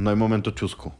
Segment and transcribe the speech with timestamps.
[0.00, 0.94] No hay momento chusco.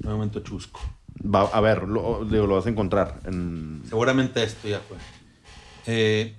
[0.00, 0.78] No hay momento chusco.
[1.24, 3.82] Va, a ver, lo, digo, lo vas a encontrar en...
[3.88, 4.98] Seguramente esto ya fue.
[5.86, 6.34] Eh,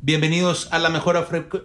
[0.00, 1.62] bienvenidos a la mejor frecu-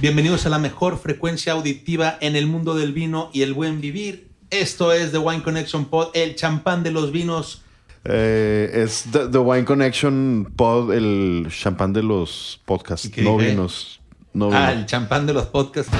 [0.00, 4.30] Bienvenidos a la mejor frecuencia auditiva en el mundo del vino y el buen vivir.
[4.50, 7.62] Esto es The Wine Connection Pod, el champán de los vinos.
[8.04, 13.06] Eh, es The, The Wine Connection Pod, el champán de los podcasts.
[13.06, 13.50] ¿Y qué No dije?
[13.50, 14.00] vinos.
[14.32, 15.92] No Ah, el champán de los podcasts.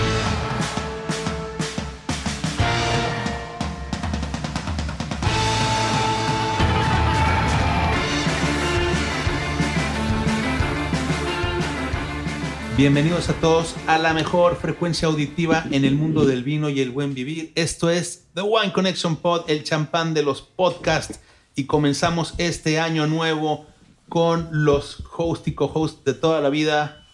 [12.82, 16.90] Bienvenidos a todos a la mejor frecuencia auditiva en el mundo del vino y el
[16.90, 17.53] buen vivir.
[17.54, 21.21] Esto es The Wine Connection Pod, el champán de los podcasts.
[21.54, 23.67] Y comenzamos este año nuevo
[24.09, 27.07] con los host y co-host de toda la vida.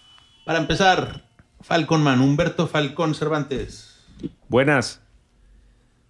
[0.47, 1.29] Para empezar,
[1.61, 4.07] Falcon Man, Humberto Falcón Cervantes.
[4.49, 5.03] Buenas.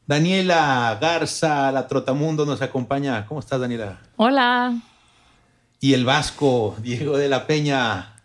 [0.06, 3.26] Daniela Garza, la Trotamundo, nos acompaña.
[3.26, 3.98] ¿Cómo estás, Daniela?
[4.18, 4.80] Hola.
[5.80, 8.17] Y el Vasco, Diego de la Peña.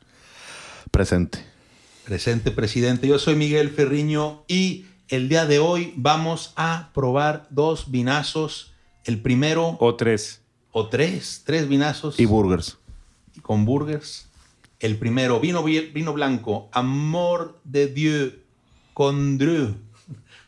[0.98, 1.40] Presente.
[2.06, 3.08] Presente, presidente.
[3.08, 8.74] Yo soy Miguel Ferriño y el día de hoy vamos a probar dos vinazos.
[9.04, 10.42] El primero, O tres.
[10.72, 12.78] o tres, tres vinazos Y burgers.
[13.42, 14.28] con burgers.
[14.80, 18.44] El primero, vino, vi- vino blanco, Amor de Dieu
[18.94, 19.74] con Drew,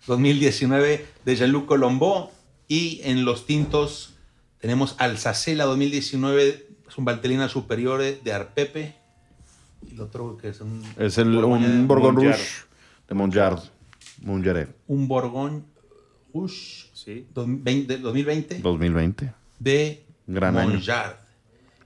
[0.05, 2.31] 2019 de Jean-Luc Colombo.
[2.67, 4.13] Y en los tintos
[4.59, 8.93] tenemos Alsacela 2019, es un Valtelina Superior de Arpepe.
[9.89, 12.13] Y el otro que es un, Es el, un Monjard.
[12.15, 12.43] Rouge
[13.07, 13.59] de Monjard.
[14.21, 14.75] Monjaret.
[14.87, 15.63] un Bourgogne
[16.33, 17.27] Rouge Sí.
[17.33, 19.33] 2020 2020 2020.
[19.59, 20.69] de Gran año.
[20.73, 21.17] Monjard.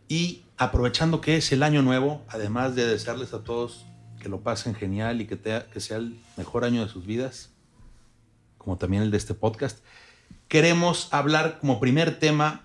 [0.07, 3.85] Y aprovechando que es el año nuevo, además de desearles a todos
[4.21, 7.51] que lo pasen genial y que, te- que sea el mejor año de sus vidas,
[8.57, 9.79] como también el de este podcast,
[10.47, 12.63] queremos hablar como primer tema,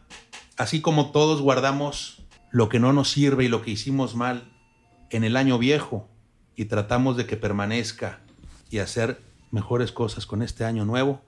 [0.57, 4.51] así como todos guardamos lo que no nos sirve y lo que hicimos mal
[5.15, 6.09] en el año viejo
[6.57, 8.19] y tratamos de que permanezca
[8.71, 9.21] y hacer
[9.53, 11.23] mejores cosas con este año nuevo,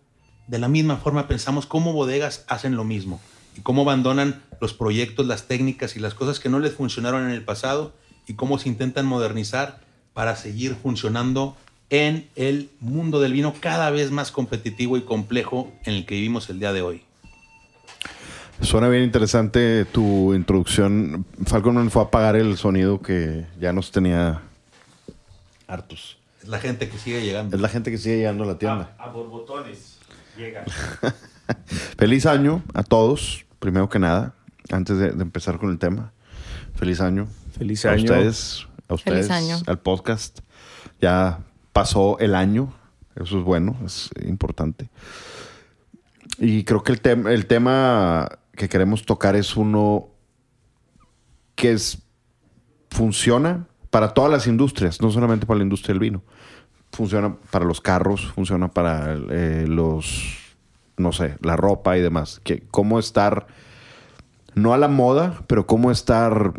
[0.48, 3.20] de la misma forma pensamos cómo bodegas hacen lo mismo
[3.56, 7.30] y cómo abandonan los proyectos, las técnicas y las cosas que no les funcionaron en
[7.30, 7.94] el pasado
[8.26, 9.80] y cómo se intentan modernizar
[10.14, 11.56] para seguir funcionando
[11.88, 16.50] en el mundo del vino cada vez más competitivo y complejo en el que vivimos
[16.50, 17.04] el día de hoy.
[18.62, 21.24] Suena bien interesante tu introducción.
[21.46, 24.42] Falcon fue a apagar el sonido que ya nos tenía
[25.68, 26.18] hartos.
[26.42, 27.54] Es la gente que sigue llegando.
[27.56, 28.94] Es la gente que sigue llegando a la tienda.
[28.98, 29.98] A, a borbotones.
[30.36, 30.64] Llega.
[31.98, 34.34] Feliz año a todos, primero que nada,
[34.70, 36.12] antes de, de empezar con el tema.
[36.74, 37.28] Feliz año.
[37.56, 38.02] Feliz a año.
[38.02, 39.58] ustedes, a ustedes, año.
[39.66, 40.40] al podcast.
[41.00, 41.40] Ya
[41.72, 42.72] pasó el año,
[43.14, 44.88] eso es bueno, es importante.
[46.38, 50.08] Y creo que el, tem- el tema que queremos tocar es uno
[51.54, 52.02] que es,
[52.90, 56.22] funciona para todas las industrias, no solamente para la industria del vino.
[56.92, 60.56] Funciona para los carros, funciona para eh, los,
[60.96, 62.40] no sé, la ropa y demás.
[62.42, 63.46] Que, cómo estar,
[64.54, 66.52] no a la moda, pero cómo estar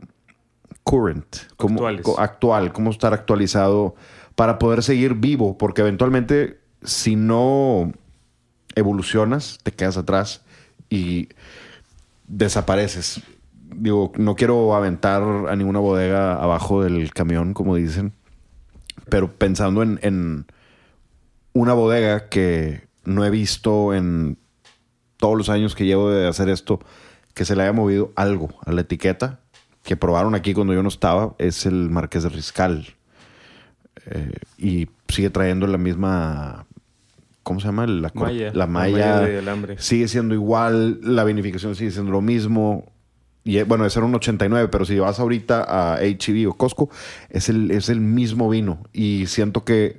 [0.84, 1.86] current, cómo,
[2.18, 3.96] actual, cómo estar actualizado
[4.36, 7.92] para poder seguir vivo, porque eventualmente si no
[8.76, 10.44] evolucionas, te quedas atrás
[10.90, 11.30] y
[12.28, 13.22] desapareces.
[13.76, 18.14] Digo, no quiero aventar a ninguna bodega abajo del camión, como dicen,
[19.10, 20.46] pero pensando en, en
[21.54, 24.38] una bodega que no he visto en
[25.18, 26.80] todos los años que llevo de hacer esto,
[27.34, 29.40] que se le haya movido algo a la etiqueta,
[29.84, 32.88] que probaron aquí cuando yo no estaba, es el Marqués de Riscal.
[34.06, 36.67] Eh, y sigue trayendo la misma.
[37.48, 37.88] ¿Cómo se llama?
[37.88, 38.48] La, Malla.
[38.48, 39.22] la La malla.
[39.22, 39.78] de.
[39.78, 41.00] Sigue siendo igual.
[41.02, 42.92] La vinificación sigue siendo lo mismo.
[43.46, 46.90] Y eh, bueno, ese era un 89, pero si vas ahorita a HEB o Costco,
[47.30, 48.84] es el, es el mismo vino.
[48.92, 49.98] Y siento que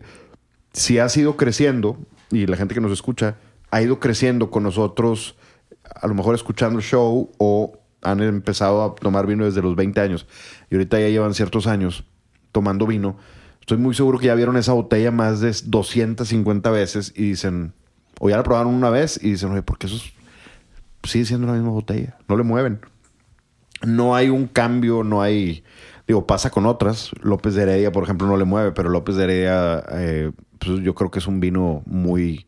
[0.74, 1.96] si ha ido creciendo,
[2.30, 3.36] y la gente que nos escucha
[3.70, 5.34] ha ido creciendo con nosotros,
[5.82, 9.98] a lo mejor escuchando el show o han empezado a tomar vino desde los 20
[10.02, 10.26] años
[10.70, 12.04] y ahorita ya llevan ciertos años
[12.52, 13.16] tomando vino.
[13.68, 17.74] Estoy muy seguro que ya vieron esa botella más de 250 veces y dicen,
[18.18, 20.14] o ya la probaron una vez y dicen, oye, ¿por qué eso es-
[21.02, 22.16] sigue siendo la misma botella?
[22.28, 22.80] No le mueven.
[23.86, 25.64] No hay un cambio, no hay...
[26.06, 27.10] Digo, pasa con otras.
[27.20, 30.94] López de Heredia, por ejemplo, no le mueve, pero López de Heredia, eh, pues yo
[30.94, 32.46] creo que es un vino muy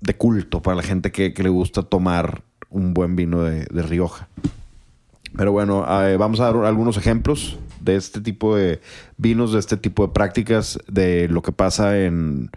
[0.00, 4.30] de culto para la gente que, le gusta tomar un buen vino de, de Rioja.
[5.36, 8.80] Pero bueno, eh, vamos a dar algunos ejemplos de este tipo de
[9.16, 12.50] vinos, de este tipo de prácticas, de lo que pasa en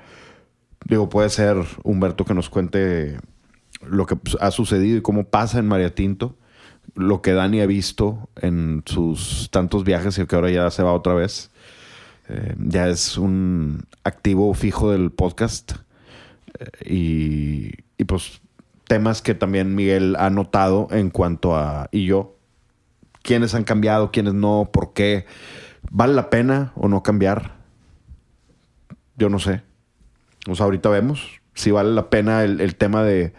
[0.85, 3.17] Digo, puede ser Humberto que nos cuente
[3.81, 6.37] lo que pues, ha sucedido y cómo pasa en María Tinto,
[6.93, 10.93] lo que Dani ha visto en sus tantos viajes y que ahora ya se va
[10.93, 11.49] otra vez.
[12.29, 15.73] Eh, ya es un activo fijo del podcast.
[16.59, 18.41] Eh, y, y pues
[18.87, 22.34] temas que también Miguel ha notado en cuanto a, y yo,
[23.25, 25.25] quiénes han cambiado, quiénes no, por qué.
[25.91, 27.55] ¿Vale la pena o no cambiar?
[29.17, 29.63] Yo no sé.
[30.47, 33.33] O sea, ahorita vemos si vale la pena el, el tema de,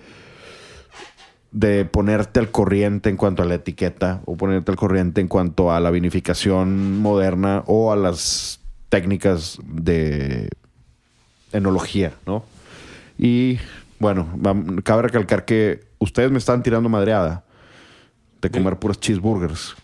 [1.53, 5.71] de ponerte al corriente en cuanto a la etiqueta o ponerte al corriente en cuanto
[5.71, 10.49] a la vinificación moderna o a las técnicas de
[11.53, 12.45] enología, ¿no?
[13.19, 13.59] Y
[13.99, 14.29] bueno,
[14.83, 17.46] cabe recalcar que ustedes me están tirando madreada
[18.49, 19.75] de comer puras cheeseburgers.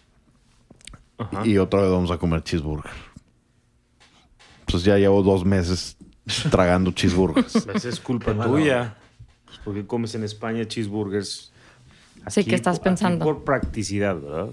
[1.18, 1.46] Ajá.
[1.46, 2.90] Y otra vez vamos a comer cheeseburger.
[4.70, 5.96] Pues ya llevo dos meses
[6.50, 7.54] tragando cheeseburgers.
[7.74, 8.96] Esa es culpa tuya.
[9.44, 11.52] Pues, ¿Por qué comes en España cheeseburgers?
[12.28, 13.24] Sí, ¿qué estás por- aquí pensando?
[13.24, 14.50] por practicidad, ¿verdad?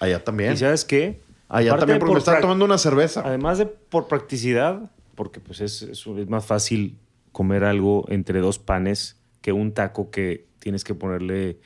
[0.00, 0.52] Allá también.
[0.52, 1.20] ¿Y sabes qué?
[1.48, 3.22] Allá Aparte también porque por me están prac- tomando una cerveza.
[3.24, 6.96] Además de por practicidad, porque pues es, es, es más fácil
[7.32, 11.58] comer algo entre dos panes que un taco que tienes que ponerle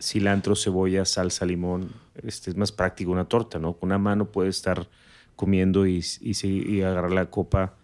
[0.00, 1.90] cilantro, cebolla, salsa, limón.
[2.22, 3.74] Este, es más práctico una torta, ¿no?
[3.74, 4.88] Con una mano puedes estar
[5.36, 7.74] comiendo y, y, y agarrar la copa.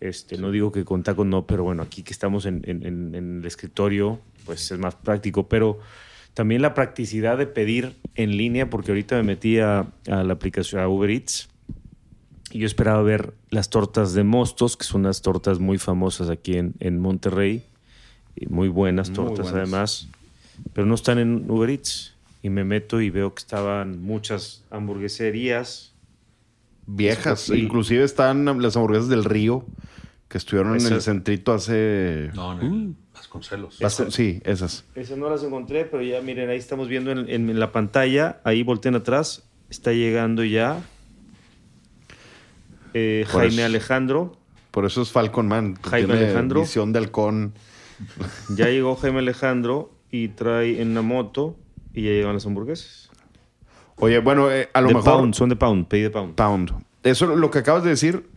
[0.00, 3.44] Este, No digo que con tacos no, pero bueno, aquí que estamos en, en- el
[3.44, 5.48] escritorio, pues es más práctico.
[5.48, 5.80] Pero
[6.34, 10.80] también la practicidad de pedir en línea, porque ahorita me metí a, a la aplicación,
[10.80, 11.48] a Uber Eats,
[12.50, 16.56] y yo esperaba ver las tortas de Mostos, que son unas tortas muy famosas aquí
[16.56, 17.64] en, en Monterrey.
[18.36, 19.56] Y muy buenas Muy tortas buenas.
[19.68, 20.08] además.
[20.72, 22.14] Pero no están en Uber Eats.
[22.42, 25.92] Y me meto y veo que estaban muchas hamburgueserías.
[26.86, 27.40] Viejas.
[27.40, 27.54] Sí.
[27.54, 29.66] Inclusive están las hamburguesas del río
[30.28, 32.30] que estuvieron en el centrito hace...
[32.34, 33.80] No, en el Vasconcelos.
[33.80, 34.84] Bastante- sí, esas.
[34.94, 38.40] Esas no las encontré, pero ya miren, ahí estamos viendo en, en- en la pantalla.
[38.44, 39.42] Ahí volteen atrás.
[39.68, 40.80] Está llegando ya
[42.94, 43.64] eh, Jaime eso.
[43.64, 44.36] Alejandro.
[44.70, 45.76] Por eso es Falcon Man.
[45.82, 46.60] Jaime tiene Alejandro.
[46.60, 47.52] Visión de halcón.
[48.54, 51.56] Ya llegó Jaime Alejandro y trae en la moto
[51.92, 53.10] y ya llegan las hamburguesas.
[53.96, 55.12] Oye, bueno, eh, a lo de mejor...
[55.14, 56.34] pound, son de pound, pedí de pound.
[56.34, 56.72] Pound.
[57.02, 58.28] Eso, lo que acabas de decir,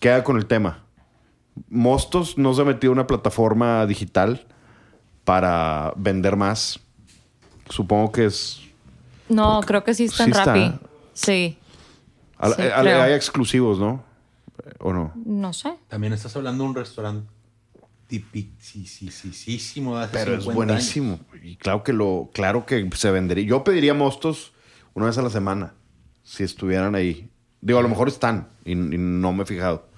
[0.00, 0.84] queda con el tema.
[1.68, 4.46] Mostos no se ha metido una plataforma digital
[5.24, 6.80] para vender más.
[7.68, 8.60] Supongo que es...
[9.28, 10.44] No, creo que sí está Sí en está.
[10.54, 10.78] Rappi.
[11.12, 11.58] Sí.
[12.38, 13.02] al- Sí, al- creo.
[13.02, 14.02] hay exclusivos, ¿no?
[14.80, 15.12] ¿O no?
[15.24, 15.74] No sé.
[15.88, 17.28] También estás hablando de un restaurante
[18.10, 21.20] tipicísimo de hace Pero es 50 buenísimo.
[21.42, 23.44] Y claro que lo, claro que se vendería.
[23.46, 24.52] Yo pediría mostos
[24.94, 25.74] una vez a la semana.
[26.22, 27.30] Si estuvieran ahí.
[27.60, 28.48] Digo, a lo mejor están.
[28.64, 29.88] Y, y no me he fijado.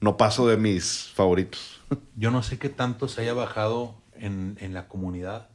[0.00, 1.80] No paso de mis favoritos.
[2.16, 5.48] Yo no sé qué tanto se haya bajado en, en la comunidad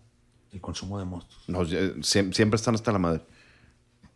[0.51, 1.37] el consumo de mostos.
[1.47, 1.65] No,
[2.03, 3.21] siempre están hasta la madre.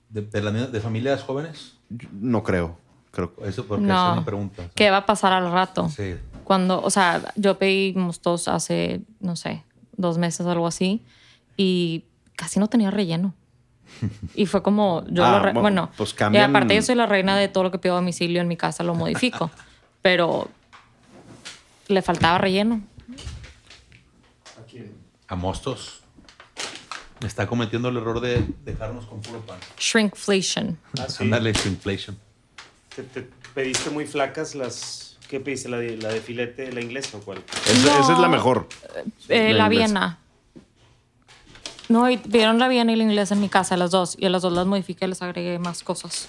[0.09, 1.73] ¿De, de, la- de familias jóvenes?
[1.89, 2.77] Yo No creo.
[3.11, 3.33] Creo.
[3.43, 4.07] Eso porque No.
[4.09, 4.69] es una pregunta.
[4.75, 5.89] ¿Qué va a pasar al rato?
[5.89, 6.15] Sí.
[6.47, 9.65] Cuando, o sea, yo pedí mostos hace, no sé,
[9.97, 11.03] dos meses o algo así,
[11.57, 12.05] y
[12.37, 13.33] casi no tenía relleno.
[14.33, 17.05] Y fue como, yo Ah, lo re- bueno, pues y cambian- aparte yo soy la
[17.05, 19.51] reina de todo lo que pido a domicilio en mi casa, lo modifico.
[20.01, 20.47] pero
[21.89, 22.81] le faltaba relleno.
[25.27, 25.99] A Mostos
[27.25, 29.59] está cometiendo el error de dejarnos con puro pan.
[29.77, 30.77] Shrinkflation.
[30.97, 31.25] Ah, sí.
[31.25, 32.17] Ándale, inflation.
[32.95, 35.06] ¿Te, te pediste muy flacas las...
[35.27, 35.67] ¿Qué pediste?
[35.69, 37.43] ¿La de, la de filete, la inglesa o cuál?
[37.65, 38.01] Esa, No.
[38.03, 38.67] esa es la mejor.
[39.29, 39.69] Eh, La la.
[39.69, 40.19] Viena.
[41.89, 44.15] No, y vieron la Viena y la inglesa en mi casa, las dos.
[44.19, 46.27] Y a las dos las modifiqué y les agregué más cosas.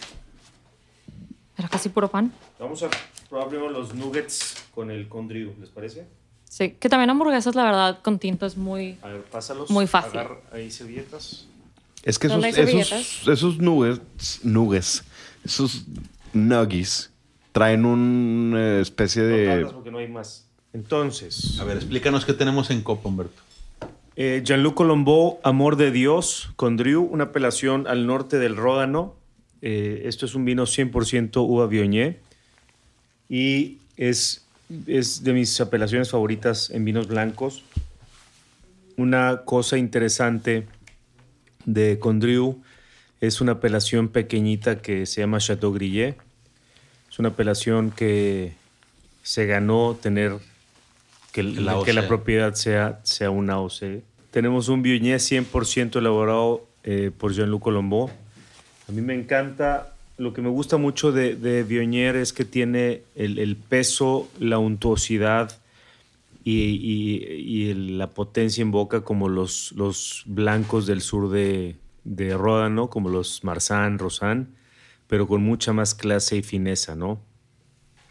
[1.57, 2.33] Era casi puro pan.
[2.61, 2.88] Vamos a
[3.28, 6.07] probar primero los nuggets con el condriu, ¿les parece?
[6.49, 8.97] Sí, que también hamburguesas, la verdad, con tinto es muy...
[9.02, 9.69] A ver, pásalos.
[9.71, 10.19] Muy fácil.
[10.21, 11.47] Agarra ahí servilletas.
[12.05, 15.02] Es que esos, ¿Dónde hay esos, esos nuggets, nuggets,
[15.45, 15.83] esos
[16.33, 17.11] nuggies,
[17.52, 19.47] traen una especie No de...
[19.47, 20.47] tardas porque no hay más.
[20.73, 23.40] Entonces, A ver, explícanos qué tenemos en copa, Humberto.
[24.17, 29.14] eh, Jean-Luc Colombo, Amor de Dios, con Drew, una apelación al norte del Ródano.
[29.62, 32.21] Eh, esto es un vino 100% uva Viognier
[33.28, 34.45] y es,
[34.87, 37.64] es de mis apelaciones favoritas en vinos blancos.
[38.97, 40.67] Una cosa interesante
[41.64, 42.61] de Condrieu
[43.21, 46.17] es una apelación pequeñita que se llama Chateau Grillet.
[47.19, 48.53] Es una apelación que
[49.25, 50.37] se ganó tener
[51.33, 54.05] que, La que la propiedad sea, sea una OC.
[54.31, 58.09] Tenemos un Viognier 100% elaborado eh, por Jean-Luc Colombo.
[58.89, 63.03] A mí me encanta, lo que me gusta mucho de, de Viognier es que tiene
[63.17, 65.59] el, el peso, la untuosidad
[66.45, 71.75] y, y- y el- la potencia en boca como los, los blancos del sur de,
[72.05, 74.51] de Ródano, como los Marzán, Rosán,
[75.09, 77.19] pero con mucha más clase y fineza, ¿no?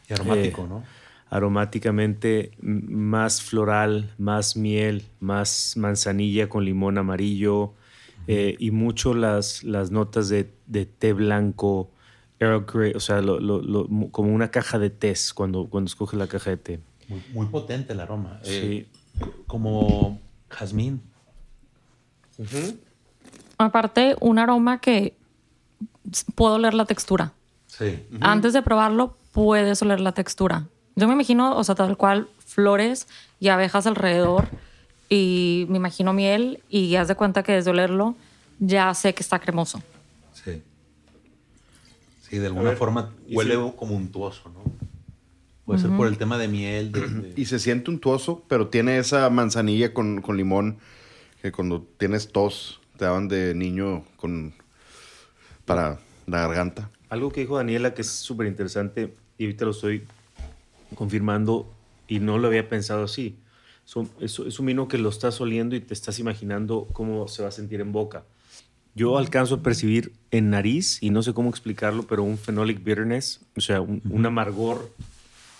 [0.10, 0.84] Y aromático, Eh, ¿no?
[1.30, 7.74] aromáticamente más floral, más miel, más manzanilla con limón amarillo
[8.28, 11.92] eh, y mucho las, las notas de, de té blanco,
[12.40, 15.88] Earl Grey, o sea, lo- lo- lo- mu- como una caja de tés cuando, cuando
[15.90, 16.80] escoges la caja de té.
[17.10, 18.40] Muy, muy potente el aroma.
[18.44, 19.24] Eh, Sí.
[19.48, 21.02] como jazmín.
[23.58, 25.17] Aparte, un aroma que
[26.36, 27.34] puedo oler la textura.
[27.68, 28.04] Sí.
[28.22, 30.68] Antes de probarlo, puedes oler la textura.
[30.96, 33.08] Yo me imagino, o sea, tal cual, flores
[33.40, 34.48] y abejas alrededor.
[35.10, 38.16] Y me imagino miel y haz de cuenta que desde olerlo
[38.60, 39.82] ya sé que está cremoso.
[40.34, 40.62] Sí.
[42.28, 44.60] Sí, de alguna ver, forma huele como untuoso, ¿no?
[45.66, 46.92] Puede ser por el tema de miel.
[46.92, 50.78] de- de- Y se siente untuoso, pero tiene esa manzanilla con, con limón
[51.42, 54.54] que cuando tienes tos te daban de niño con
[55.68, 56.90] para la garganta.
[57.10, 60.04] Algo que dijo Daniela que es súper interesante y ahorita lo estoy
[60.96, 61.72] confirmando
[62.08, 63.38] y no lo había pensado así.
[64.20, 67.50] Es, es un vino que lo estás oliendo y te estás imaginando cómo se va
[67.50, 68.24] a sentir en boca.
[68.96, 73.42] Yo alcanzo a percibir en nariz, y no sé cómo explicarlo, pero un phenolic bitterness,
[73.56, 74.92] o sea, un, un amargor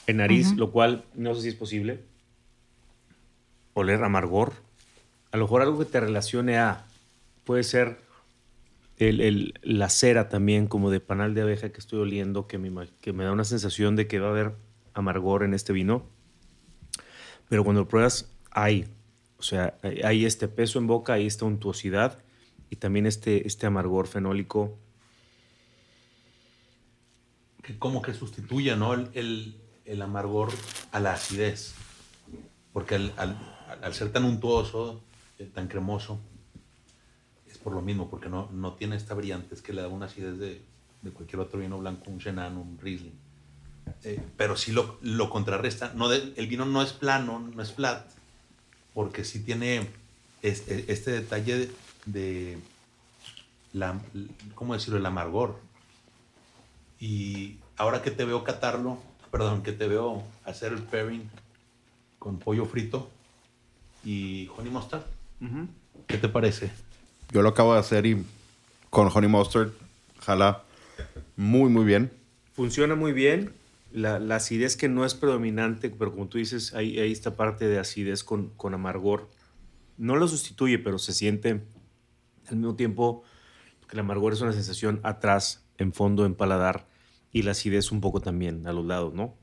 [0.08, 2.00] en nariz, lo cual no sé si es posible.
[3.76, 4.54] Oler amargor.
[5.32, 6.86] A lo mejor algo que te relacione a,
[7.44, 8.00] puede ser
[8.98, 12.72] el- el- la cera también, como de panal de abeja que estoy oliendo, que me,
[13.02, 14.56] que me da una sensación de que va a haber
[14.94, 16.06] amargor en este vino.
[17.50, 18.88] Pero cuando lo pruebas, hay.
[19.38, 22.20] O sea, hay, este peso en boca, hay esta untuosidad
[22.72, 24.78] y también este, este amargor fenólico.
[27.64, 28.94] que como que sustituye, ¿no?
[28.94, 30.50] El, el- el amargor
[30.92, 31.74] a la acidez.
[32.74, 33.38] Porque al, al-
[33.82, 35.04] al ser tan untuoso,
[35.40, 36.20] eh, tan cremoso,
[37.68, 40.62] por lo mismo, porque no, no tiene esta brillantez que le da una acidez de,
[41.02, 43.12] de cualquier otro vino blanco, un Chenin, un Riesling.
[44.06, 45.92] Eh, pero sí lo, lo contrarresta.
[45.94, 48.08] No de- el vino no es plano, no es flat,
[48.94, 49.86] porque sí tiene
[50.44, 51.72] este, este detalle de,
[52.06, 52.58] de
[53.74, 54.00] la,
[54.56, 54.98] ¿cómo decirlo?
[54.98, 55.60] El amargor.
[57.02, 58.98] Y ahora que te veo catarlo,
[59.30, 61.30] perdón, que te veo hacer el pairing
[62.18, 63.10] con pollo frito
[64.06, 65.04] y honey mustard,
[66.08, 66.72] ¿qué te parece?
[67.32, 68.26] Yo lo acabo de hacer y
[68.90, 69.72] con honey mustard
[70.22, 70.64] jala
[71.36, 72.12] muy muy bien.
[72.54, 73.52] Funciona muy bien.
[73.92, 77.68] La, la acidez que no es predominante, pero como tú dices, hay, hay esta parte
[77.68, 79.30] de acidez con, con amargor.
[79.98, 81.62] No lo sustituye, pero se siente
[82.50, 83.24] al mismo tiempo
[83.88, 86.88] que el amargor es una sensación atrás, en fondo, en paladar,
[87.32, 89.36] y la acidez un poco también a los lados, ¿no?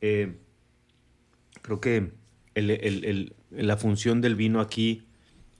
[0.00, 0.36] Eh,
[1.62, 2.10] creo que
[2.54, 5.04] el- el- el- la función del vino aquí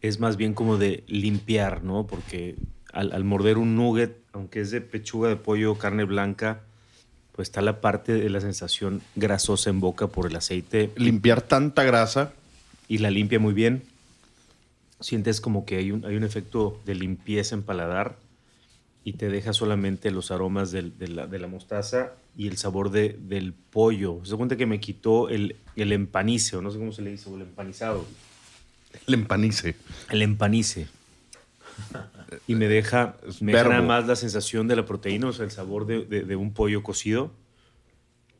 [0.00, 2.06] es más bien como de limpiar, ¿no?
[2.06, 2.56] Porque
[2.92, 6.60] al, al morder un nugget, aunque es de pechuga de pollo, carne blanca,
[7.32, 11.84] pues está la parte de la sensación grasosa en boca por el aceite Limpiar tanta
[11.84, 12.32] grasa.
[12.88, 13.82] y la limpia muy bien.
[15.00, 18.16] Sientes como que hay un, hay un efecto de limpieza en paladar
[19.04, 22.90] y te deja solamente los aromas del- de, la, de la mostaza y el sabor
[22.90, 24.20] de- del pollo.
[24.24, 27.30] Se cuenta que me quitó el, el empanice, o no sé cómo se le dice,
[27.30, 28.04] o el empanizado.
[29.06, 29.74] El empanice.
[30.10, 30.88] El empanice.
[32.46, 35.50] Y me deja, me deja nada más la sensación de la proteína, o sea, el
[35.50, 37.30] sabor de, de- de un pollo cocido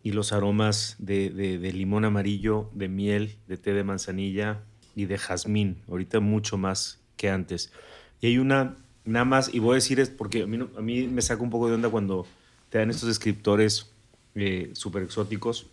[0.03, 4.61] y los aromas de, de- de limón amarillo, de miel, de té de manzanilla
[4.95, 5.79] y de jazmín.
[5.89, 7.73] Ahorita mucho más que antes.
[8.21, 10.81] Y hay una, nada más, y voy a decir es porque a mí, no- a
[10.83, 12.27] mí me saca un poco de onda cuando
[12.71, 13.91] te dan estos descriptores
[14.35, 15.67] eh, súper exóticos,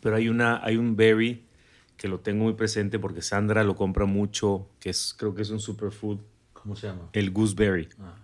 [0.00, 1.42] pero hay, una, hay un berry
[2.00, 5.50] que lo tengo muy presente porque Sandra lo compra mucho, que es, creo que es
[5.50, 6.16] un superfood,
[6.54, 7.10] ¿Cómo se llama?
[7.12, 7.90] el gooseberry.
[8.00, 8.14] Ah,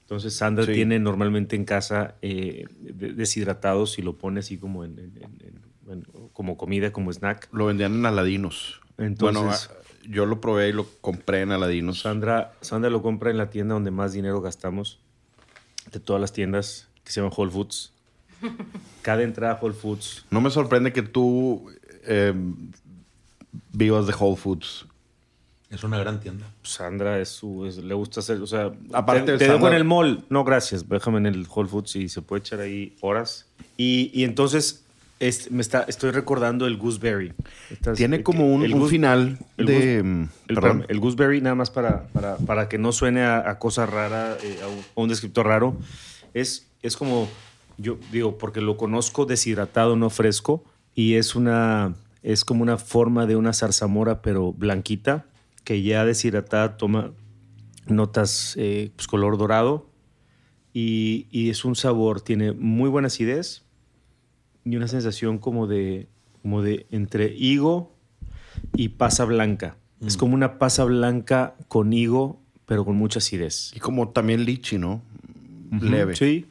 [0.00, 0.72] Entonces Sandra Sí.
[0.72, 5.92] tiene normalmente en casa eh, de- deshidratados y lo pone así como en, en- en-
[5.92, 7.48] en- como comida, como snack.
[7.52, 8.80] Lo vendían en Aladinos.
[8.96, 12.00] Entonces- bueno, ah, yo lo probé y lo compré en Aladinos.
[12.00, 14.98] Sandra, Sandra lo compra en la tienda donde más dinero gastamos
[15.92, 17.92] de todas las tiendas que se llaman Whole Foods.
[19.02, 21.70] Cada entrada a Whole Foods No me sorprende que tú
[22.04, 22.32] eh,
[23.72, 24.86] vivas de Whole Foods.
[25.70, 26.46] es una gran tienda.
[26.62, 29.84] Sandra es su, es- le gusta hacer, o sea, Aparte, te, te dejo en el
[29.84, 30.24] mall.
[30.30, 33.46] No, gracias, déjame en el Whole Foods y se puede echar ahí horas.
[33.76, 34.84] Y, y entonces
[35.20, 37.32] este, me está, estoy recordando el gooseberry.
[37.70, 39.74] Estás- Tiene como un, el un goose- final el de...
[39.74, 40.62] goose- mm, el, perdón.
[40.78, 44.36] perdón, el gooseberry, nada más para, para, para que no suene a, a cosa rara,
[44.42, 45.76] eh, a, un, a un descriptor raro,
[46.34, 47.28] es, es como,
[47.76, 53.26] yo digo, porque lo conozco deshidratado, no fresco, y es una, es como una forma
[53.26, 55.26] de una zarzamora, pero blanquita,
[55.64, 57.12] que ya deshidratada toma
[57.86, 59.88] notas eh, pues, color dorado
[60.72, 63.64] y, y es un sabor, tiene muy buena acidez
[64.64, 66.08] y una sensación como de,
[66.42, 67.94] como de entre higo
[68.76, 69.76] y pasa blanca.
[70.06, 73.72] Es como una pasa blanca con higo, pero con mucha acidez.
[73.74, 75.02] Y como también lichi, ¿no?
[75.80, 76.14] Leve.
[76.14, 76.46] Sí,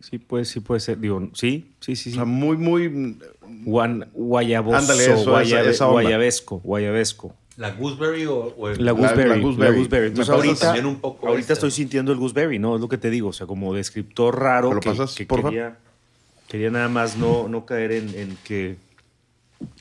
[0.00, 0.98] sí puede, sí puede ser.
[0.98, 2.08] Digo, sí, sí, sí.
[2.08, 2.12] O sí.
[2.12, 3.18] sea, muy, muy...
[3.64, 7.34] Guan- guayaboso, Ándale, eso, guayabe- esa- guayabesco, guayabesco.
[7.56, 9.28] ¿La gooseberry o, o el- La gooseberry.
[9.30, 9.76] la La gooseberry.
[9.78, 10.02] gooseberry.
[10.02, 11.52] Me Entonces pasas ahorita, también un poco ahorita esta.
[11.54, 12.76] estoy sintiendo el gooseberry, ¿no?
[12.76, 13.30] Es lo que te digo.
[13.30, 15.48] O sea, como descriptor raro ¿Me lo que, pasas, que porfa?
[15.48, 15.78] quería,
[16.46, 18.76] quería nada más no, no caer en, en que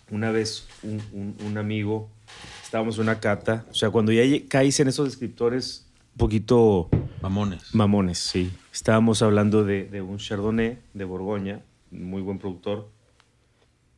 [0.10, 2.10] una vez un, un- un amigo,
[2.63, 3.65] estábamos en una cata.
[3.69, 6.89] O sea, cuando ya caís en esos descriptores un poquito
[7.22, 7.75] mamones?
[7.75, 8.51] mamones, sí.
[8.74, 12.89] Estábamos hablando de, de un Chardonnay de Borgoña, muy buen productor.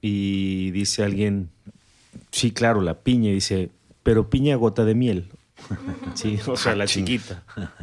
[0.01, 1.50] Y dice alguien,
[2.32, 3.32] sí, claro, la piña.
[3.32, 3.72] Dice,
[4.03, 5.29] pero piña gota de miel.
[6.13, 7.44] Sí, o sea, la chiquita.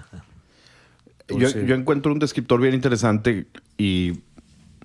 [1.28, 4.20] Yo, yo encuentro un descriptor bien interesante y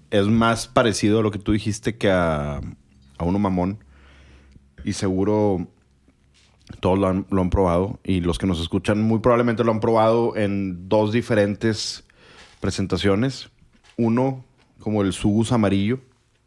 [0.09, 2.61] es más parecido a lo que tú dijiste que a,
[3.19, 3.77] a uno mamón.
[4.83, 5.67] Y seguro
[6.79, 7.99] todos lo han, lo han probado.
[8.03, 12.03] Y los que nos escuchan muy probablemente lo han probado en dos diferentes
[12.59, 13.49] presentaciones.
[13.97, 14.43] Uno
[14.79, 15.99] como el sugus amarillo,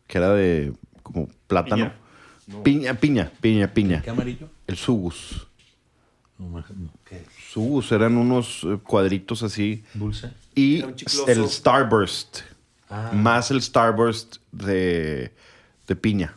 [0.07, 1.93] que era de como plátano.
[2.63, 4.03] Piña, piña, piña, piña.
[4.03, 4.49] ¿Qué amarillo?
[4.67, 5.47] El sugus.
[6.39, 6.65] No.
[7.51, 9.85] Sugus eran unos eh, cuadritos así.
[9.95, 10.31] ¿Dulce?
[10.55, 10.83] Y
[11.27, 12.41] el Starburst.
[12.91, 13.13] Ah.
[13.15, 15.33] Más el Starburst de,
[15.87, 16.35] de piña.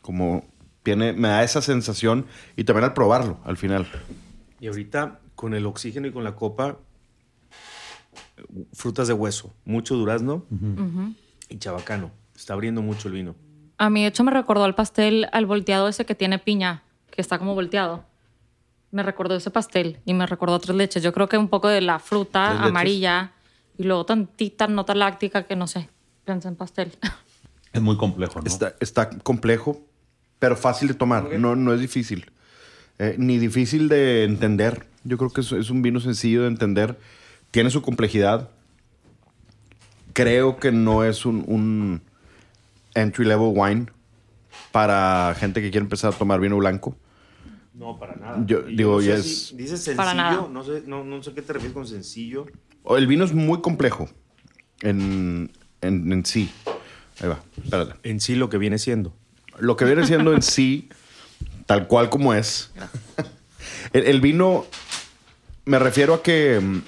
[0.00, 0.44] Como
[0.82, 2.26] tiene, me da esa sensación.
[2.56, 3.86] Y también al probarlo, al final.
[4.58, 6.78] Y ahorita, con el oxígeno y con la copa,
[8.72, 10.44] frutas de hueso, mucho durazno
[11.48, 12.10] y chabacano.
[12.36, 13.34] Está abriendo mucho el vino.
[13.78, 17.20] A mí, de hecho, me recordó al pastel, al volteado ese que tiene piña, que
[17.20, 18.04] está como volteado.
[18.90, 21.02] Me recordó ese pastel y me recordó tres leches.
[21.02, 23.32] Yo creo que un poco de la fruta amarilla
[23.76, 25.88] y luego tantita nota láctica que no sé.
[26.24, 26.92] Pensé en pastel.
[27.72, 28.46] Es muy complejo, ¿no?
[28.46, 29.82] Está, está complejo,
[30.38, 31.38] pero fácil de tomar.
[31.38, 32.30] No, no es difícil.
[32.98, 34.86] Eh, ni difícil de entender.
[35.04, 36.98] Yo creo que es, es un vino sencillo de entender.
[37.50, 38.48] Tiene su complejidad.
[40.14, 42.00] Creo que no es un, un
[42.96, 43.86] entry level wine
[44.72, 46.96] para gente que quiere empezar a tomar vino blanco.
[47.74, 48.42] No, para nada.
[48.46, 50.48] Yo- Y digo, no sé si- Dices sencillo, Para nada.
[50.50, 52.46] No, sé, no, no sé qué te refieres con sencillo.
[52.82, 54.08] O El vino es muy complejo
[54.80, 55.50] en,
[55.82, 56.50] en, en sí.
[57.20, 57.94] Ahí va, espérate.
[58.08, 59.14] En sí lo que viene siendo.
[59.58, 60.88] Lo que viene siendo en sí,
[61.66, 62.72] tal cual como es.
[63.92, 64.64] El, el vino,
[65.64, 66.82] me refiero a que mm,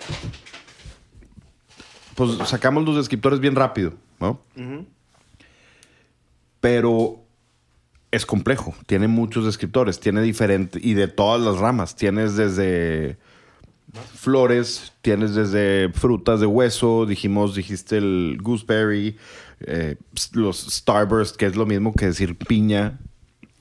[2.15, 4.41] pues sacamos los descriptores bien rápido, ¿no?
[6.61, 7.25] Pero
[8.11, 11.95] es complejo, tiene muchos descriptores, tiene diferente y de todas las ramas.
[11.95, 13.19] Tienes desde
[14.15, 19.17] flores, tienes desde frutas de hueso, dijimos, dijiste el gooseberry,
[19.61, 19.97] eh,
[20.33, 22.99] los starburst, que es lo mismo que decir piña,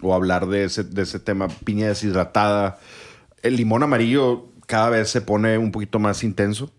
[0.02, 2.80] o hablar de ese, de ese tema, piña deshidratada.
[3.42, 6.72] El limón amarillo cada vez se pone un poquito más intenso.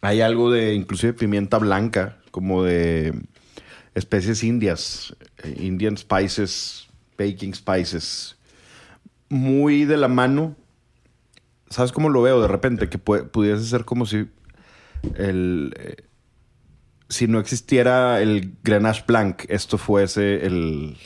[0.00, 3.14] Hay algo de inclusive pimienta blanca, como de
[3.96, 6.86] especies indias, eh, Indian spices,
[7.18, 8.36] baking spices,
[9.28, 10.54] muy de la mano.
[11.70, 12.88] ¿Sabes cómo lo veo de repente?
[12.88, 14.28] Que pu- pudiese ser como si
[15.16, 15.74] el...
[15.78, 15.96] eh,
[17.08, 20.96] si no existiera el Grenache Blanc, esto fuese el,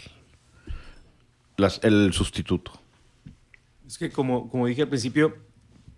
[1.58, 2.72] las- el sustituto.
[3.86, 5.36] Es que como, como dije al principio,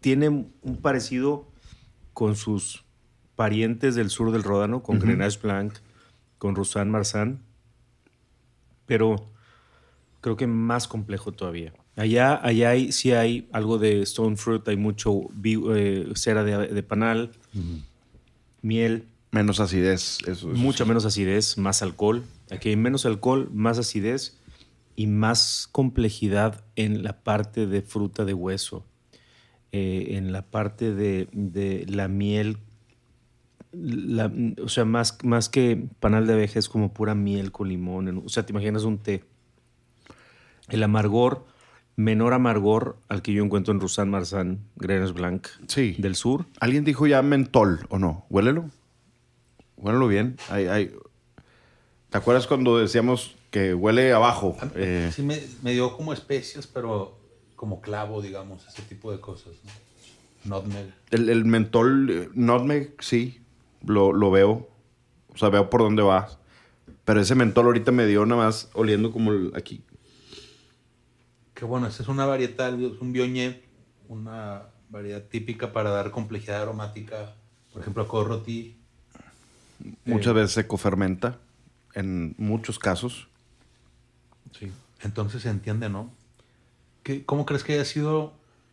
[0.01, 1.49] tiene un parecido
[2.13, 2.85] con sus
[3.37, 5.75] parientes del sur del Ródano, con Grenache Blanc,
[6.43, 7.39] con Roussan Marsan,
[8.85, 9.31] pero
[10.21, 11.73] creo que más complejo todavía.
[11.95, 16.83] Allá, allá hay, sí hay algo de stone fruit, hay mucho eh, cera de, de
[16.83, 17.31] panal,
[18.61, 20.19] miel, Menos acidez.
[20.23, 20.89] Eso, eso mucha sí.
[20.89, 22.25] menos acidez, más alcohol.
[22.51, 24.37] Aquí hay menos alcohol, más acidez
[24.97, 28.85] y más complejidad en la parte de fruta de hueso,
[29.71, 32.59] eh, en la parte de, de la miel.
[33.73, 34.31] La-
[34.63, 38.23] o sea, más, más que panal de abeja es como pura miel con limón.
[38.25, 39.25] o sea, te imaginas un té.
[40.69, 41.45] El amargor,
[41.97, 45.97] menor amargor al que yo encuentro en Roussan Marsan, Grenache Blanc Sí.
[45.99, 46.47] del sur.
[46.61, 48.27] ¿Alguien dijo ya mentol o no?
[48.31, 48.71] Huélelo.
[49.77, 50.37] Huélelo bien.
[50.49, 50.93] Hay- hay-
[52.11, 54.57] ¿Te acuerdas cuando decíamos que huele abajo?
[54.75, 57.19] Eh, Sí, me, me dio como especias, pero
[57.57, 59.53] como clavo, digamos, ese tipo de cosas.
[60.45, 60.57] ¿no?
[60.61, 60.93] Nutmeg.
[61.11, 63.41] el, el mentol, eh, nutmeg, sí,
[63.87, 64.68] lo, lo veo.
[65.35, 66.29] O sea, veo por dónde va.
[67.05, 69.83] Pero ese mentol ahorita me dio nada más oliendo como el- aquí.
[71.55, 73.62] Que bueno, esta es una variedad, es un biogné,
[74.09, 77.35] una variedad típica para dar complejidad aromática.
[77.73, 78.77] Por ejemplo, a Corroti.
[80.05, 81.38] Muchas veces se cofermenta,
[81.95, 83.29] en muchos casos.
[84.59, 84.71] Sí.
[85.01, 86.11] Entonces se entiende, ¿no?
[87.03, 88.33] ¿Qué, ¿Cómo crees que haya sido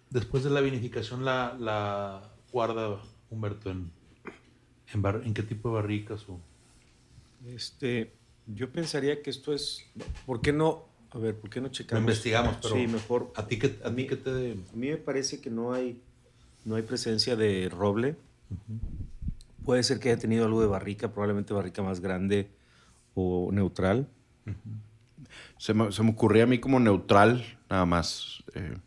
[0.10, 3.00] después de la vinificación la, la guarda,
[3.32, 3.72] Humberto?
[3.72, 3.92] ¿En,
[4.94, 6.26] en, bar- en qué tipo de barricas?
[6.30, 6.40] O...
[7.48, 8.12] Este,
[8.48, 9.86] yo pensaría que esto es.
[10.26, 10.86] ¿Por qué no?
[11.12, 12.02] A ver, ¿por qué no Lo checamos?
[12.02, 13.32] investigamos, pero Sí, mejor.
[13.36, 14.30] ¿a ti qué, a mí qué te...?
[14.52, 16.02] A mí me parece que no hay,
[16.66, 18.16] no hay presencia de roble.
[19.66, 22.50] Puede ser que haya tenido algo de barrica, probablemente barrica más grande
[23.16, 24.08] o neutral.
[25.58, 28.44] Se me, se me ocurría a mí como neutral, nada más.
[28.56, 28.78] eh,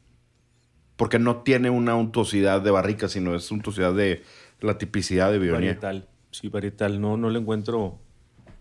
[0.96, 4.22] porque no tiene una untuosidad de barrica, sino es untuosidad de
[4.62, 5.75] la tipicidad de Viognier.
[5.77, 6.09] Varietal.
[6.31, 7.01] Sí, varietal.
[7.01, 7.98] No, no le encuentro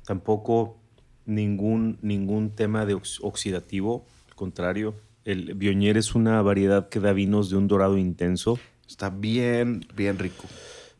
[0.06, 0.78] tampoco
[1.26, 4.06] ningún, ningún tema de ox- oxidativo.
[4.30, 8.60] Al contrario, el Bionier es una variedad que da vinos de un dorado intenso.
[8.88, 10.44] Está bien, bien rico.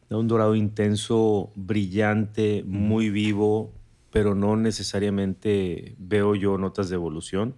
[0.10, 3.74] Da un dorado intenso, brillante, muy vivo,
[4.12, 7.56] pero no necesariamente veo yo notas de evolución.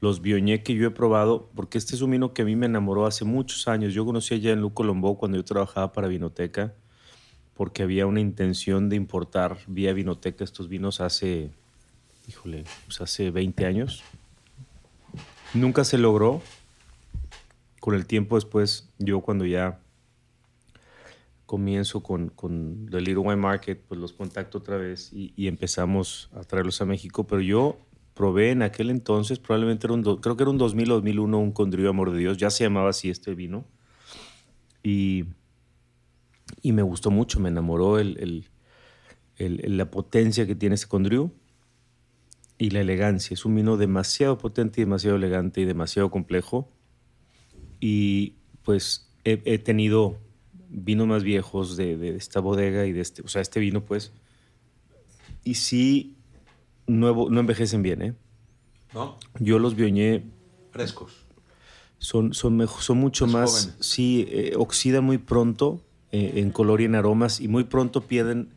[0.00, 2.66] Los Bionier que yo he probado, porque este es un vino que a mí me
[2.66, 3.94] enamoró hace muchos años.
[3.94, 6.74] Yo conocí a Jean-Luc Colombo cuando yo trabajaba para Vinoteca,
[7.54, 11.50] porque había una intención de importar vía Vinoteca estos vinos hace,
[12.28, 14.04] híjole, pues hace 20 años.
[15.54, 16.42] Nunca se logró.
[17.80, 19.78] Con el tiempo después, yo cuando ya
[21.46, 26.28] comienzo con, con The Little Wine Market, pues los contacto otra vez y, y empezamos
[26.34, 27.24] a traerlos a México.
[27.24, 27.78] Pero yo
[28.16, 31.52] probé en aquel entonces, probablemente era un, creo que era un 2000 o 2001, un
[31.52, 32.38] Condrieu Amor de Dios.
[32.38, 33.66] Ya se llamaba así este vino.
[34.82, 35.24] Y,
[36.62, 38.46] y me gustó mucho, me enamoró el, el-
[39.76, 41.30] la potencia que tiene ese Condrieu
[42.58, 43.34] y la elegancia.
[43.34, 46.72] Es un vino demasiado potente y demasiado elegante y demasiado complejo.
[47.80, 50.18] Y pues he, he tenido
[50.68, 54.12] vinos más viejos de, de esta bodega y de este, o sea, este vino pues.
[55.44, 56.15] Y sí,
[56.86, 58.14] no, no envejecen bien, ¿eh?
[58.94, 59.18] ¿No?
[59.40, 60.24] Yo los Biogné
[60.70, 61.26] Frescos.
[61.98, 63.76] son, son, mejo- son mucho Más más, jóvenes.
[63.80, 68.50] sí, eh, oxidan muy pronto eh, en color y en aromas y muy pronto pierden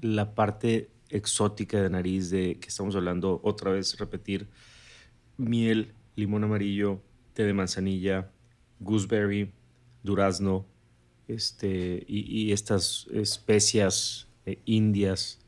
[0.00, 4.48] la parte exótica de nariz de que estamos hablando otra vez, repetir,
[5.36, 7.00] miel, limón amarillo,
[7.34, 8.30] té de manzanilla,
[8.80, 9.52] gooseberry,
[10.02, 10.64] durazno,
[11.28, 15.38] este, y, y estas especias eh, indias.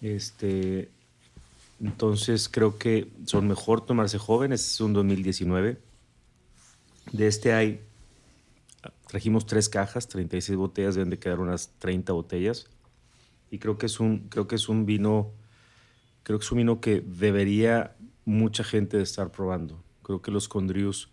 [0.00, 0.90] Este,
[1.80, 5.80] entonces creo que son mejor tomarse jóvenes, este es un 2019.
[7.12, 7.80] De este hay,
[9.08, 12.66] trajimos tres cajas, 36 botellas, deben de quedar unas 30 botellas.
[13.50, 15.32] Y creo que es un, creo que es un vino,
[16.22, 19.82] creo que es un vino que debería mucha gente de estar probando.
[20.02, 21.10] Creo que los Condrius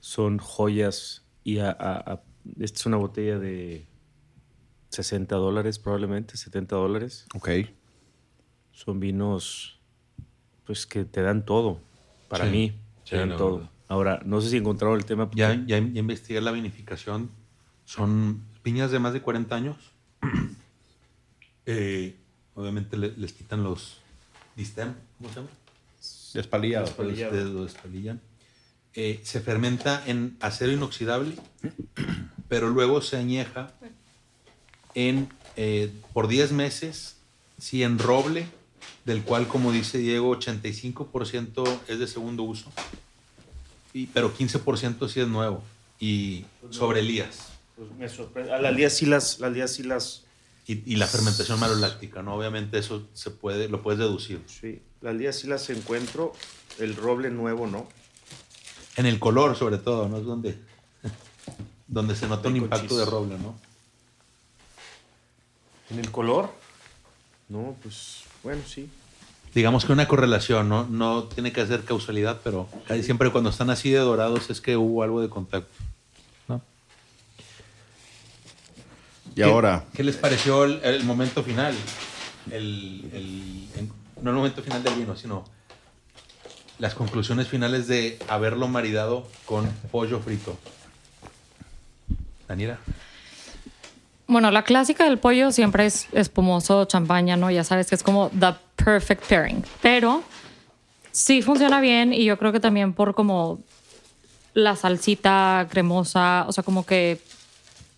[0.00, 2.22] son joyas y a- a- a-
[2.58, 3.86] esta es una botella de
[4.90, 7.26] 60 dólares probablemente, 70 dólares.
[7.34, 7.48] Ok.
[8.72, 9.80] Son vinos
[10.66, 11.80] pues que te dan todo.
[12.28, 12.68] Para Sí, mí,
[13.04, 13.56] sí, te dan la todo.
[13.58, 13.70] verdad.
[13.88, 15.28] Ahora, no sé si encontraron el tema.
[15.34, 17.30] Ya, ya, ya investigué la vinificación.
[17.84, 19.76] Son piñas de más de 40 años.
[21.66, 22.16] Eh,
[22.54, 23.98] obviamente le- les quitan los
[24.56, 25.48] distem, ¿cómo se llama?
[26.34, 26.86] Despalillado.
[26.98, 28.20] Los de- lo despalillan.
[28.94, 31.36] Eh, se fermenta en acero inoxidable,
[32.48, 33.72] pero luego se añeja
[34.94, 37.16] en, eh, por 10 meses,
[37.58, 38.46] sí, en roble,
[39.04, 42.70] del cual, como dice Diego, 85% es de segundo uso,
[43.92, 45.62] y, pero 15% sí es nuevo,
[45.98, 47.48] y sobre Elías.
[47.76, 48.52] Pues me sorprende.
[48.52, 50.24] A las sí las, las días sí las.
[50.66, 52.36] Y, y la fermentación maloláctica, ¿no?
[52.36, 54.40] Obviamente eso se puede, lo puedes deducir.
[54.46, 56.32] Sí, las días sí las encuentro.
[56.78, 57.88] El roble nuevo, ¿no?
[58.96, 60.18] En el color, sobre todo, ¿no?
[60.18, 60.56] Es donde,
[61.88, 63.58] donde se nota un impacto de roble, ¿no?
[65.90, 66.50] En el color.
[67.48, 68.88] No, pues bueno, sí.
[69.54, 70.84] digamos que una correlación, ¿no?
[70.88, 74.76] No tiene que ser causalidad, pero casi siempre cuando están así de dorados es que
[74.76, 75.72] hubo algo de contacto.
[76.48, 76.60] ¿no?
[79.32, 81.74] Y ¿Qué- ahora, ¿Qué les pareció el, el momento final?
[82.50, 85.44] El, el- en- no el momento final del vino, sino
[86.78, 90.58] las conclusiones finales de haberlo maridado con pollo frito.
[92.48, 92.78] Daniela.
[94.26, 97.50] Bueno, la clásica del pollo siempre es espumoso, champaña, ¿no?
[97.50, 99.64] Ya sabes que es como the perfect pairing.
[99.82, 100.22] Pero
[101.10, 103.60] sí funciona bien y yo creo que también por como
[104.54, 107.20] la salsita cremosa, o sea, como que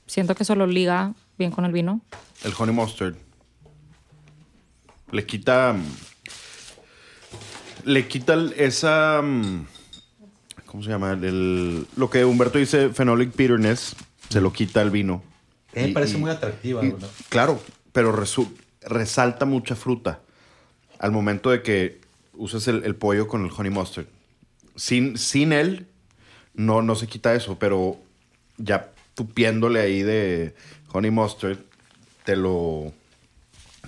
[0.07, 2.01] siento que eso lo liga bien con el vino.
[2.45, 3.15] el honey mustard.
[5.11, 5.77] Le quita
[7.85, 9.21] le quita esa.
[9.23, 9.67] mm,
[10.67, 11.13] ¿Cómo se llama?
[11.13, 13.95] El, lo que Humberto dice, phenolic bitterness,
[14.29, 15.23] se lo quita el vino.
[15.77, 16.85] A mí me parece y- muy atractiva.
[16.85, 16.95] y-
[17.29, 17.61] claro,
[17.93, 18.13] pero
[18.83, 20.21] resalta mucha fruta
[20.99, 22.01] al momento de que
[22.35, 24.07] usas el, el pollo con el honey mustard.
[24.77, 25.87] Sin, sin él,
[26.55, 27.97] no, no se quita eso, pero
[28.57, 30.55] ya tupiéndole ahí de
[30.93, 31.59] honey mustard,
[32.25, 32.93] te lo,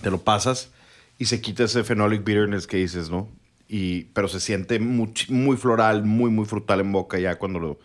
[0.02, 0.70] te lo pasas
[1.18, 3.28] y se quita ese phenolic bitterness que dices, ¿no?
[3.68, 7.78] Y, pero se siente much- muy floral, muy, muy frutal en boca ya cuando lo,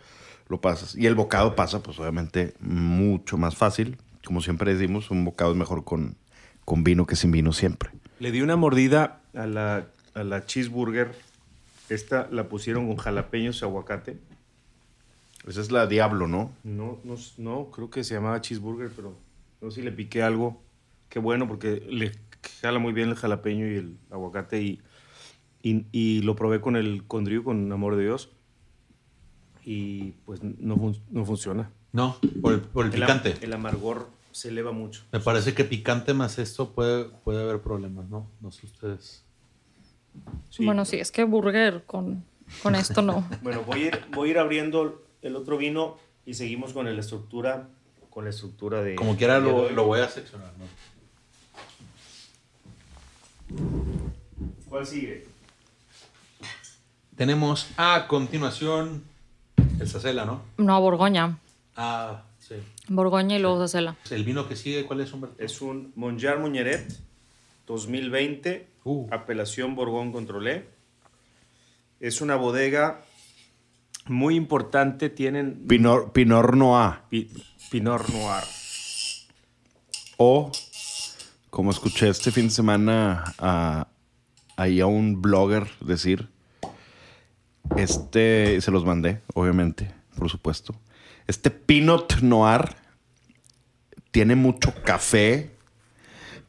[0.51, 0.95] lo pasas.
[0.95, 3.97] Y el bocado pasa, pues obviamente, mucho más fácil.
[4.25, 6.17] Como siempre decimos, un bocado es mejor con,
[6.65, 7.89] con vino que sin vino siempre.
[8.19, 11.15] Le di una mordida a la, a la cheeseburger.
[11.89, 14.19] Esta la pusieron con jalapeños y aguacate.
[15.47, 16.51] Esa es la Diablo, ¿no?
[16.63, 19.15] No, no, no, creo que se llamaba cheeseburger, pero
[19.61, 20.61] no sé si le piqué algo.
[21.09, 22.11] Qué bueno, porque le
[22.61, 24.61] jala muy bien el jalapeño y el aguacate.
[24.61, 24.81] Y,
[25.63, 28.29] y, y lo probé con el condrillo, con amor de Dios.
[29.63, 31.69] Y pues no, fun- no funciona.
[31.93, 33.45] No, por el, por el El am- picante.
[33.45, 35.03] El, amargor se eleva mucho.
[35.11, 38.27] Me parece que picante más esto puede, puede haber problemas, ¿no?
[38.39, 39.23] No sé ustedes.
[40.49, 40.65] Sí.
[40.65, 42.23] Bueno, sí, es que burger con,
[42.63, 43.27] con esto no.
[43.41, 46.99] Bueno, voy a, ir, voy a ir abriendo el otro vino y seguimos con la
[46.99, 47.67] estructura,
[48.09, 48.95] con la estructura de...
[48.95, 50.65] Como quiera lo, lo voy a seccionar, ¿no?
[54.69, 55.27] ¿Cuál sigue?
[57.15, 59.03] Tenemos a continuación
[59.81, 60.41] el Sacela, ¿no?
[60.57, 61.37] No, Borgoña.
[61.75, 62.55] Ah, sí.
[62.87, 63.95] Borgoña y luego Sacela.
[64.09, 65.35] El vino que sigue, ¿cuál es, Humberto?
[65.43, 66.91] Es un Monjar Muñeret
[67.67, 69.07] 2020, Uh.
[69.11, 70.67] apelación Borgón Controlé.
[71.99, 73.01] Es una bodega
[74.07, 76.93] muy importante, tienen Pinot, Pinot Noir.
[77.09, 77.29] Pi-
[77.69, 78.43] Pinot Noir.
[80.17, 80.51] O,
[81.49, 83.87] como escuché este fin de semana a,
[84.57, 86.27] ahí a un blogger decir,
[87.77, 90.75] este, se los mandé, obviamente, por supuesto.
[91.27, 92.75] Este Pinot Noir
[94.11, 95.51] tiene mucho café,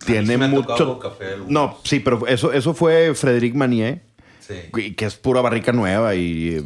[0.05, 0.99] tiene me mucho...
[0.99, 4.03] café no, sí, pero eso, eso fue Frederic Manier,
[4.41, 4.95] Sí.
[4.97, 6.63] que es pura barrica nueva, y,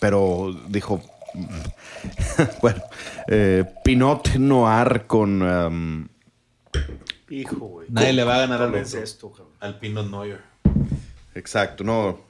[0.00, 1.02] pero dijo,
[2.62, 2.82] bueno,
[3.26, 5.42] eh, Pinot Noir con...
[5.42, 6.08] um,
[7.30, 7.88] Hijo, güey.
[7.90, 9.32] Nadie le va a ganar esto.
[9.60, 10.40] Al Pinot Noir.
[11.34, 12.27] Exacto, no.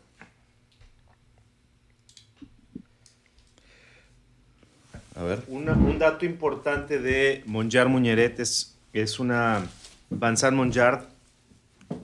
[5.48, 9.66] Un dato importante de Monjar Muñeret es, una
[10.10, 11.06] Vincent Monjard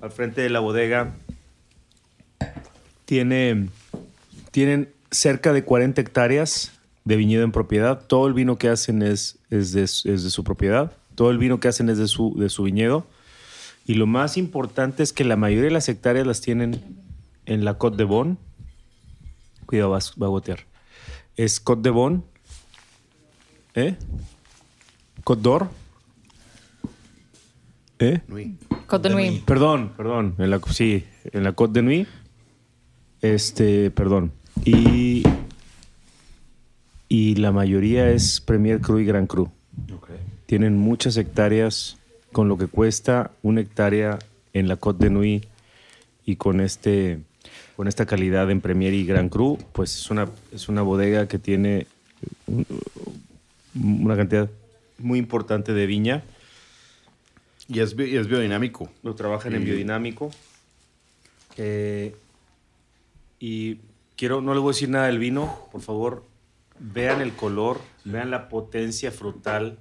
[0.00, 1.14] al frente de la bodega.
[3.04, 3.68] Tiene,
[4.50, 6.72] tienen cerca de 40 hectáreas
[7.04, 8.04] de viñedo en propiedad.
[8.04, 10.92] Todo el vino que hacen es, es, de, su propiedad.
[11.14, 13.06] Todo el vino que hacen es de su, de su viñedo.
[13.86, 16.80] Y lo más importante es que la mayoría de las hectáreas las tienen
[17.46, 18.38] en la Côte de Bon.
[19.66, 20.60] Cuidado, va a gotear.
[21.36, 22.24] Es Côte de Bon.
[23.74, 23.96] ¿Eh?
[25.24, 25.68] Côte d'Or.
[27.98, 28.20] ¿Eh?
[28.28, 28.56] Nui.
[28.86, 29.44] Côte de Nuit.
[29.44, 30.34] Perdón, perdón.
[30.38, 32.08] En la, sí, en la Côte de Nuit.
[33.22, 34.32] Este, perdón.
[34.64, 35.22] Y,
[37.08, 39.50] y la mayoría es Premier Cru y Gran Cru.
[39.94, 40.10] Ok.
[40.46, 41.96] Tienen muchas hectáreas
[42.32, 44.18] con lo que cuesta una hectárea
[44.52, 45.46] en la Côte de Nuit
[46.26, 47.20] y con este
[47.76, 51.40] con esta calidad en Premier y Gran Cru, pues es una, es una bodega que
[51.40, 51.88] tiene
[53.74, 54.50] una cantidad
[54.98, 56.24] muy importante de viña.
[57.68, 58.90] Y es, y es biodinámico.
[59.02, 60.30] Lo trabajan en biodinámico.
[61.56, 62.14] Eh,
[63.38, 63.78] y
[64.16, 66.24] quiero, no les voy a decir nada del vino, por favor,
[66.78, 69.78] vean el color, vean la potencia frutal.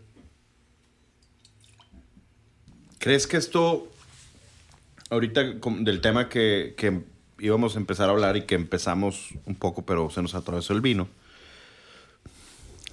[3.00, 3.90] ¿Crees que esto,
[5.10, 7.02] ahorita del tema que, que
[7.40, 10.82] íbamos a empezar a hablar y que empezamos un poco, pero se nos atravesó el
[10.82, 11.10] vino,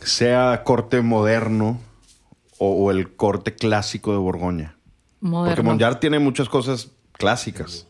[0.03, 1.81] sea corte moderno
[2.59, 4.77] o, o el corte clásico de Borgoña?
[5.21, 5.63] Porque Moderno.
[5.65, 7.87] Monjar tiene muchas cosas clásicas.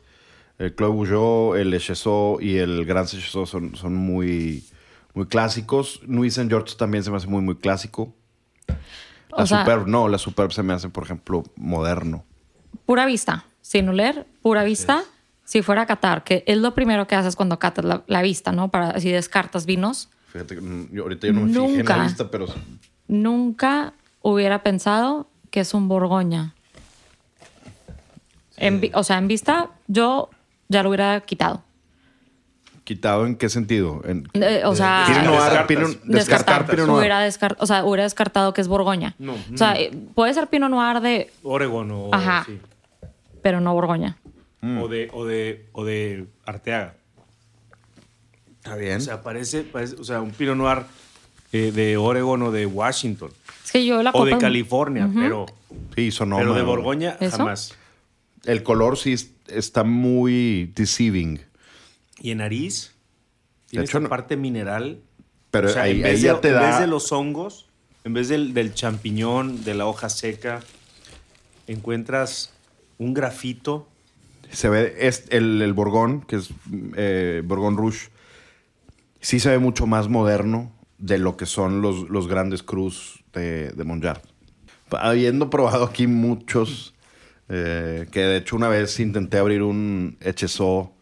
[0.59, 4.65] El Clos Bougeot, el Echezot y el Gran Echezot son, son muy,
[5.15, 6.01] muy clásicos.
[6.07, 8.15] Nuit Saint George también se me hace muy, muy clásico.
[8.67, 12.25] La O sea- Superb, no, la Superb se me hace, por ejemplo, moderno.
[12.85, 15.05] Pura vista, sin oler, pura vista.
[15.45, 18.53] Si fuera a catar, que es lo primero que haces cuando catas la, la vista,
[18.53, 18.71] ¿no?
[18.71, 20.09] Para así descartas vinos.
[20.33, 21.97] Fíjate que mm, yo ahorita yo no me fijé en Nunca.
[21.97, 22.47] la lista, pero
[23.09, 26.55] Nunca hubiera pensado que es un Borgoña.
[28.57, 30.31] En vi- o sea, en vista, yo
[30.69, 31.63] ya lo hubiera quitado.
[32.85, 34.03] quitado en qué sentido?
[34.05, 35.67] En, Eh, o sea, descartas.
[35.69, 36.67] Pinot- descartar descartar.
[36.67, 36.99] Pinot Noir.
[36.99, 39.15] Hubiera descar- o sea, hubiera descartado que es Borgoña.
[39.19, 42.43] No, O sea, eh, puede ser Pinot Noir de, Oregon o, Ajá.
[42.47, 42.59] sí.
[43.43, 44.17] pero no Borgoña.
[44.63, 46.95] o de o de o de Arteaga.
[48.63, 48.99] Está bien.
[48.99, 50.83] O sea, parece, parece- o sea, un Pinot Noir
[51.53, 53.31] eh, de Oregon o de Washington.
[53.65, 55.47] Es que yo la O de California, pero,
[55.97, 56.43] sí, Sonoma.
[56.43, 57.39] pero de Borgoña ¿Eso?
[57.39, 57.75] jamás.
[58.45, 61.41] El color sí es- está muy deceiving.
[62.21, 62.93] Y en nariz,
[63.69, 65.01] tiene hecho, esta no- parte mineral.
[65.51, 66.61] Pero O sea, ahí, en vez ahí de, ya te en da.
[66.69, 67.67] vez de los hongos,
[68.05, 70.61] en vez del, del champiñón, de la hoja seca,
[71.67, 72.53] encuentras
[72.99, 73.89] un grafito.
[74.51, 76.51] Se ve es el, el Borgón, que es
[76.97, 78.09] eh, Borgón Rouge,
[79.21, 83.71] sí se ve mucho más moderno de lo que son los, los grandes cruz de,
[83.71, 84.21] de Monjard.
[84.91, 86.95] Habiendo probado aquí muchos,
[87.49, 90.93] eh, que de hecho una vez intenté abrir un HSO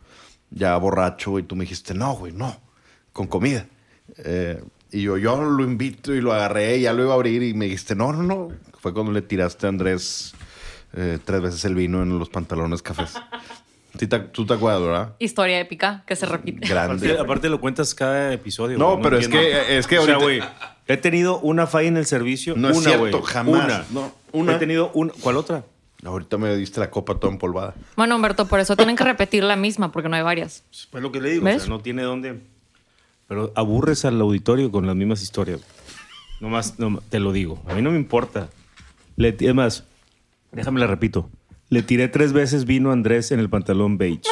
[0.50, 2.60] ya borracho y tú me dijiste, no, güey, no,
[3.12, 3.66] con comida.
[4.18, 7.42] Eh, y yo, yo lo invito y lo agarré y ya lo iba a abrir
[7.42, 8.48] y me dijiste, no, no, no.
[8.80, 10.34] Fue cuando le tiraste a Andrés
[10.94, 13.14] eh, tres veces el vino en los pantalones cafés.
[14.06, 15.14] Tú te acuerdas, ¿verdad?
[15.18, 16.66] Historia épica que se repite.
[16.68, 17.06] Grande.
[17.08, 18.78] Aparte, aparte lo cuentas cada episodio.
[18.78, 20.50] No, güey, pero es que- es que O sea, ahorita- güey,
[20.86, 22.54] he tenido una falla en el servicio.
[22.56, 23.22] No es una, cierto, güey.
[23.32, 23.64] jamás.
[23.64, 23.84] Una.
[23.90, 24.54] No, una.
[24.56, 25.12] He tenido una.
[25.20, 25.64] ¿Cuál otra?
[26.04, 27.74] Ahorita me diste la copa toda empolvada.
[27.96, 30.62] Bueno, Humberto, por eso tienen que repetir la misma, porque no hay varias.
[30.92, 31.44] Pues lo que le digo.
[31.44, 31.56] ¿Ves?
[31.56, 32.38] O sea, no tiene dónde.
[33.26, 35.60] Pero aburres al auditorio con las mismas historias.
[36.40, 37.60] Nomás, no, te lo digo.
[37.66, 38.48] A mí no me importa.
[39.16, 39.84] Le, es más,
[40.52, 41.28] déjame la repito.
[41.70, 44.22] Le tiré tres veces vino a Andrés en el pantalón beige.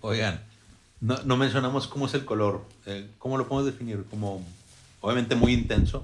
[0.00, 0.40] Oigan,
[1.00, 2.62] no, no mencionamos cómo es el color.
[2.86, 4.04] Eh, ¿Cómo lo podemos definir?
[4.10, 4.44] Como,
[5.00, 6.02] obviamente muy intenso,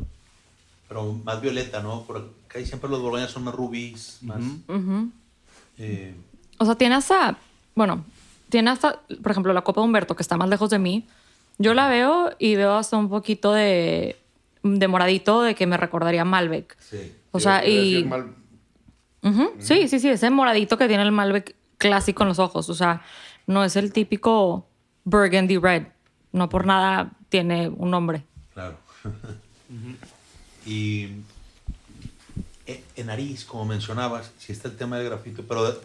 [0.89, 2.05] pero más violeta, ¿no?
[2.07, 4.41] Porque ahí siempre los borgoñas son más rubíes, más...
[5.79, 6.15] eh,
[6.59, 7.37] O sea, tiene hasta,
[7.75, 8.05] bueno,
[8.49, 11.07] tiene hasta, por ejemplo, la copa de Humberto, que está más lejos de mí.
[11.59, 14.17] Yo la veo y veo hasta un poquito de,
[14.63, 16.75] de moradito de que me recordaría Malbec.
[16.81, 17.15] sí.
[17.33, 18.09] O sea, y...
[19.23, 22.69] Ujú, Sí, sí, sí, ese moradito que tiene el Malbec clásico en los ojos.
[22.71, 23.03] O sea,
[23.47, 24.67] no es el típico
[25.05, 25.87] burgundy red.
[26.33, 28.25] No por nada tiene un nombre.
[28.55, 28.77] Claro.
[30.67, 31.09] y
[32.67, 35.81] e- en nariz, como mencionabas, sí está el tema del grafito, pero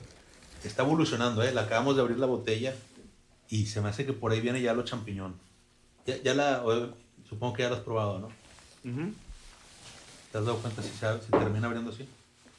[0.63, 1.53] está evolucionando, ¿eh?
[1.53, 2.73] La acabamos de abrir la botella
[3.49, 5.35] y se me hace que por ahí viene ya lo champiñón.
[6.05, 6.63] Ya, ya la,
[7.27, 8.29] supongo que ya la has probado, ¿no?
[10.35, 12.05] ¿Te has dado cuenta si, se, si termina abriendo así?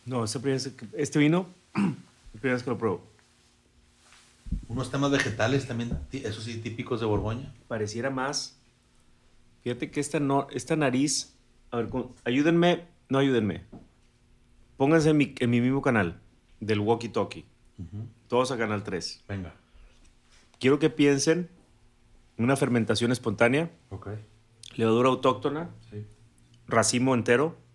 [0.06, 3.02] No, este, este vino, es primera vez que lo pruebo.
[4.66, 7.52] Unos temas vegetales también, eso sí, típicos de Borgoña.
[7.68, 8.56] Pareciera más.
[9.62, 11.34] Fíjate que esta, no, esta nariz.
[11.70, 11.90] A ver,
[12.24, 12.86] ayúdenme.
[13.10, 13.64] No ayúdenme.
[14.78, 16.18] Pónganse en mi, en mi mismo canal,
[16.60, 17.44] del Walkie Talkie.
[18.28, 19.22] Todos a canal 3.
[19.28, 19.52] Venga.
[20.58, 21.50] Quiero que piensen
[22.38, 24.08] en una fermentación espontánea, Ok.
[24.76, 26.06] levadura autóctona, Sí.
[26.68, 27.65] racimo entero,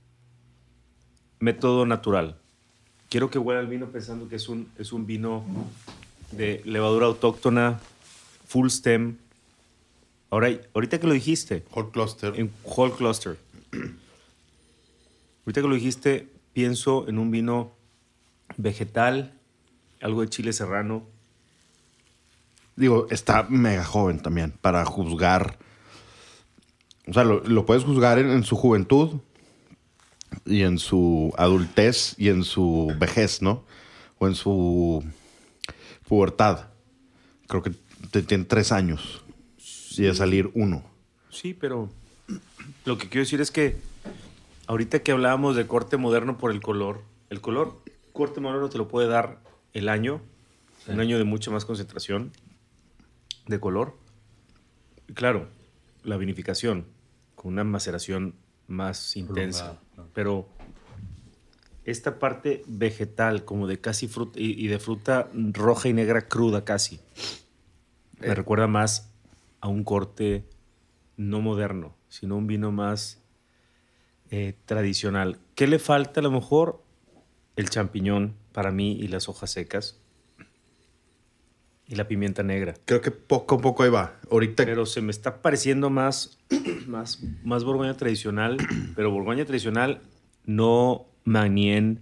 [1.42, 2.38] método natural.
[3.10, 5.44] Quiero que huela el vino pensando que es un, es un vino
[6.32, 7.82] de levadura autóctona,
[8.48, 9.18] full stem.
[10.30, 12.40] Ahora, ahorita que lo dijiste, Whole cluster.
[12.40, 13.38] en whole cluster.
[15.46, 17.74] Ahorita que lo dijiste, pienso en un vino
[18.56, 19.34] vegetal,
[20.02, 21.04] algo de chile serrano.
[22.78, 25.58] Digo, está mega joven también para juzgar.
[27.08, 29.20] O sea, lo, lo puedes juzgar en, en su juventud
[30.46, 33.64] y en su adultez y en su vejez, ¿no?
[34.20, 35.04] O en su
[36.08, 36.68] pubertad.
[37.48, 37.72] Creo que
[38.12, 39.22] te- tiene tres años
[39.98, 40.84] y de salir uno.
[41.30, 41.90] Sí, pero
[42.86, 43.76] lo que quiero decir es que
[44.68, 47.82] ahorita que hablábamos de corte moderno por el color, el color
[48.14, 49.40] corte moderno te lo puede dar
[49.74, 50.22] el año,
[50.88, 52.32] un año de mucha más concentración
[53.48, 53.98] de color.
[55.08, 55.48] Y claro,
[56.04, 56.86] la vinificación
[57.36, 58.36] con una maceración
[58.68, 59.91] más intensa, Prolongada.
[60.14, 60.48] Pero
[61.84, 66.64] esta parte vegetal como de casi fruta y, y de fruta roja y negra cruda
[66.64, 67.00] casi
[68.22, 69.10] me recuerda más
[69.62, 70.46] a un corte
[71.18, 73.20] no moderno, sino un vino más
[74.30, 75.40] eh, tradicional.
[75.56, 76.84] ¿Qué le falta a lo mejor?
[77.56, 80.01] El champiñón para mí y las hojas secas
[81.92, 82.74] y la pimienta negra.
[82.86, 84.18] Creo que poco a poco ahí va.
[84.32, 86.40] Ahorita Pero se me está pareciendo más,
[86.88, 88.58] más, más Borgoña tradicional,
[88.96, 90.02] pero Borgoña tradicional
[90.46, 92.02] no Magnien,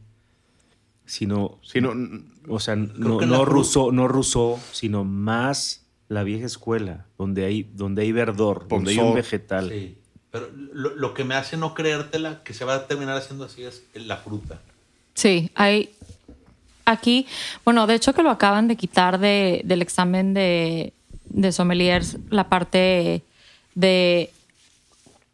[1.05, 1.93] sino, si no,
[2.47, 8.03] o sea, no, no, Rousseau, no Rousseau, sino más la vieja escuela, donde hay, donde
[8.03, 9.69] hay verdor, donde hay un vegetal.
[9.69, 9.97] Sí.
[10.29, 13.63] Pero lo, lo que me hace no creértela que se va a terminar haciendo así
[13.63, 14.61] es la fruta.
[15.15, 15.95] Sí, hay
[16.91, 17.27] aquí,
[17.65, 20.93] bueno, de hecho que lo acaban de quitar de, del examen de,
[21.25, 23.23] de sommeliers la parte
[23.75, 24.29] de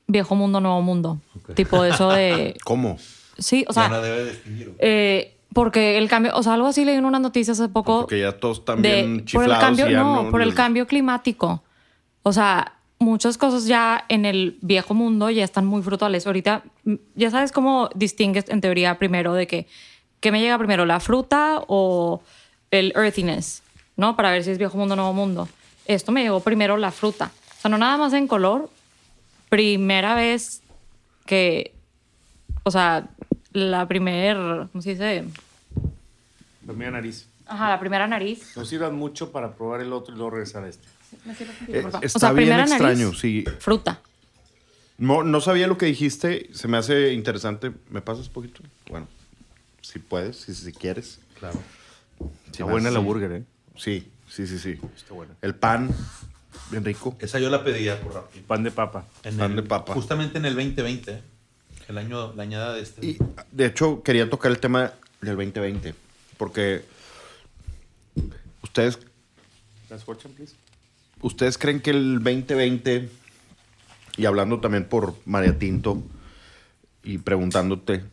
[0.08, 1.20] viejo mundo, nuevo mundo.
[1.38, 1.56] Ok.
[1.56, 2.56] Tipo eso de...
[2.64, 2.98] ¿cómo?
[3.38, 4.74] Sí, o ya sea, no debe distinguir.
[4.80, 8.02] eh, Porque el cambio, o sea, algo así leí en unas noticias hace poco.
[8.02, 11.64] Porque ya todos están de- bien por el cambio, ya no, por el cambio climático.
[12.24, 16.26] O sea, muchas cosas ya en el viejo mundo ya están muy frutales.
[16.28, 16.64] Ahorita,
[17.16, 19.68] ya sabes cómo distingues en teoría primero de que,
[20.26, 22.20] ¿qué me llega primero, la fruta o
[22.72, 23.62] el earthiness?
[23.96, 24.16] ¿No?
[24.16, 25.48] Para ver si es viejo mundo o nuevo mundo.
[25.86, 27.32] Esto me llegó primero la fruta.
[27.60, 28.68] O sea, no nada más en color.
[29.50, 30.64] Primera vez
[31.28, 31.76] que,
[32.64, 33.08] o sea,
[33.52, 34.36] la primer,
[34.72, 35.26] ¿cómo se dice?
[36.66, 37.28] La mía nariz.
[37.46, 38.58] Ajá, la primera nariz.
[38.58, 40.88] Nos sirvan mucho para probar el otro y luego regresar a este.
[41.68, 42.04] Eh, Por favor.
[42.04, 43.46] está bien extraño, sí.
[43.60, 44.02] Fruta.
[44.98, 46.50] No, no sabía lo que dijiste.
[46.52, 47.72] Se me hace interesante.
[47.92, 48.64] ¿Me pasas poquito?
[48.90, 49.08] Bueno,
[49.92, 51.20] si puedes, si, si quieres.
[51.40, 51.60] Claro.
[52.52, 53.44] Está buena la burger, ¿eh?
[53.78, 54.80] Sí, sí, sí, sí.
[54.96, 55.34] Está buena.
[55.42, 55.90] El pan,
[56.72, 57.16] bien rico.
[57.20, 58.46] Esa yo la pedía por rápido.
[58.48, 59.06] Pan de papa.
[59.24, 59.94] En Pan el- de papa.
[59.94, 61.22] Justamente en el 2020, ¿eh?
[61.88, 63.06] el año, la añada de este.
[63.06, 63.18] Y
[63.52, 65.94] de hecho, quería tocar el tema del 2020.
[66.38, 66.84] Porque
[68.64, 69.00] ustedes,
[71.22, 73.10] ustedes creen que el 2020,
[74.18, 76.02] y hablando también por María Tinto
[77.04, 78.04] y preguntándote,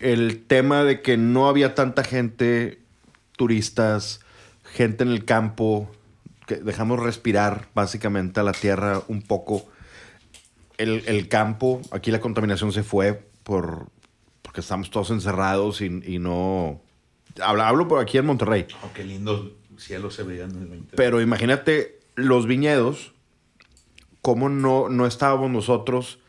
[0.00, 2.80] el tema de que no había tanta gente,
[3.36, 4.20] turistas,
[4.64, 5.90] gente en el campo,
[6.46, 9.66] que dejamos respirar básicamente a la tierra un poco.
[10.78, 13.88] El, el campo, aquí la contaminación se fue por,
[14.42, 16.80] porque estamos todos encerrados y, y no...
[17.40, 18.66] Hablo, hablo por aquí en Monterrey.
[18.82, 20.96] Oh, qué lindo cielo se veía en el 2020.
[20.96, 23.12] Pero imagínate los viñedos,
[24.22, 26.20] cómo no, no estábamos nosotros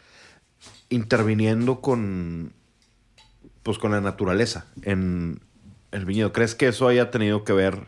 [0.90, 2.54] interviniendo con,
[3.64, 5.40] pues, con la naturaleza en
[5.92, 6.32] el viñedo.
[6.34, 7.88] ¿Crees que eso haya tenido que ver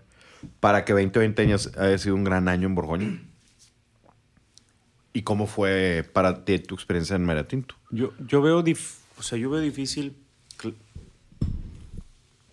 [0.60, 3.22] para que 2020 años haya sido un gran año en Borgoña?
[5.14, 7.76] ¿Y cómo fue para ti tu experiencia en Meratinto?
[7.92, 10.16] Yo, yo veo, dif- o sea, yo veo difícil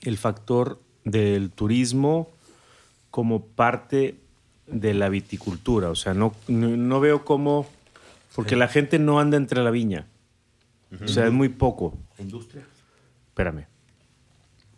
[0.02, 2.30] el factor del turismo
[3.10, 4.16] como parte
[4.66, 5.88] de la viticultura.
[5.90, 7.66] O sea, no, no, no veo cómo,
[8.34, 10.06] porque la gente no anda entre la viña.
[11.04, 11.96] O sea, es muy poco.
[12.18, 12.66] La industria.
[13.30, 13.66] Espérame.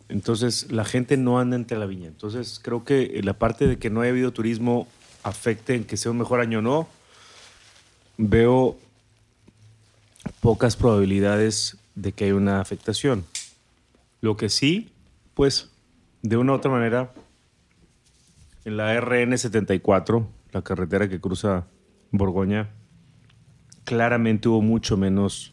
[0.09, 2.07] Entonces, la gente no anda entre la viña.
[2.07, 4.87] Entonces, creo que la parte de que no haya habido turismo
[5.23, 6.87] afecte en que sea un mejor año o no.
[8.17, 8.77] Veo
[10.39, 13.25] pocas probabilidades de que haya una afectación.
[14.21, 14.91] Lo que sí,
[15.33, 15.71] pues,
[16.21, 17.11] de una u otra manera,
[18.65, 21.65] en la RN 74, la carretera que cruza
[22.11, 22.69] Borgoña,
[23.83, 25.51] claramente hubo mucho menos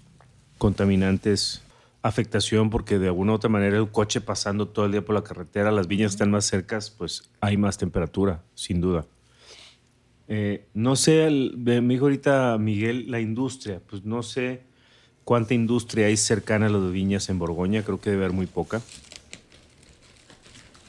[0.59, 1.63] contaminantes,
[2.03, 5.23] afectación, porque de alguna u otra manera el coche pasando todo el día por la
[5.23, 9.05] carretera, las viñas están más cercas, pues hay más temperatura, sin duda.
[10.29, 14.63] Eh, no sé, el- me dijo ahorita Miguel, la industria, pues no sé
[15.25, 18.47] cuánta industria hay cercana a las de viñas en Borgoña, creo que debe haber muy
[18.47, 18.81] poca.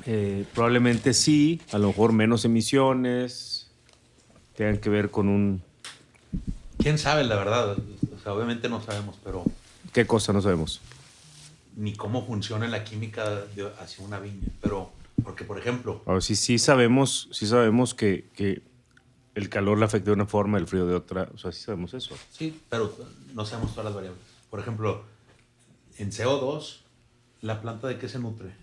[0.05, 3.69] Eh, probablemente sí, a lo mejor menos emisiones,
[4.55, 5.61] tengan que ver con un...
[6.77, 7.73] ¿Quién sabe la verdad?
[7.73, 9.43] O sea, obviamente no sabemos, pero
[9.93, 10.31] ¿Qué cosa?
[10.33, 10.79] No sabemos.
[11.75, 14.47] Ni cómo funciona la química de- hacia una viña.
[14.61, 14.91] Pero,
[15.23, 18.61] porque por ejemplo, sí, sí sabemos, sí sabemos que, que
[19.35, 21.29] el calor le afecta de una forma, el frío de otra.
[21.33, 22.15] O sea, sí sabemos eso.
[22.31, 22.93] sí, pero
[23.33, 24.21] no sabemos todas las variables.
[24.49, 25.03] Por ejemplo,
[25.97, 26.81] en CO2,
[27.41, 28.53] ¿la planta de qué se nutre?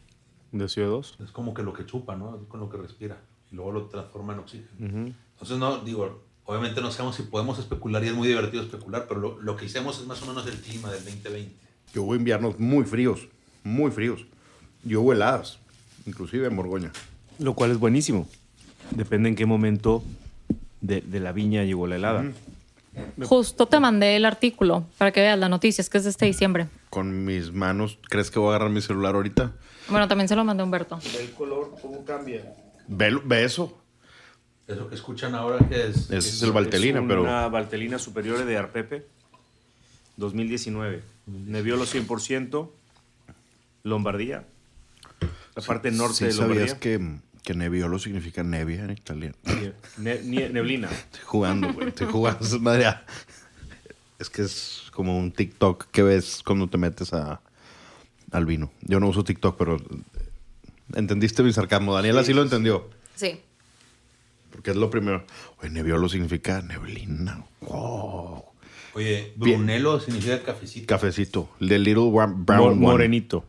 [0.52, 1.22] ¿De CO2?
[1.24, 2.36] Es como que lo que chupa, ¿no?
[2.36, 3.20] Es con lo que respira.
[3.50, 4.68] Y luego lo transforma en oxígeno.
[4.78, 9.20] Entonces, no, digo, obviamente no sabemos si podemos especular y es muy divertido especular, pero
[9.20, 11.67] lo, lo que hicimos es más o menos el clima del 2020.
[11.94, 13.28] Yo hubo inviernos muy fríos,
[13.64, 14.26] muy fríos.
[14.84, 15.58] Yo hubo heladas,
[16.06, 16.92] inclusive en Borgoña.
[17.38, 18.28] Lo cual es buenísimo.
[18.90, 20.02] Depende en qué momento
[20.80, 22.24] de, de la viña llegó la helada.
[23.22, 26.26] Justo te mandé el artículo para que veas la noticia, es que es de este
[26.26, 26.68] diciembre.
[26.90, 29.52] Con mis manos, ¿crees que voy a agarrar mi celular ahorita?
[29.88, 30.98] Bueno, también se lo mandé a Humberto.
[31.18, 32.54] ¿El color cómo cambia?
[32.88, 33.78] Ve, ve eso.
[34.66, 36.10] Eso que escuchan ahora que es...
[36.10, 37.22] Ese es el Valtelina, pero...
[37.22, 39.06] Una Valtelina superior de Arpepe,
[40.16, 41.02] 2019.
[41.28, 42.70] Nebbiolo 100%,
[43.84, 44.46] Lombardía.
[45.54, 46.80] La parte norte Sí de sabías Lombardía.
[46.80, 49.34] que, que nebbiolo significa nevia en italiano.
[49.98, 50.88] Ne- neblina.
[50.90, 51.88] Estoy jugando, güey.
[51.88, 52.44] Estoy jugando.
[52.44, 52.94] Es madre-
[54.18, 57.40] Es que es como un TikTok que ves cuando te metes a,
[58.32, 58.70] al vino.
[58.82, 59.76] Yo no uso TikTok, pero
[60.94, 61.94] entendiste mi sarcasmo.
[61.94, 62.88] Daniela sí, lo entendió.
[63.14, 63.40] Sí.
[64.50, 65.24] Porque es lo primero.
[65.60, 67.44] Oye, nebbiolo significa neblina.
[67.60, 68.44] Wow.
[68.98, 69.58] Oye, Bien.
[69.64, 70.86] Brunello significa cafecito.
[70.86, 71.48] Cafecito.
[71.60, 72.74] The little brown one.
[72.74, 73.44] morenito.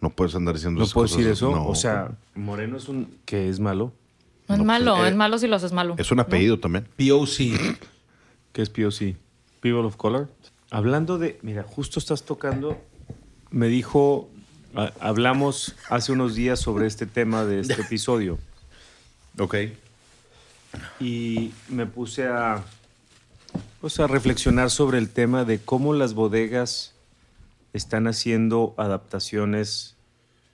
[0.00, 1.18] No puedes andar diciendo ¿No esas puedo cosas.
[1.18, 1.50] decir eso?
[1.50, 1.66] No.
[1.66, 3.18] O sea, moreno es un...
[3.24, 3.92] que es malo.
[4.48, 5.94] No es No, malo, eh, es malo si lo haces malo.
[5.98, 6.86] Es un apellido también.
[6.96, 7.78] POC.
[8.52, 9.16] ¿Qué es POC?
[9.60, 10.28] People of Color.
[10.70, 11.38] Hablando de...
[11.42, 12.80] Mira, justo estás tocando
[13.50, 14.30] me dijo,
[14.74, 18.38] a- hablamos hace unos días sobre este tema de este episodio
[19.38, 19.56] Ok.
[21.00, 22.64] y me puse a,
[23.80, 26.94] pues, a reflexionar sobre el tema de cómo las bodegas
[27.72, 29.96] están haciendo adaptaciones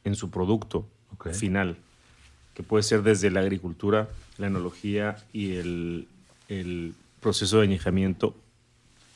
[0.05, 0.87] en su producto
[1.33, 1.77] final,
[2.55, 6.09] que puede ser desde la agricultura, la enología y el,
[6.49, 8.35] el proceso de añejamiento,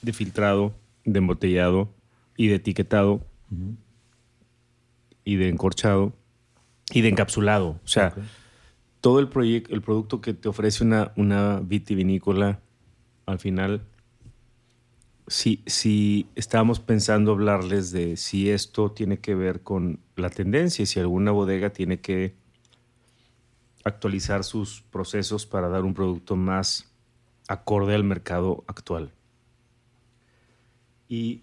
[0.02, 0.74] de filtrado,
[1.04, 1.88] de embotellado
[2.36, 3.20] y de etiquetado
[5.24, 6.12] y de encorchado
[6.92, 7.80] y de encapsulado.
[7.84, 8.14] O sea,
[9.00, 12.60] todo el, proyecto, el producto que te ofrece una, una vitivinícola,
[13.26, 13.82] al final,
[15.26, 20.86] si, si estábamos pensando hablarles de si esto tiene que ver con la tendencia y
[20.86, 22.34] si alguna bodega tiene que
[23.84, 26.90] actualizar sus procesos para dar un producto más
[27.48, 29.10] acorde al mercado actual.
[31.08, 31.42] Y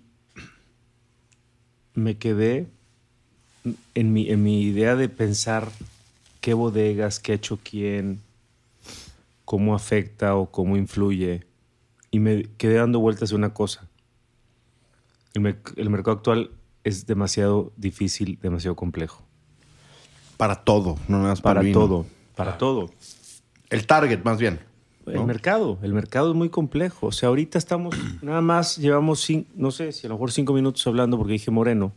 [1.93, 2.67] me quedé
[3.93, 5.69] en mi, en mi idea de pensar
[6.41, 8.21] qué bodegas, qué ha hecho quién,
[9.45, 11.49] cómo afecta o cómo influye.
[12.12, 13.88] Y me quedé dando vueltas de una cosa.
[15.34, 16.51] El, merc- el mercado actual
[16.84, 19.24] es demasiado difícil, demasiado complejo.
[20.38, 21.80] Para todo, no nada más para, Para vino.
[21.80, 22.05] todo,
[22.36, 22.89] para todo.
[23.70, 24.60] El target, más bien.
[25.05, 25.26] El ¿no?
[25.26, 27.07] mercado, el mercado es muy complejo.
[27.07, 30.53] O sea, ahorita estamos, nada más llevamos, cin- no sé, si a lo mejor cinco
[30.53, 31.91] minutos hablando porque dije moreno.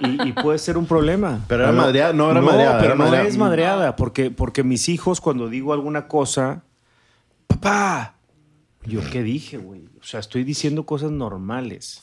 [0.00, 1.44] Y, y- y puede ser un problema.
[1.48, 3.28] Pero era madreada- no era madreada, pero era no madreada.
[3.28, 6.64] es madreada, porque, porque mis hijos cuando digo alguna cosa,
[7.54, 8.14] papá,
[8.86, 9.82] yo qué dije, güey.
[10.00, 12.02] O sea, estoy diciendo cosas normales.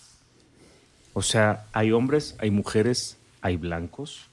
[1.14, 4.28] O sea, hay hombres, hay mujeres, hay blancos,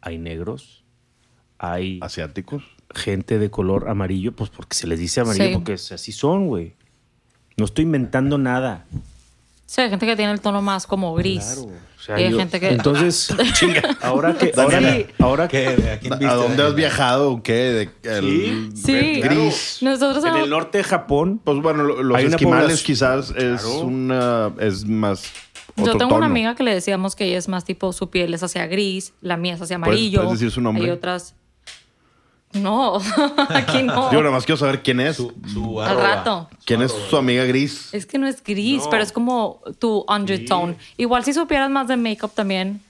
[0.00, 0.84] hay negros,
[1.58, 2.62] hay Asiáticos.
[2.94, 5.54] gente de color amarillo, pues porque se les dice amarillo, Sí.
[5.54, 6.74] porque es- así son, güey.
[7.56, 8.86] No estoy inventando nada.
[9.70, 11.44] Sí, hay gente que tiene el tono más como gris.
[11.44, 11.62] Claro.
[11.64, 12.68] O sea, y hay yo- gente que.
[12.70, 13.28] Entonces,
[14.00, 14.50] ahora que.
[14.56, 15.06] Ahora, Daniela.
[15.18, 15.66] ahora ¿Qué?
[15.92, 16.34] ¿A quién ¿A viste?
[16.34, 17.32] dónde has viajado?
[17.32, 17.52] o ¿Qué?
[17.52, 18.94] De, el, Sí.
[18.94, 19.34] el Claro.
[19.42, 19.78] Gris.
[19.82, 23.80] Nosotros en el norte de Japón, Pues bueno, lo- los esquimales quizás es Claro.
[23.80, 24.52] una...
[24.58, 25.30] Es más...
[25.76, 28.42] Yo tengo una amiga que le decíamos que ella es más tipo, su piel es
[28.42, 30.22] hacia gris, la mía es hacia ¿Puedes- amarillo.
[30.24, 30.84] puedes decir su nombre?
[30.84, 31.34] Hay otras.
[32.54, 32.98] No,
[33.50, 34.10] aquí no.
[34.10, 35.16] Yo nada más quiero saber quién es.
[35.16, 36.48] Su, su Al rato.
[36.64, 37.92] ¿Quién es su amiga gris?
[37.92, 38.90] Es que no es gris, No.
[38.90, 40.76] pero es como tu undertone.
[40.96, 42.80] Igual si supieras más de make-up también,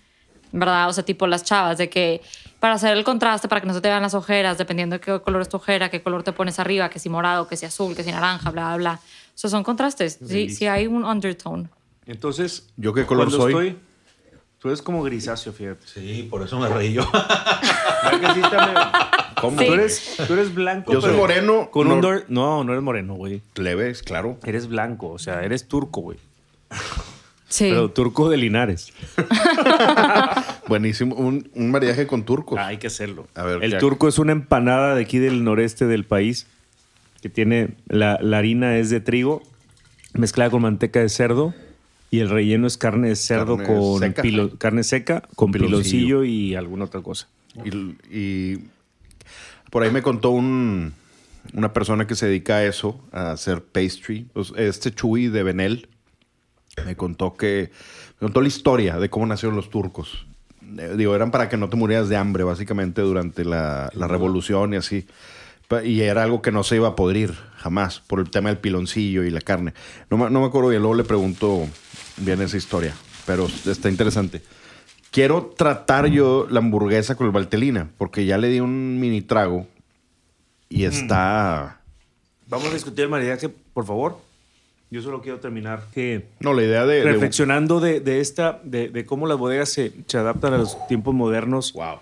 [0.53, 0.89] ¿verdad?
[0.89, 2.23] O sea, tipo las chavas, de que
[2.61, 5.21] para hacer el contraste, para que no se te vean las ojeras, dependiendo de qué
[5.21, 7.95] color es tu ojera, qué color te pones arriba, que si morado, que si azul,
[7.97, 8.93] que si naranja, bla, bla, bla.
[8.95, 10.19] O sea, son contrastes.
[10.27, 11.69] Sí, sí hay un undertone.
[12.07, 12.69] entonces.
[12.77, 13.53] ¿Yo qué color soy?
[13.53, 13.79] estoy-
[14.59, 15.87] tú eres como grisáceo, fíjate.
[15.87, 17.09] Sí, por eso me reí yo.
[17.13, 18.81] ¿Verdad que sí está medio-
[19.41, 19.59] ¿Cómo?
[19.61, 19.67] Sí.
[19.67, 20.93] Tú, eres, tú eres blanco.
[20.93, 23.41] Yo soy pero moreno, Con no- un dor- No, no eres moreno, güey.
[23.55, 24.37] Leves, claro.
[24.45, 26.19] Eres blanco, o sea, eres turco, güey.
[27.49, 27.69] Sí.
[27.71, 28.93] Pero turco de Linares.
[30.69, 31.15] Buenísimo.
[31.17, 32.59] Un, un maridaje con turcos.
[32.59, 33.27] Ah, hay que hacerlo.
[33.35, 36.47] A ver, el ¿qué- turco es una empanada de aquí del noreste del país
[37.23, 39.43] que tiene la, la harina es de trigo
[40.15, 41.55] mezclada con manteca de cerdo
[42.11, 44.23] y el relleno es carne de cerdo Carne con seca.
[44.23, 46.21] pilo- carne seca con Piloncillo.
[46.21, 47.29] piloncillo y alguna otra cosa.
[47.65, 47.71] Y,
[48.11, 48.59] y
[49.71, 50.93] por ahí me contó un,
[51.53, 54.27] una persona que se dedica a eso, a hacer pastry.
[54.33, 55.89] Pues, este Chuy de Benel
[56.87, 57.71] me contó que
[58.21, 60.27] me contó la historia de cómo nacieron los turcos.
[60.79, 64.75] Eh, digo, eran para que no te murieras de hambre, básicamente, durante la, la revolución
[64.75, 65.07] y así.
[65.85, 69.25] Y era algo que no se iba a podrir jamás por el tema del piloncillo
[69.25, 69.75] y la carne.
[70.11, 71.67] No, me- no me acuerdo bien, luego le pregunto
[72.17, 72.95] bien esa historia,
[73.27, 74.41] pero está interesante.
[75.11, 79.67] Quiero tratar yo la hamburguesa con el Valtelina, porque ya le di un mini trago
[80.71, 81.81] y está...
[82.47, 84.19] Vamos a discutir el maridaje, por favor.
[84.91, 86.97] Yo solo quiero terminar que No, la idea de...
[86.97, 90.87] de- reflexionando de, de esta, de, de cómo las bodegas se, se adaptan a los
[90.89, 91.75] tiempos modernos.
[91.75, 91.99] Wow.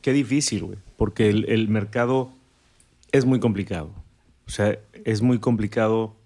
[0.00, 0.78] Qué difícil, güey.
[0.96, 2.30] Porque el, el mercado
[3.14, 3.90] es muy complicado.
[4.44, 6.16] O sea, es muy complicado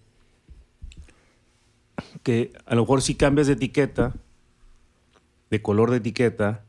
[2.22, 4.14] que a lo mejor si cambias de etiqueta,
[5.50, 6.64] de color de etiqueta,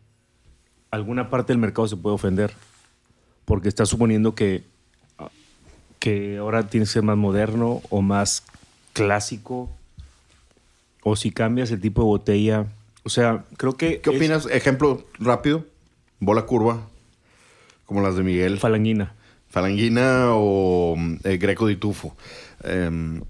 [0.91, 2.51] alguna parte del mercado se puede ofender.
[3.45, 4.65] Porque está suponiendo que,
[5.99, 8.43] que ahora tiene que ser más moderno o más
[8.91, 9.69] clásico.
[11.01, 12.65] O si cambias el tipo de botella.
[13.03, 14.01] O sea, creo que...
[14.01, 14.47] ¿Qué es opinas?
[14.47, 15.65] Ejemplo rápido.
[16.19, 16.81] Bola curva,
[17.85, 18.59] como las de Miguel.
[18.59, 19.15] Falanguina.
[19.49, 22.15] Falanguina o mm, eh, Greco di Tufo.
[22.63, 23.21] Em,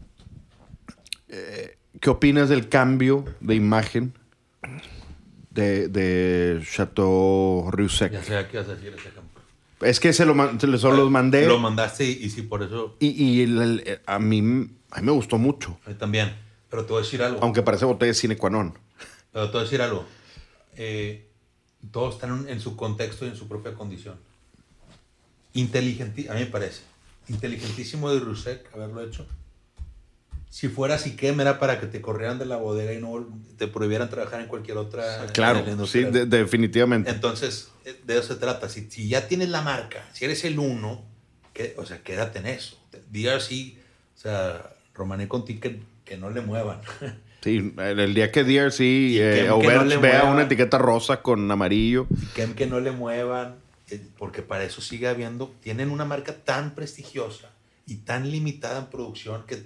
[1.30, 4.14] eh, ¿Qué opinas del cambio de imagen
[5.52, 8.12] de, de Chateau Riusec?
[8.14, 9.40] ya sé a qué vas a decir ese ejemplo.
[9.82, 13.08] Es que se, lo, se los mandé Lo mandaste y, y sí, por eso y,
[13.10, 14.40] y el- el- a, mí,
[14.92, 15.78] a mí me gustó mucho.
[15.86, 16.36] a mí también.
[16.70, 17.40] Pero te voy a decir algo.
[17.42, 18.74] Aunque parece botella de cine qua non.
[19.32, 20.06] Pero te voy a decir algo.
[20.76, 21.28] Eh,
[21.92, 24.16] todos están en su contexto y en su propia condición.
[25.54, 26.82] Inteligente, a mí me parece.
[27.28, 29.26] Inteligentísimo de Rusek haberlo hecho.
[30.50, 33.28] Si fuera Siquem era para que te corrieran de la bodega y no
[33.58, 35.28] te prohibieran trabajar en cualquier otra.
[35.32, 37.12] Claro, sí, de- definitivamente.
[37.12, 38.68] Entonces, eh, de eso se trata.
[38.68, 41.04] Si, si ya tienes la marca, si eres el uno,
[41.54, 42.78] que, o sea, quédate en eso.
[43.12, 43.76] DRC,
[44.18, 46.82] o sea, Romané contigo que, que no le muevan.
[47.42, 49.70] Sí, el día que DRC que- eh, que o no
[50.02, 50.24] vea mueva.
[50.34, 52.06] una etiqueta rosa con amarillo.
[52.36, 53.56] que, que no le muevan,
[54.18, 57.50] porque para eso sigue habiendo, tienen una marca tan prestigiosa
[57.86, 59.64] y tan limitada en producción que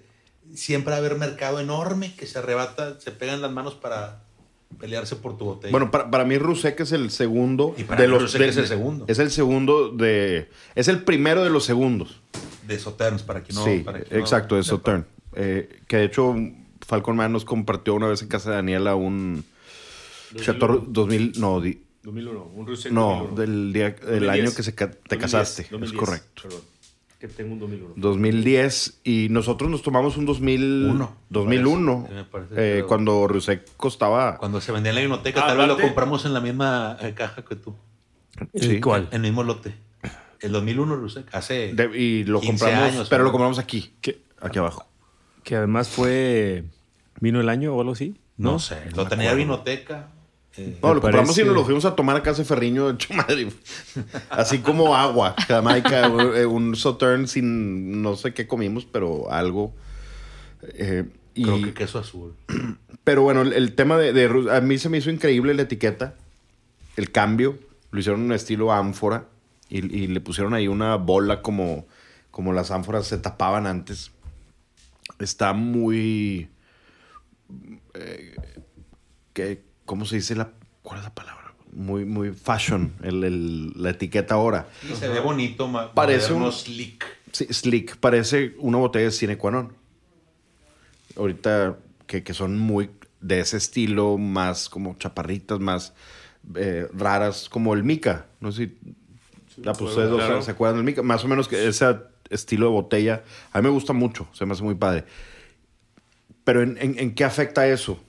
[0.54, 4.24] siempre va a haber mercado enorme que se arrebata, se pegan las manos para
[4.80, 5.72] pelearse por tu botella.
[5.72, 8.48] Bueno, para, para mí Rusek es el segundo Y para de mí los Rusek de-
[8.50, 9.06] es el segundo.
[9.08, 12.22] Es el segundo de es el primero de los segundos.
[12.68, 13.64] de Sauternes, para que no...
[13.64, 14.64] sí, para que no exacto, de.
[14.64, 15.06] Sautern.
[15.36, 16.36] Eh, que de hecho
[16.86, 19.44] Falcon Man nos compartió una vez en casa de Daniela un
[20.40, 23.36] Chateau 2000, no, di- 2001, un Rusek no, 2001.
[23.42, 23.96] del día del
[24.26, 24.32] 2010.
[24.48, 26.42] año que se te 2010, casaste, 2010, es correcto.
[26.44, 26.62] Perdón,
[27.20, 27.94] que tengo un 2001.
[27.96, 32.54] 2010 y nosotros nos tomamos un 2000, Uno, 2001 me parece.
[32.56, 35.78] Eh, que- cuando Rusek costaba Cuando se vendía en la biblioteca, Ah, tal vez lo
[35.80, 37.74] compramos en la misma eh, caja que tú.
[38.56, 38.82] Sí.
[38.82, 39.08] ¿Cuál?
[39.12, 39.74] En el mismo lote.
[40.42, 41.34] El 2001, Rusek.
[41.34, 41.74] Hace...
[41.74, 43.28] de- y lo 15 compramos, años, pero ¿no?
[43.28, 44.22] lo compramos aquí, ¿Qué?
[44.42, 44.86] aquí abajo.
[45.44, 46.66] Que además fue.
[47.22, 48.18] ¿Vino el año o algo así?
[48.36, 48.78] no, sé.
[48.96, 49.34] Lo tenía.
[49.34, 50.10] Vinoteca.
[50.58, 53.14] Eh, No, lo compramos y nos lo fuimos a tomar a casa de Ferriño hecho
[53.16, 53.50] madre.
[54.30, 59.74] Así como agua, Jamaica, un, un Sautern sin no sé qué comimos, pero algo.
[60.76, 62.36] Eh, y, Creo que queso azul.
[63.04, 65.64] Pero bueno, el, el tema de, de Rus- a mí se me hizo increíble la
[65.64, 66.16] etiqueta,
[66.96, 67.58] el cambio.
[67.92, 69.26] Lo hicieron en estilo ánfora
[69.68, 71.86] y, y le pusieron ahí una bola como,
[72.32, 74.12] como las ánforas se tapaban antes.
[75.20, 76.48] Está muy.
[77.96, 78.36] eh,
[79.34, 80.52] ¿qué- ¿Cómo se dice la.
[80.82, 81.54] ¿Cuál es la palabra?
[81.72, 84.68] Muy, muy fashion, el- el- la etiqueta ahora.
[84.90, 87.04] Y se ve bonito, Parece un- slick.
[87.32, 89.74] Sí, Slick, parece una botella de cine qua non.
[91.18, 91.78] Ahorita
[92.08, 95.94] que, que son muy de ese estilo, más como chaparritas, más
[96.56, 98.28] eh, raras, como el Mica.
[98.40, 98.66] No sé
[99.56, 100.42] si pues ustedes dos claro.
[100.42, 101.02] se acuerdan del Mica.
[101.02, 101.86] Más o menos que ese
[102.30, 105.06] estilo de botella, a mí me gusta mucho, se me hace muy padre.
[106.44, 108.00] Pero ¿en, en, en qué afecta eso?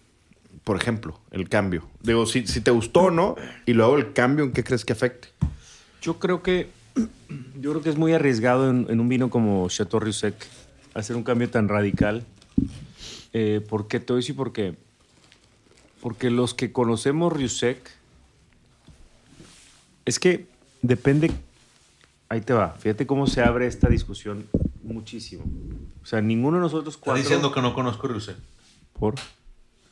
[0.63, 1.89] Por ejemplo, el cambio.
[2.03, 3.37] Digo, si, si te gustó o no,
[3.67, 5.29] y luego el cambio, ¿en qué crees que afecte?
[6.01, 6.69] Yo creo que.
[7.61, 10.35] Yo creo que es muy arriesgado en, en un vino como Chateau Rusec
[10.95, 12.25] hacer un cambio tan radical.
[13.33, 14.01] Eh, ¿Por qué?
[14.01, 14.77] Te voy a decir por qué.
[16.01, 17.91] Porque los que conocemos Rusec.
[20.05, 20.47] Es que
[20.83, 21.31] depende.
[22.29, 22.71] Ahí te va.
[22.79, 24.47] Fíjate cómo se abre esta discusión
[24.83, 25.45] muchísimo.
[26.03, 27.23] O sea, ninguno de nosotros cuatro.
[27.23, 28.37] diciendo que no conozco Rusek.
[28.99, 29.15] ¿Por?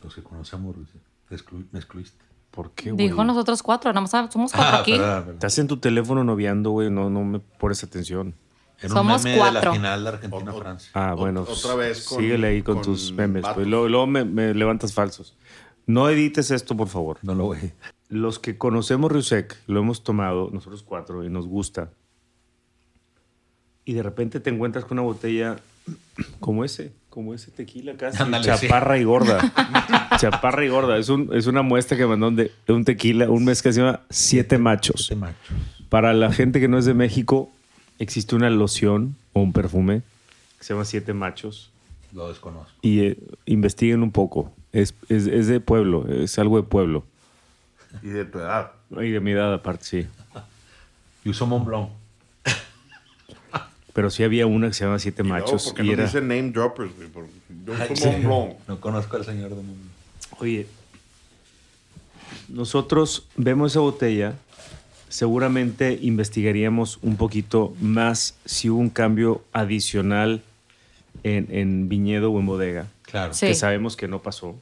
[0.03, 1.01] Los que conocemos Rusek.
[1.29, 2.25] Te exclu- me excluiste.
[2.51, 3.09] ¿Por qué, güey?
[3.09, 4.93] Dijo nosotros cuatro, nada más somos cuatro Ah, aquí.
[4.93, 5.35] perdón, perdón.
[5.35, 6.91] Estás en tu teléfono noviando, güey.
[6.91, 8.35] No, no me pones atención.
[8.79, 9.71] Era Somos un meme de cuatro.
[9.71, 10.91] la final de Argentina-Francia.
[10.95, 11.47] Ah, bueno.
[11.49, 13.45] otra vez con- síguele ahí con, con tus memes.
[13.55, 15.37] Pues, luego luego me, me levantas falsos.
[15.87, 17.19] No edites esto, por favor.
[17.23, 17.73] No lo voy.
[18.09, 21.91] Los que conocemos Rusek, lo hemos tomado nosotros cuatro y nos gusta.
[23.85, 25.57] Y de repente te encuentras con una botella
[26.41, 28.17] como ese, como ese tequila casi.
[28.41, 29.53] Chaparra y gorda.
[30.19, 30.97] chaparra y gorda.
[30.97, 33.81] Es, un- es una muestra que mandaron de, de un tequila, un mes que se
[33.83, 35.03] llama Siete Machos.
[35.03, 35.37] Este macho.
[35.91, 37.51] Para la gente que no es de México,
[37.99, 40.01] existe una loción o un perfume
[40.59, 41.71] que se llama Siete Machos.
[42.15, 42.73] Lo desconozco.
[42.81, 44.51] Y eh, investiguen un poco.
[44.73, 47.05] Es, es, es de pueblo, es algo de pueblo.
[48.03, 48.73] Y de tu edad.
[48.91, 50.07] Y de mi edad aparte, sí.
[51.25, 51.91] Y usó Montblanc.
[53.93, 55.65] Pero sí había una que se llama Siete Y Machos.
[55.67, 57.09] porque Y nos era, dicen name droppers, güey.
[57.67, 58.27] Yo Ay, soy sí.
[58.27, 59.93] No conozco al señor de Montblanc.
[60.41, 60.67] Oye,
[62.49, 64.35] nosotros vemos esa botella,
[65.09, 70.43] seguramente investigaríamos un poquito más si hubo un cambio adicional
[71.23, 73.35] en, en viñedo o en bodega, Claro.
[73.35, 73.47] Sí.
[73.47, 74.57] que sabemos que no pasó.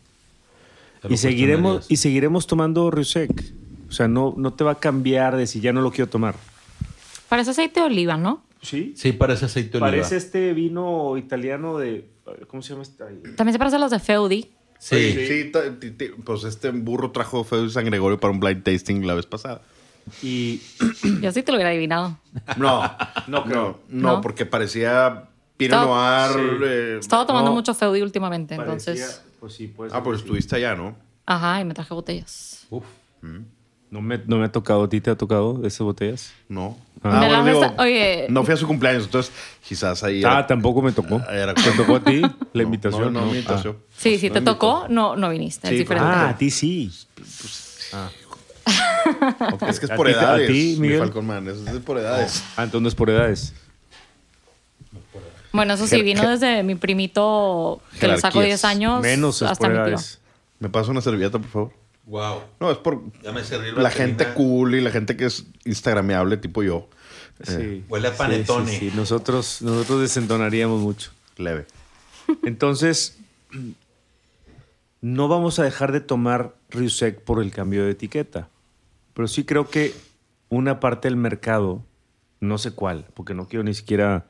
[1.09, 3.31] Y seguiremos, y seguiremos tomando Rusek.
[3.89, 6.35] O sea, no, no te va a cambiar de si ya no lo quiero tomar.
[7.29, 8.43] Parece aceite de oliva, ¿no?
[8.63, 8.93] Sí.
[8.97, 9.91] Sí, parece aceite de oliva.
[9.91, 12.09] Parece este vino italiano de.
[12.49, 13.03] ¿Cómo se llama este?
[13.05, 14.51] Ay, También se parece a los de Feudi.
[14.79, 15.13] Sí.
[15.27, 18.63] Sí, ta- ti- ti- pues este burro trajo Feo de San Gregorio para un blind
[18.63, 19.63] tasting la vez pasada.
[20.23, 20.61] Y.
[21.23, 22.19] Yo sí te lo hubiera adivinado.
[22.57, 22.83] No,
[23.27, 23.81] No creo.
[23.89, 24.21] no, no, ¿No?
[24.21, 26.59] porque parecía Pinot Estaba- Noir.
[26.59, 26.65] Sí.
[26.67, 27.57] eh, Estaba tomando No.
[27.57, 29.01] mucho Feudi últimamente, entonces.
[29.01, 29.93] parecía- Pues sí, pues.
[29.93, 30.97] ah, pues estuviste allá, ¿no?
[31.27, 32.67] Ajá, y me traje botellas.
[32.71, 32.85] Uf.
[33.91, 34.85] No me, no me ha tocado.
[34.85, 36.33] ¿A ti te ha tocado esas botellas?
[36.49, 36.77] No.
[37.03, 37.19] Ah.
[37.19, 38.27] Bueno, mesa- oye.
[38.29, 39.33] No fui a su cumpleaños, entonces
[39.67, 40.23] quizás ahí.
[40.25, 41.21] Ah, era- tampoco me tocó.
[41.31, 43.13] era- ¿Te tocó a ti la No, invitación?
[43.13, 43.79] No, no, me invitación.
[43.97, 45.69] Sí, si No te tocó, no, no viniste.
[45.69, 46.09] Sí, es diferente.
[46.11, 46.91] Ah, a ti sí.
[47.17, 48.11] invitó.
[49.67, 50.47] Es que es ¿A por ti- a edades.
[50.49, 50.99] ti, mi Miguel?
[51.01, 52.45] Falcon Man, es es por edades.
[52.57, 53.55] Ah, entonces no es por edades.
[55.53, 58.45] Bueno, eso sí, vino desde mi primito que le Jerarquías.
[58.45, 59.87] 10 años Menos es hasta por mi tío.
[59.87, 60.21] edades.
[60.61, 61.73] ¿Me pasa una servilleta, por favor?
[62.11, 62.43] Wow.
[62.59, 66.37] No, es por Ya me serví la gente cool y la gente que es instagrameable,
[66.37, 66.89] tipo yo.
[67.45, 67.85] Sí.
[67.89, 68.71] Huele a panetone.
[68.71, 68.93] sí, sí.
[68.97, 71.13] Nosotros, nosotros desentonaríamos mucho.
[71.37, 71.67] Leve.
[72.45, 73.17] Entonces,
[75.01, 78.49] no vamos a dejar de tomar Riusec por el cambio de etiqueta.
[79.15, 79.95] Pero sí creo que
[80.49, 81.85] una parte del mercado,
[82.41, 84.27] no sé cuál, porque no quiero ni siquiera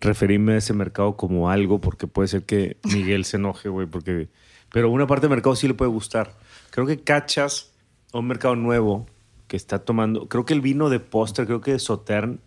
[0.00, 4.28] referirme a ese mercado como algo, porque puede ser que Miguel se enoje, güey, porque...
[4.72, 6.34] Pero una parte del mercado sí le puede gustar.
[6.70, 7.72] Creo que cachas
[8.12, 9.06] a un mercado nuevo
[9.46, 10.28] que está tomando...
[10.28, 12.40] Creo que el vino de postre, creo que de Sautern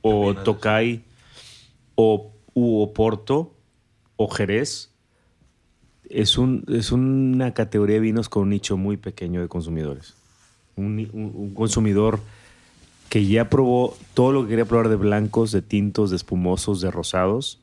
[0.00, 1.04] o Tokai
[1.94, 3.54] o, u Oporto
[4.16, 4.90] o Jerez
[6.10, 10.14] es, un, es una categoría de vinos con un nicho muy pequeño de consumidores.
[10.76, 12.18] Un- un consumidor
[13.08, 16.90] que ya probó todo lo que quería probar de blancos, de tintos, de espumosos, de
[16.90, 17.60] rosados.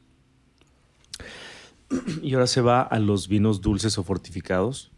[2.22, 4.91] Y ahora se va a los vinos dulces o fortificados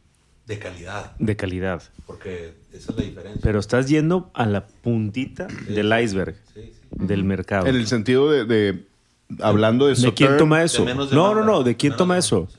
[0.51, 1.11] De calidad.
[1.17, 1.81] de calidad.
[2.05, 3.39] Porque esa es la diferencia.
[3.41, 6.73] Pero estás yendo a la puntita del iceberg Sí, sí.
[6.91, 7.67] del mercado.
[7.67, 8.83] En el sentido de, de-
[9.41, 10.83] hablando de, ¿De quién toma eso?
[10.83, 11.63] De No, no, no.
[11.63, 12.47] ¿De quién toma eso?
[12.51, 12.57] sí.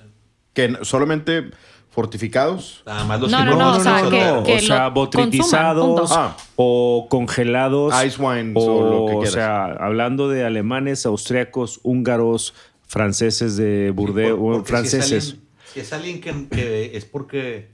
[0.55, 1.51] que solamente
[1.90, 2.82] fortificados.
[2.86, 6.11] Nada más los No, que no, no, o sea, que- o sea, botritizados.
[6.12, 6.36] Ah.
[6.57, 7.93] o congelados.
[8.05, 9.32] Ice wines o lo que O quieras.
[9.34, 12.55] sea, hablando de alemanes, austriacos, húngaros,
[12.86, 15.36] franceses de Burdeos, Por- porque franceses.
[15.72, 17.68] Si es alguien, si es alguien que, que es porque,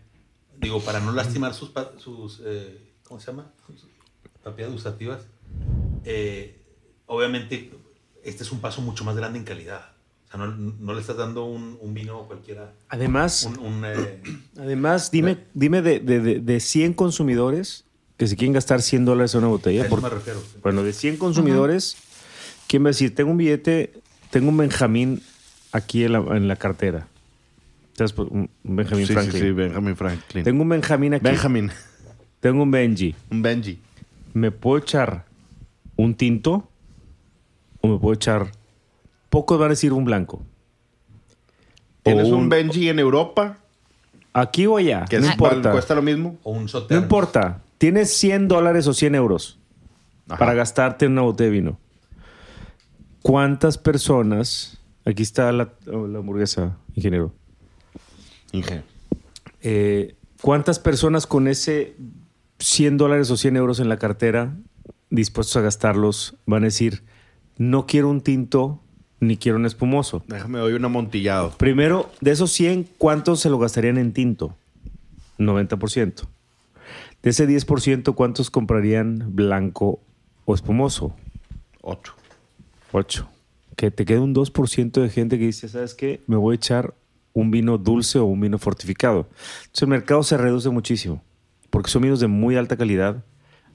[0.61, 3.51] digo, para no lastimar sus, pa- sus eh, ¿cómo se llama?
[3.67, 3.87] Sus
[4.43, 5.23] propiedades gustativas,
[6.05, 6.61] eh,
[7.07, 7.71] obviamente
[8.25, 9.93] este es un paso mucho más grande en calidad.
[10.27, 12.73] O sea, no, no le estás dando un, un vino cualquiera.
[12.91, 14.21] Además, Un, un, eh,
[14.59, 17.85] además dime, dime de, de, de- de 100 consumidores
[18.19, 19.81] que se quieren gastar 100 dólares en una a botella.
[19.83, 20.43] eso por- me refiero.
[20.63, 21.97] Bueno, de 100 consumidores,
[22.67, 23.15] ¿quién va a decir?
[23.15, 23.95] Tengo un billete,
[24.31, 25.23] tengo un Benjamín
[25.73, 27.07] aquí en la, en la cartera.
[27.99, 28.13] ¿Sabes?
[28.13, 29.43] por- Un un Benjamín Sí, sí, Franklin.
[29.43, 30.45] sí, Benjamin Franklin.
[30.45, 31.25] Tengo un Benjamín aquí.
[31.25, 31.71] Benjamin.
[32.41, 33.15] Tengo un Benji.
[33.31, 33.81] Un Benji.
[34.35, 35.25] ¿Me puedo echar
[35.97, 36.69] un tinto
[37.81, 38.53] o me puedo echar...
[39.31, 40.41] Pocos van a decir un blanco.
[42.05, 43.59] ¿Tienes un, Benji en Europa?
[44.33, 45.73] Aquí o allá, Que no es- importa.
[45.73, 46.39] cuesta lo mismo.
[46.45, 47.03] O un No Sauternes.
[47.03, 47.61] importa.
[47.79, 49.59] Tienes 100 dólares o 100 euros
[50.29, 50.39] Ajá.
[50.39, 51.79] para gastarte en una botella de vino.
[53.23, 54.75] ¿Cuántas personas...
[55.05, 57.33] Aquí está la, la hamburguesa, ingeniero.
[58.53, 58.83] Inge.
[59.63, 61.97] Eh, ¿Cuántas personas con ese
[62.59, 64.55] 100 dólares o 100 euros en la cartera
[65.11, 67.03] dispuestos a gastarlos van a decir,
[67.57, 68.81] no quiero un tinto
[69.21, 70.23] ni quiero un espumoso?
[70.29, 71.51] Déjame doy un amontillado.
[71.57, 74.57] Primero, de esos 100, ¿cuántos se lo gastarían en tinto?
[75.39, 76.29] 90%.
[77.23, 80.01] De ese 10%, ¿cuántos comprarían blanco
[80.45, 81.15] o espumoso?
[81.83, 82.15] Ocho.
[82.93, 83.29] 8.
[83.77, 86.23] Que te queda un 2% de gente que dice, ¿sabes qué?
[86.27, 86.95] Me voy a echar
[87.39, 89.29] un vino dulce o un vino fortificado.
[89.61, 91.23] Entonces el mercado se reduce muchísimo,
[91.71, 93.25] porque son vinos de muy alta calidad,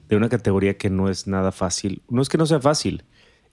[0.08, 2.02] de una categoría que no es nada fácil.
[2.10, 3.04] No es que no sea fácil,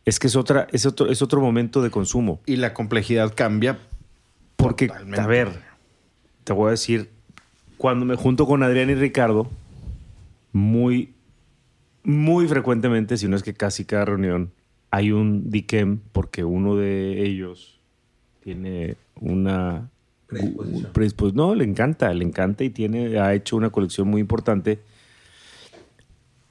[0.04, 2.42] es que es, otra, es, otro, es otro momento de consumo.
[2.46, 3.80] Y la complejidad cambia.
[4.58, 5.22] Porque, Totalmente.
[5.22, 5.50] a ver,
[6.44, 7.10] te voy a decir,
[7.78, 9.50] cuando me junto con Adrián y Ricardo,
[10.52, 11.14] muy,
[12.04, 14.52] muy frecuentemente, si no es que casi cada reunión,
[14.92, 17.80] hay un diquem porque uno de ellos
[18.42, 19.90] tiene una
[20.32, 20.94] Predisposición.
[20.94, 24.80] predispos- no, le encanta, le encanta y tiene, ha hecho una colección muy importante.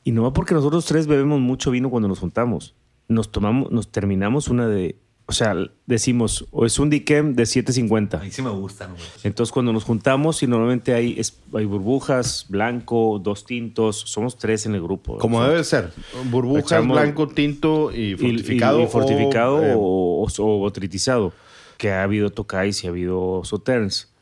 [0.05, 2.75] Y no va porque nosotros tres bebemos mucho vino cuando nos juntamos.
[3.09, 5.55] Nos tomamos, nos terminamos una de, o sea,
[5.87, 8.19] decimos, o es un diquem de A 750.
[8.19, 9.03] mí sí me gustan, güey.
[9.25, 14.65] Entonces cuando nos juntamos y normalmente hay, es- hay burbujas, blanco, dos tintos, somos tres
[14.67, 15.19] en el grupo.
[15.19, 15.91] Como debe ser.
[16.31, 18.81] Burbujas, Echamos- blanco, tinto y y- fortificado.
[18.81, 21.33] y, y fortificado o, eh, o, o- o botritizado.
[21.81, 24.13] Que ha habido tocais y ha habido sauternes.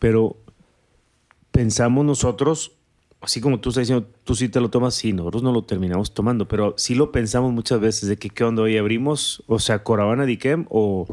[0.00, 0.36] Pero
[1.52, 2.72] pensamos nosotros,
[3.20, 6.12] así como tú estás diciendo, tú sí te lo tomas, sí, nosotros no lo terminamos
[6.12, 9.84] tomando, pero sí lo pensamos muchas veces de que qué onda, hoy abrimos, o sea,
[9.84, 11.06] Coravana Diquem o,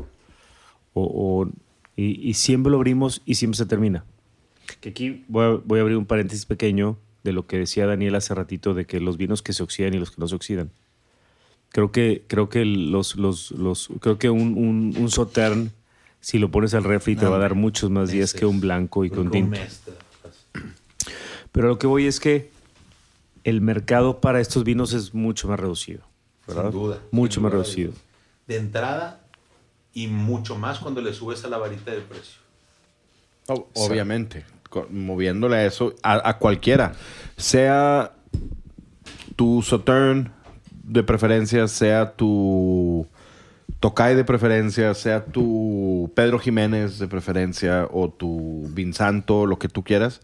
[0.96, 1.50] o, o-
[1.96, 4.04] y, siempre lo abrimos y siempre se termina.
[4.82, 8.74] Que aquí voy a, abrir un paréntesis pequeño de lo que decía Daniel hace ratito
[8.74, 10.72] de que los vinos que se oxidan y los que no se oxidan.
[11.70, 15.72] Creo que, creo que los, los, los, creo que un, un, un Sautern,
[16.24, 19.04] si lo pones al refri, te va a dar muchos más días que un blanco
[19.04, 19.82] y te das.
[21.52, 22.50] Pero lo que voy es que
[23.44, 26.02] el mercado para estos vinos es mucho más reducido.
[26.48, 26.72] ¿verdad?
[26.72, 27.00] Sin duda.
[27.12, 27.62] Mucho sin más duda.
[27.64, 27.92] reducido.
[28.48, 29.20] De entrada
[29.94, 32.40] y mucho más cuando le subes a la varita del precio.
[33.74, 34.46] Obviamente,
[34.92, 36.94] moviéndole a eso a, a cualquiera.
[37.36, 38.14] Sea
[39.36, 40.32] tu Saturn
[40.84, 43.06] de preferencia, sea tu
[43.84, 49.84] Tokai de preferencia, sea tu Pedro Jiménez de preferencia o tu Vinsanto, lo que tú
[49.84, 50.22] quieras.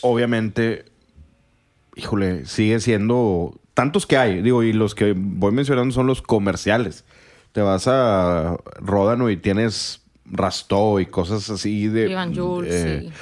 [0.00, 0.86] Obviamente,
[1.94, 7.04] híjole, sigue siendo tantos que hay, digo, y los que voy mencionando son los comerciales.
[7.52, 13.00] Te vas a Ródano y tienes Rastó y cosas así de Y Van Jules, eh,
[13.02, 13.12] sí.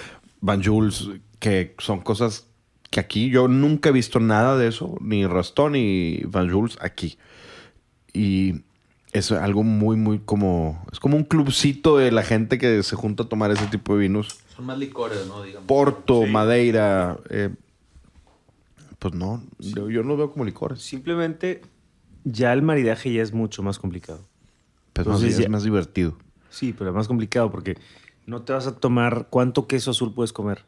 [0.41, 1.09] Van Jules,
[1.41, 2.47] que son cosas
[2.91, 7.19] que aquí yo nunca he visto nada de eso, ni Rastó ni Van Jules aquí.
[8.13, 8.63] Y
[9.13, 10.85] es algo muy, muy como.
[10.93, 14.01] Es como un clubcito de la gente que se junta a tomar ese tipo de
[14.03, 14.39] vinos.
[14.57, 15.43] Son más licores, ¿no?
[15.43, 15.67] Digamos.
[15.67, 16.31] Porto, Sí.
[16.31, 17.19] Madeira.
[17.31, 17.51] eh,
[18.99, 20.81] pues no, yo, yo no lo veo como licores.
[20.81, 21.63] Simplemente
[22.25, 24.29] ya el maridaje ya es mucho más complicado.
[24.93, 26.17] Pues bien ya- es más divertido.
[26.51, 27.77] Sí, pero es más complicado porque
[28.27, 30.65] no te vas a tomar cuánto queso azul puedes comer.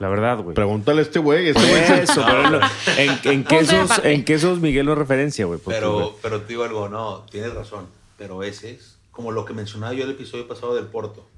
[0.00, 0.54] La verdad, güey.
[0.54, 1.48] Pregúntale a este güey.
[1.48, 2.60] Este güey eso, pero no-
[2.98, 5.60] en, en quesos, en quesos Miguel no es referencia, güey.
[5.64, 7.86] Pero, pero te digo algo, no, tienes razón.
[8.18, 11.28] Pero ese es como lo que mencionaba yo el episodio pasado del Porto.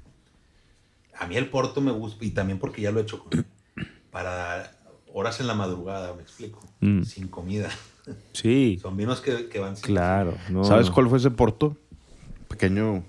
[1.19, 3.45] A mí el Porto me gusta, y también porque ya lo he hecho con-
[4.11, 4.71] para
[5.13, 6.59] horas en la madrugada, me explico.
[6.81, 7.03] Mm.
[7.03, 7.69] Sin comida.
[8.33, 10.33] Sí, Son vinos que, que van sin- claro.
[10.49, 10.93] no, ¿Sabes no.
[10.93, 11.75] cuál fue ese Porto?
[12.47, 13.03] Pequeño.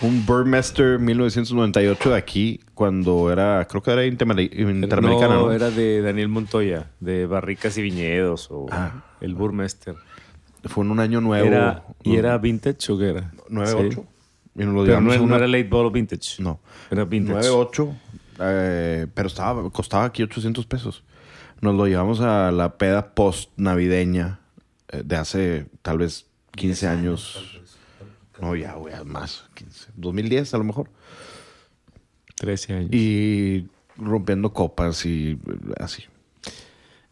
[0.00, 5.46] Un Burmester 1998 de aquí, cuando era, creo que era Interamericana, ¿no?
[5.46, 9.04] No, era de Daniel Montoya, de Barricas y Viñedos o Ah.
[9.20, 9.94] el Burmester.
[10.64, 11.46] Fue en un año nuevo.
[11.46, 13.32] Era, ¿Y era vintage o qué era?
[13.50, 13.92] 9-8.
[13.94, 14.00] Sí.
[14.56, 16.42] Y nos lo Pero no, a no una- era late bottle vintage.
[16.42, 16.60] No.
[16.90, 17.48] Era vintage.
[17.48, 17.94] 9-8.
[18.40, 21.04] eh, pero estaba, costaba aquí 800 pesos.
[21.60, 24.40] Nos lo llevamos a la peda post navideña
[24.88, 27.53] eh, de hace tal vez 15 años.
[28.40, 29.44] No, ya, güey, más.
[29.54, 29.92] 15.
[29.96, 30.90] 2010 a lo mejor.
[32.36, 32.90] 13 años.
[32.92, 35.38] Y rompiendo copas y
[35.78, 36.04] así.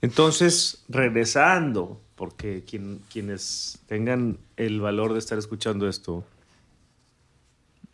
[0.00, 6.24] Entonces, regresando, porque quien- quienes tengan el valor de estar escuchando esto,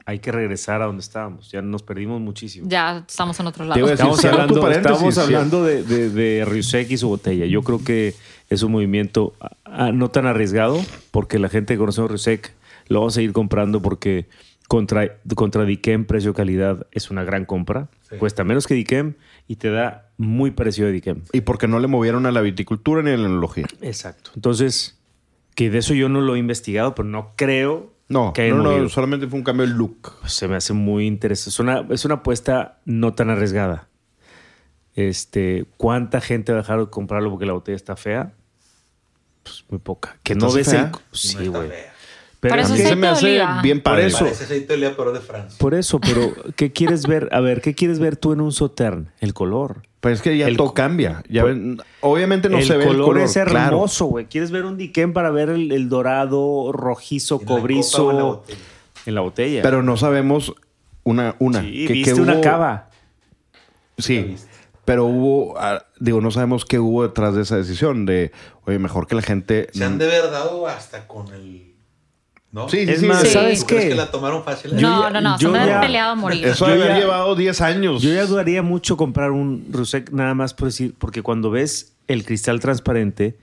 [0.07, 1.51] hay que regresar a donde estábamos.
[1.51, 2.67] Ya nos perdimos muchísimo.
[2.67, 3.79] Ya estamos en otro lado.
[3.79, 7.45] decir, Estamos hablando, estamos hablando de, de, de Riusek y su botella.
[7.45, 8.15] Yo creo que
[8.49, 9.35] es un movimiento
[9.67, 12.55] ah, no tan arriesgado, porque la gente que conoce a Riusek
[12.89, 14.29] lo vamos a seguir comprando porque
[14.69, 17.89] contra, contra Dikem precio-calidad es una gran compra.
[18.09, 18.17] Sí.
[18.17, 19.15] Cuesta menos que Dikem
[19.47, 21.23] y te da muy parecido a Dikem.
[21.33, 23.67] Y porque no le movieron a la viticultura ni a la enología.
[23.81, 24.31] Exacto.
[24.35, 24.99] Entonces,
[25.55, 28.71] que de eso yo no lo he investigado, pero no creo No, que no, no,
[28.73, 28.89] movido.
[28.89, 30.13] solamente fue un cambio de look.
[30.27, 31.51] Se me hace muy interesante.
[31.51, 33.89] Es una, es una apuesta no tan arriesgada.
[34.95, 38.33] Este, ¿Cuánta gente va a dejar de comprarlo porque la botella está fea?
[39.45, 40.19] Pues muy poca.
[40.23, 40.85] Que no ¿Está ves fea?
[40.87, 40.91] el.
[40.91, 41.69] No Sí, güey.
[41.69, 41.93] fea.
[42.41, 44.03] Pero Parece A mí es que- se me hace bien padre.
[44.03, 44.19] Por eso.
[44.25, 44.45] Parece
[44.97, 45.59] pero de Francia.
[45.59, 47.29] por eso, pero ¿qué quieres ver?
[47.33, 49.11] A ver, ¿qué quieres ver tú en un Sautern?
[49.21, 49.83] El color.
[50.01, 51.25] Pero es que ya El todo cambia.
[51.29, 53.23] Ya Por- ven- obviamente no se ve color el color.
[53.25, 54.27] es hermoso, güey.
[54.27, 57.59] ¿Quieres ver un Diquén para ver el, el dorado, rojizo, ¿En la copa o en
[57.59, 58.45] la cobrizo
[59.07, 59.63] en la botella?
[59.63, 60.55] Pero no sabemos
[61.03, 61.35] una.
[61.41, 62.91] una sí, que- viste que una cava.
[63.99, 64.37] Sí.
[64.85, 68.31] Pero hubo, ah, digo, no sabemos qué hubo detrás de esa decisión de,
[68.65, 69.69] oye, mejor que la gente...
[69.73, 71.68] Se han de haber dado hasta con el.
[72.51, 72.67] ¿No?
[72.69, 73.07] Sí, sí, Es sí.
[73.07, 73.29] más, sí.
[73.29, 73.89] ¿sabes ¿Tú crees qué?
[73.91, 74.75] que la tomaron fácil?
[74.75, 75.39] No, ya- no, no.
[75.39, 76.47] yo Se me ya- han peleado a morir.
[76.47, 78.01] Eso Yo debe haber ya- llevado 10 años.
[78.03, 82.25] Yo ya dudaría mucho comprar un Rusek nada más por decir, porque cuando ves el
[82.25, 83.37] cristal transparente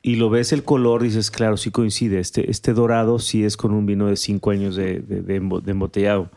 [0.00, 2.18] y lo ves el color, dices, claro, sí coincide.
[2.18, 5.60] Este, este dorado sí es con un vino de 5 años de, de- de embo-
[5.60, 6.30] de embotellado.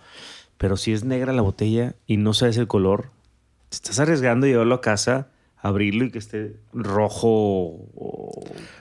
[0.57, 3.09] Pero si es negra la botella y no sabes el color,
[3.69, 7.19] te estás arriesgando a llevarlo a casa, abrirlo y que esté rojo
[7.95, 8.14] o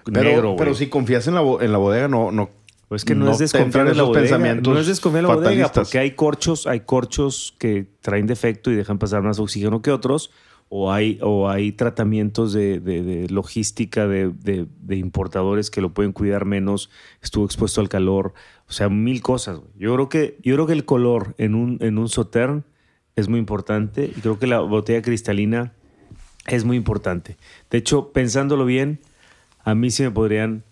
[0.04, 0.56] pero, negro.
[0.56, 2.30] pero si confías en la, en la bodega, no...
[2.32, 2.50] no
[2.88, 4.22] Pues que no, no es desconfiar en la bodega.
[4.22, 8.70] pensamientos No es desconfiar en la bodega porque hay corchos, hay corchos que traen defecto
[8.70, 10.30] y dejan pasar más oxígeno que otros.
[10.70, 15.92] O hay, o hay tratamientos de, de- de logística de, de- de importadores que lo
[15.92, 16.90] pueden cuidar menos,
[17.22, 18.32] estuvo expuesto al calor,
[18.66, 19.60] o sea, mil cosas.
[19.78, 22.64] Yo creo que, yo creo que el color en un, en un Sautern
[23.14, 25.74] es muy importante y creo que la botella cristalina
[26.46, 27.36] es muy importante.
[27.70, 29.00] De hecho, pensándolo bien,
[29.64, 30.62] a mí sí me podrían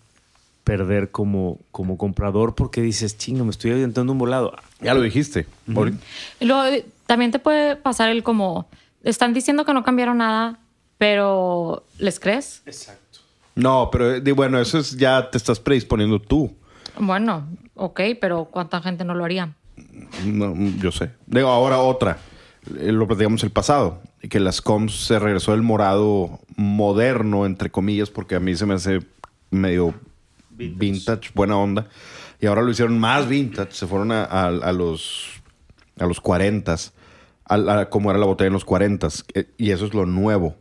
[0.64, 4.53] perder como, como comprador porque dices, chingo, me estoy aventando un volado.
[4.80, 5.47] Ya lo dijiste.
[5.74, 5.99] Ahorita-
[6.40, 8.68] Y luego eh, también te puede pasar el como,
[9.03, 10.59] están diciendo que no cambiaron nada,
[10.99, 12.62] pero ¿les crees?
[12.66, 13.18] Exacto.
[13.55, 16.55] No, pero eh, di- bueno, eso es ya te estás predisponiendo tú.
[16.99, 19.53] Bueno, ok, pero ¿cuánta gente no lo haría?
[20.24, 21.11] No, yo sé.
[21.26, 22.18] Digo, ahora otra.
[22.78, 24.01] Eh, Lo platicamos el pasado.
[24.23, 28.66] Y que las comps se regresó el morado moderno, entre comillas, porque a mí se
[28.66, 29.01] me hace
[29.51, 29.95] medio
[30.51, 31.89] vintage, buena onda.
[32.41, 35.27] Y ahora lo hicieron más vintage, se fueron a, a- a los
[35.99, 36.77] a los 40
[37.91, 39.09] como era la botella en los 40
[39.59, 40.57] y eso es lo nuevo.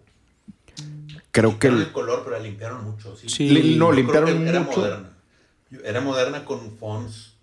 [1.32, 3.16] Creo que el- el color, pero la limpiaron mucho.
[3.16, 3.30] Sí.
[3.30, 3.50] Sí.
[3.50, 4.80] Li- no, Yo creo limpiaron que era mucho.
[4.82, 5.10] Moderna.
[5.86, 7.36] Era moderna con fonts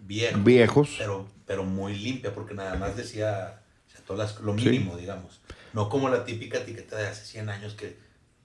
[0.00, 0.44] viejos.
[0.44, 0.94] Viejos.
[0.96, 3.60] Pero, pero muy limpia, porque nada más decía
[4.08, 5.40] las- lo mínimo, digamos.
[5.72, 7.96] No como la típica etiqueta de hace 100 años que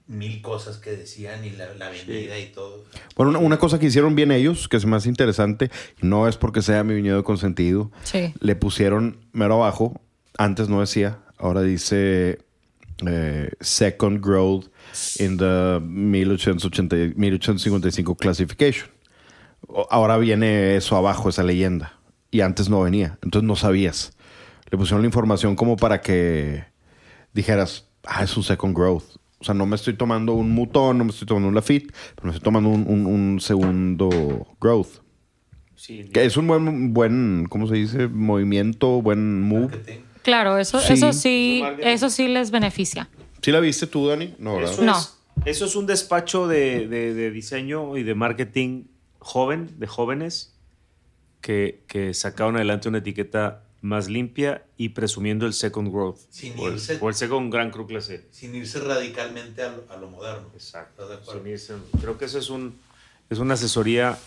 [0.06, 2.84] mil cosas que decían y la, la avenida y todo.
[3.14, 6.62] Bueno, una, una cosa que hicieron bien ellos, que es más interesante, no es porque
[6.62, 8.34] sea mi viñedo consentido, Sí.
[8.40, 10.00] le pusieron mero abajo,
[10.36, 12.40] antes no decía, ahora dice
[13.06, 14.66] eh, Second Growth
[15.20, 18.88] in the 1880 1855 Classification.
[19.90, 21.98] Ahora viene eso abajo, esa leyenda,
[22.32, 24.12] y antes no venía, entonces no sabías.
[24.70, 26.64] Le pusieron la información como para que
[27.32, 29.16] dijeras, ah, es un Second Growth.
[29.40, 32.26] O sea, no me estoy tomando un mutón, no me estoy tomando un Lafitte, pero
[32.26, 35.00] me estoy tomando un, un- un segundo growth.
[35.74, 38.06] Sí, Que es un buen, buen, ¿cómo se dice?
[38.06, 39.68] Movimiento, buen move.
[39.68, 40.00] Marketing.
[40.22, 40.92] Claro, eso Sí.
[40.92, 43.08] eso sí, eso sí les beneficia.
[43.40, 44.34] ¿Sí la viste tú, Dani?
[44.38, 44.72] No, ¿verdad?
[44.74, 44.98] Eso, No.
[44.98, 45.16] es,
[45.46, 48.84] eso es un despacho de, de- de diseño y de marketing
[49.20, 50.54] joven, de jóvenes,
[51.40, 56.18] que, que sacaron adelante una etiqueta más limpia y presumiendo el Second Growth.
[56.30, 58.26] Sin o, el, irse- o el Second Gran Cru Clase.
[58.30, 60.48] Sin irse radicalmente a lo, a lo moderno.
[60.54, 61.10] Exacto.
[61.12, 62.74] ¿Estás de irse- Creo que eso es un
[63.30, 64.18] es una asesoría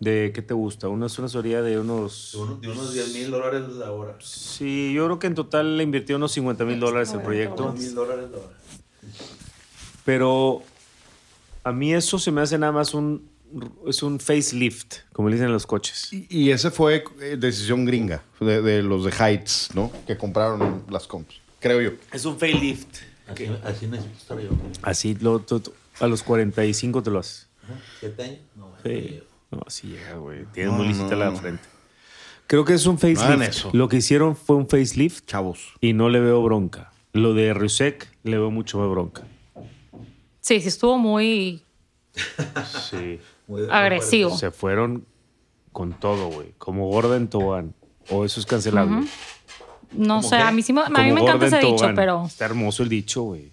[0.00, 0.88] de ¿qué te gusta?
[0.88, 4.16] Una, es una asesoría de unos De, uno- de unos 10 mil dólares la hora.
[4.20, 7.72] Sí, yo creo que en total le invirtió unos 50 mil dólares el proyecto.
[7.76, 8.56] 10 dólares la hora.
[10.04, 10.62] Pero
[11.62, 13.28] a mí eso se me hace nada más un,
[13.86, 16.12] es un facelift, como le dicen los coches.
[16.12, 19.90] Y, y ese fue eh, decisión gringa de, de los de Heights, ¿no?
[20.06, 21.36] Que compraron las comps.
[21.60, 21.90] Creo yo.
[22.12, 22.96] Es un facelift.
[23.26, 24.50] Así, así necesito estar yo.
[24.82, 27.48] Así lo, tú- tú- a los 45 te lo haces.
[28.00, 28.38] ¿Siete años?
[28.56, 29.22] No, Sí.
[29.50, 30.44] No, así llega, güey.
[30.52, 31.62] Tienes No, muy lisita no, la frente.
[32.46, 33.48] Creo que es un facelift.
[33.48, 33.70] eso.
[33.72, 35.72] Lo que hicieron fue un facelift Chavos.
[35.80, 36.92] y no le veo bronca.
[37.12, 39.22] Lo de Rusek le veo mucho más bronca.
[40.40, 41.62] Sí, sí estuvo muy
[42.90, 43.18] Sí.
[43.46, 44.36] Muy- muy agresivo.
[44.36, 45.04] Se fueron
[45.72, 46.54] con todo, güey.
[46.58, 47.74] Como gorda en tobogán.
[48.10, 49.06] O eso es cancelable.
[49.92, 50.42] no ¿Cómo sé, qué?
[50.42, 53.22] a mí sí me, a mí me encanta ese dicho, pero Está hermoso el dicho,
[53.22, 53.52] güey.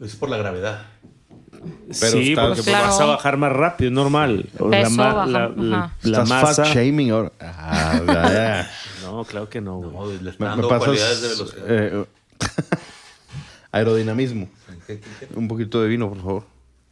[0.00, 0.86] Es por la gravedad.
[2.00, 2.86] Pero sí, está- porque claro.
[2.86, 4.48] vas a bajar más rápido, es normal.
[4.70, 6.64] Peso ma- baja, la, la- la masa.
[6.64, 7.32] fat shaming ahora.
[7.40, 8.66] Ah.
[9.02, 9.90] No, claro que no, güey.
[9.92, 11.64] No, le está Me, dando me pasas cualidades de velocidad.
[11.68, 12.04] eh,
[13.72, 14.48] aerodinamismo.
[14.86, 15.38] ¿Qué- qué- qué?
[15.38, 16.44] Un poquito de vino, por favor.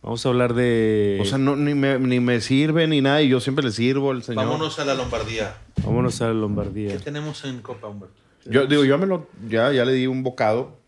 [0.03, 1.19] Vamos a hablar de.
[1.21, 4.13] O sea, no, ni, me, ni me sirve ni nada y yo siempre le sirvo
[4.13, 4.45] al señor.
[4.45, 5.57] Vámonos a la Lombardía.
[5.85, 6.93] vámonos a la Lombardía.
[6.93, 8.15] ¿Qué tenemos en Copa, Humberto?
[8.45, 10.79] Yo digo, yo me lo, ya, ya le di un bocado,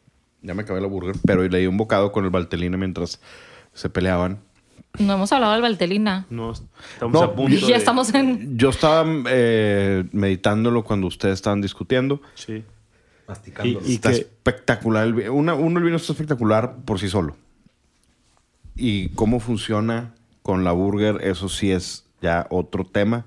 [0.43, 3.21] ya me acabé la burger, pero le di un bocado con el Valtelina mientras
[3.75, 4.39] se peleaban.
[4.99, 6.27] no hemos hablado del Valtelina.
[6.31, 7.57] No, estamos No, a punto.
[7.59, 12.23] Ya de- estamos en Yo estaba eh, meditándolo cuando ustedes estaban discutiendo.
[12.35, 12.63] Sí.
[13.29, 13.81] Masticando.
[13.85, 15.07] Y- Está que- espectacular.
[15.09, 17.37] el Una, uno, el vino está espectacular por sí solo.
[18.83, 23.27] Y cómo funciona con la burger, eso sí es ya otro tema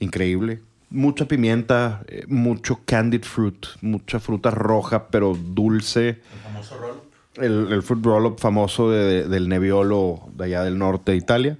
[0.00, 0.62] increíble.
[0.88, 6.08] Mucha pimienta, eh, mucho candied fruit, mucha fruta roja, pero dulce.
[6.08, 6.96] El famoso roll.
[7.36, 11.58] El, el fruit roll-up famoso de- del Nebbiolo de allá del norte de Italia.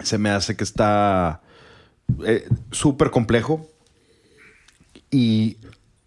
[0.00, 1.40] Se me hace que está
[2.26, 3.66] eh, súper complejo
[5.10, 5.56] y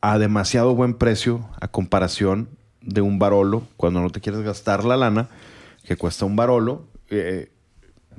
[0.02, 2.48] a demasiado buen precio a comparación
[2.82, 5.30] de un Barolo cuando no te quieres gastar la lana
[5.90, 6.88] que cuesta un Barolo.
[7.10, 7.52] eh,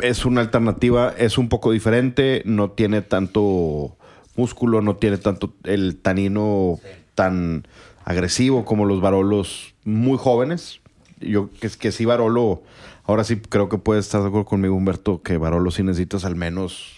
[0.01, 3.97] es una alternativa, es un poco diferente, no tiene tanto
[4.35, 6.81] músculo, no tiene tanto el tanino
[7.15, 7.69] tan
[8.05, 10.81] agresivo como los Barolos muy jóvenes.
[11.21, 12.65] Yo que, que sí Barolo,
[13.05, 16.35] ahora sí creo que puedes estar de acuerdo conmigo Humberto, que Barolo sí necesitas al
[16.35, 16.93] menos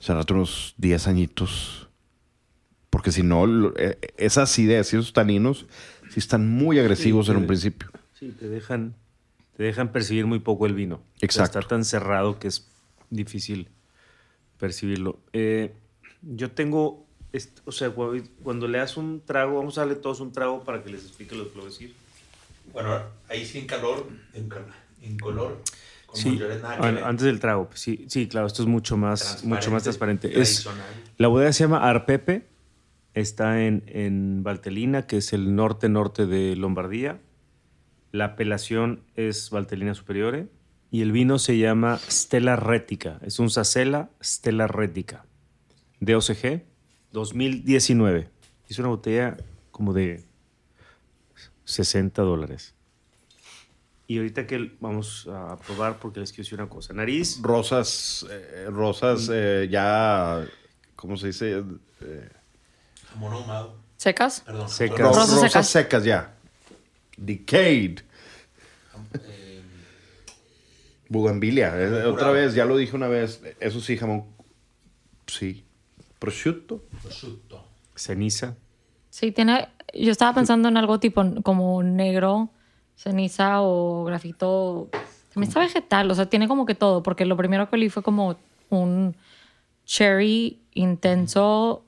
[0.00, 1.88] cerrarte unos 10 añitos.
[2.90, 3.46] Porque si no,
[3.76, 5.66] eh, esa acidez y esos taninos
[6.10, 7.88] sí están muy agresivos Sí, en un principio.
[8.18, 8.96] Sí, te dejan,
[9.60, 11.02] te dejan percibir muy poco el vino.
[11.20, 11.58] Exacto.
[11.58, 12.66] está tan cerrado que es
[13.10, 13.68] difícil
[14.58, 15.18] percibirlo.
[15.34, 15.74] Eh,
[16.22, 17.04] yo tengo,
[17.66, 20.82] o sea, cu- cuando le das un trago, vamos a darle todos un trago para
[20.82, 21.94] que les explique lo que voy a decir.
[22.72, 25.60] Bueno, ahí sí en calor, en, color.
[26.14, 26.40] Sí,
[26.78, 30.28] bueno, antes del trago, pues sí, sí, claro, esto es mucho más, mucho más transparente.
[30.28, 30.86] Es, tradicional.
[31.18, 32.46] la bodega se llama Arpepe,
[33.12, 37.20] está en, en Valtelina, que es el norte-norte de Lombardía.
[38.12, 40.48] La apelación es Valtelina Superiore
[40.90, 43.18] y el vino se llama Stella Retica.
[43.22, 45.24] Es un Sacela Stella Retica
[46.00, 46.64] de OCG
[47.12, 48.28] 2019.
[48.68, 49.36] Es una botella
[49.70, 50.24] como de
[51.64, 52.74] 60 dólares.
[54.08, 56.92] Y ahorita que vamos a probar, porque les quiero decir una cosa.
[56.92, 60.44] Nariz, Rosas, eh, rosas eh, ya,
[60.96, 61.62] ¿cómo se dice?
[62.00, 62.28] Eh,
[63.12, 63.76] Jamón ahumado.
[63.96, 64.40] ¿Secas?
[64.40, 64.68] Perdón.
[64.68, 64.98] Secas.
[64.98, 65.68] ro- Rosas rosas, secas.
[65.68, 66.04] secas.
[66.04, 66.34] ya.
[67.20, 68.00] Decayed.
[69.14, 69.60] Eh,
[71.08, 71.74] Bugambilia.
[71.76, 73.42] eh, otra vez, ya lo dije una vez.
[73.60, 74.24] Eso sí, jamón.
[75.26, 75.64] Sí.
[76.18, 76.82] Prosciutto.
[77.02, 77.64] prosciutto.
[77.94, 78.56] ceniza.
[79.10, 79.68] Sí, tiene.
[79.94, 82.50] Yo estaba pensando en algo tipo como negro,
[82.96, 84.88] ceniza o grafito.
[85.32, 88.02] También está vegetal, o sea, tiene como que todo, porque lo primero que olí fue
[88.02, 88.36] como
[88.68, 89.14] un
[89.84, 91.84] cherry intenso,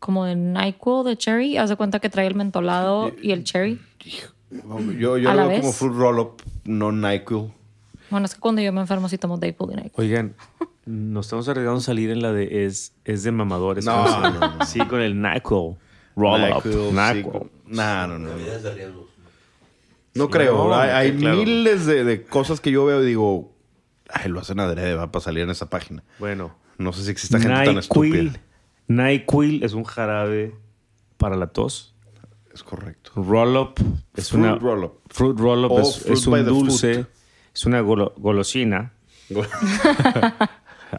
[0.00, 1.56] como de NyQuil de cherry.
[1.56, 3.78] Haz de cuenta que trae el mentolado y el cherry.
[4.98, 7.52] Yo, yo ¿A lo veo como fruit roll-up, no NyQuil.
[8.10, 9.92] Bueno, es que cuando yo me enfermo sí tomo Dayquil y NyQuil.
[10.08, 10.34] Oigan,
[10.84, 13.84] nos estamos arriesgando a salir en la de es, es de mamadores.
[13.84, 14.30] No, ¿cómo se llama?
[14.40, 14.66] no, no.
[14.66, 15.76] Sí, con el NyQuil.
[16.16, 16.64] Roll up.
[16.64, 17.22] NyQuil, sí, NyQuil.
[17.32, 18.30] con- No, no, no.
[20.14, 20.54] No Sí, creo.
[20.68, 21.36] no, hay hay claro.
[21.36, 23.52] miles de, de cosas que yo veo y digo,
[24.08, 26.02] ay, lo hacen adrede, va para salir en esa página.
[26.18, 28.26] Bueno, No sé si existe gente tan NyQuil.
[28.28, 28.40] estúpida.
[28.90, 30.52] NyQuil es un jarabe
[31.16, 31.94] para la tos.
[32.52, 33.12] Es correcto.
[33.14, 33.74] Roll up
[34.16, 35.00] es Fruit una roll-up.
[35.08, 37.06] fruit roll up O es, fruit es by un dulce,
[37.54, 38.90] es una golo- golosina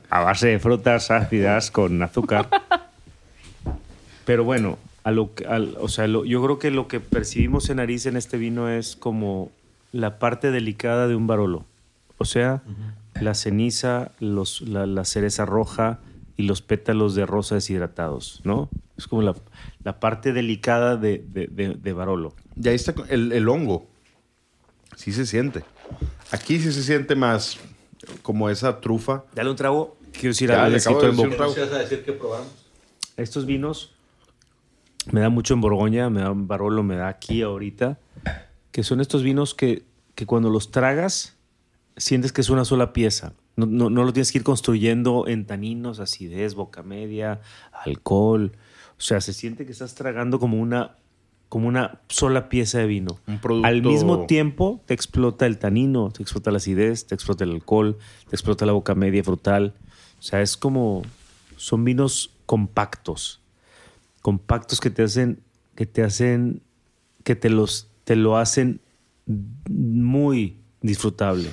[0.09, 2.47] a base de frutas ácidas con azúcar.
[4.25, 5.31] Pero bueno, a lo
[5.79, 8.95] o sea, lo- yo creo que lo que percibimos en nariz en este vino es
[8.95, 9.51] como
[9.91, 11.65] la parte delicada de un barolo.
[12.17, 12.61] O sea,
[13.19, 15.99] la ceniza, los, la, la cereza roja
[16.41, 18.69] y los pétalos de rosa deshidratados, ¿no?
[18.97, 19.35] Es como la,
[19.83, 22.33] la parte delicada de, de- de- de barolo.
[22.61, 23.87] Y ahí está el, el hongo.
[24.95, 25.63] Sí se siente.
[26.31, 27.57] Aquí sí se siente más
[28.23, 29.23] como esa trufa.
[29.35, 29.97] Dale un trago.
[30.13, 31.29] Quiero decir, Ya, algo le acabo de en decir boca.
[31.31, 31.53] un trago.
[31.53, 32.47] ¿Qué nos ibas a decir que probamos?
[33.17, 33.93] Estos vinos
[35.11, 37.99] me da mucho en Borgoña, me da en Barolo, me da aquí ahorita,
[38.71, 39.83] que son estos vinos que,
[40.15, 41.35] que cuando los tragas
[41.97, 43.33] sientes que es una sola pieza.
[43.55, 47.41] No, no- no lo tienes que ir construyendo en taninos, acidez, boca media,
[47.85, 48.53] alcohol.
[48.97, 50.95] O sea, se siente que estás tragando como una,
[51.49, 53.19] como una sola pieza de vino.
[53.27, 57.43] Un producto- Al mismo tiempo te explota el tanino, te explota la acidez, te explota
[57.43, 57.97] el alcohol,
[58.29, 59.73] te explota la boca media frutal.
[60.19, 61.01] O sea, es como.
[61.57, 63.41] Son vinos compactos.
[64.21, 65.39] Compactos que te hacen.
[65.75, 66.61] que te hacen.
[67.23, 67.89] que te los.
[68.05, 68.79] te lo hacen
[69.69, 71.49] muy disfrutable.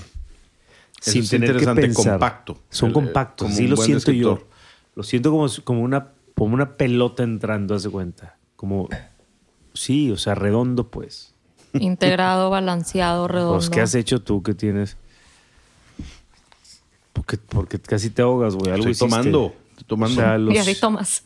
[1.01, 2.13] Sin es tener que interesante, pensar.
[2.15, 2.59] compacto.
[2.71, 3.53] Son El- compactos.
[3.55, 4.41] Sí, lo siento yo.
[4.95, 8.37] Lo siento como, como, una, como una pelota entrando, haz de cuenta.
[8.57, 8.89] Como.
[9.75, 11.35] Sí, o sea, redondo, pues.
[11.75, 13.55] Integrado, balanceado, redondo.
[13.59, 14.97] Pues, ¿qué has hecho tú que tienes?
[17.13, 18.73] Porque, porque casi te ahogas, güey.
[18.73, 19.09] Algo Estoy hiciste.
[19.09, 19.55] tomando.
[19.71, 20.21] Estoy tomando.
[20.21, 21.23] O sea, los, Y así tomas.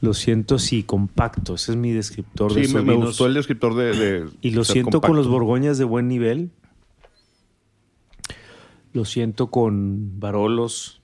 [0.00, 1.54] lo siento, sí, compacto.
[1.54, 3.92] Ese es mi descriptor de sí, me, esos me gustó el descriptor de.
[3.96, 5.08] de Y lo siento compacto.
[5.08, 6.50] con los borgoñas de buen nivel.
[8.92, 11.02] Lo siento con Barolos.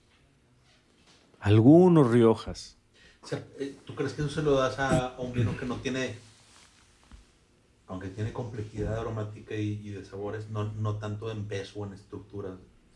[1.39, 2.77] Algunos Riojas.
[3.21, 5.65] O sea, eh, ¿Tú crees que eso se lo das a, a un vino que
[5.65, 6.15] no tiene,
[7.87, 11.93] aunque tiene complejidad aromática y, y de sabores, no, no tanto en peso o en
[11.93, 12.49] estructura?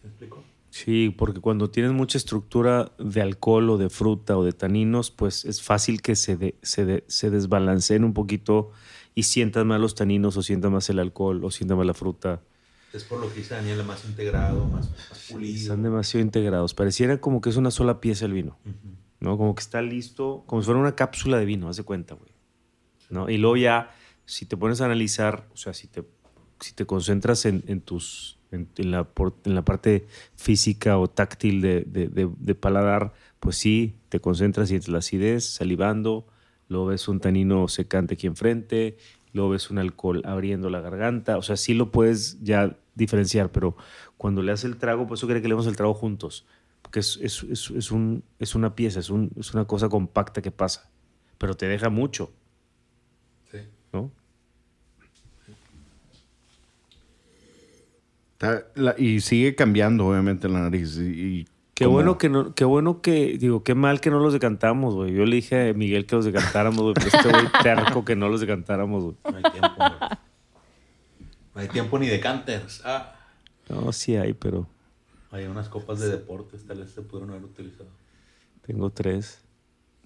[0.03, 0.43] ¿Me explico?
[0.71, 5.45] Sí, porque cuando tienes mucha estructura de alcohol o de fruta o de taninos, pues
[5.45, 8.71] es fácil que se, de- se, de- se desbalanceen un poquito
[9.15, 12.41] y sientas más los taninos o sientas más el alcohol o sientas más la fruta.
[12.93, 15.55] Es por lo que dice Daniel, más integrado, más, más pulido.
[15.55, 16.73] Están demasiado integrados.
[16.73, 18.57] Pareciera como que es una sola pieza el vino.
[19.19, 19.37] ¿no?
[19.37, 22.31] Como que está listo, como si fuera una cápsula de vino, haz de cuenta, güey.
[23.09, 23.29] ¿No?
[23.29, 23.91] Y luego ya,
[24.25, 26.03] si te pones a analizar, o sea, si te,
[26.59, 29.07] si te concentras en, en tus, en, en la,
[29.45, 34.71] en la parte física o táctil de, de- de- de paladar, pues sí, te concentras
[34.71, 36.27] y entre la acidez, salivando,
[36.67, 38.97] luego ves un tanino secante aquí enfrente,
[39.33, 43.75] luego ves un alcohol abriendo la garganta, o sea, sí lo puedes ya diferenciar, pero
[44.17, 46.45] cuando le haces el trago, por eso quería que le demos el trago juntos,
[46.81, 50.41] porque es, es- es- es un, es una pieza, es, un- es una cosa compacta
[50.41, 50.89] que pasa,
[51.37, 52.31] pero te deja mucho,
[53.51, 53.59] Sí.
[53.93, 54.11] ¿no?
[58.97, 60.97] Y sigue cambiando, obviamente, la nariz.
[60.97, 61.01] Y,
[61.41, 61.47] y
[61.79, 64.93] Qué como- bueno que no, qué bueno que, digo, qué mal que no los decantamos,
[64.95, 65.13] güey.
[65.13, 68.29] Yo le dije a Miguel que los decantáramos, güey, pero este güey terco que no
[68.29, 69.15] los decantáramos, güey.
[69.23, 69.75] No hay tiempo.
[69.77, 69.91] güey.
[71.55, 72.81] no hay tiempo ni de canters.
[72.85, 73.15] Ah,
[73.69, 74.67] No, sí hay, pero
[75.31, 77.89] hay unas copas de deportes, tal vez se pudieron haber utilizado.
[78.65, 79.41] tengo tres.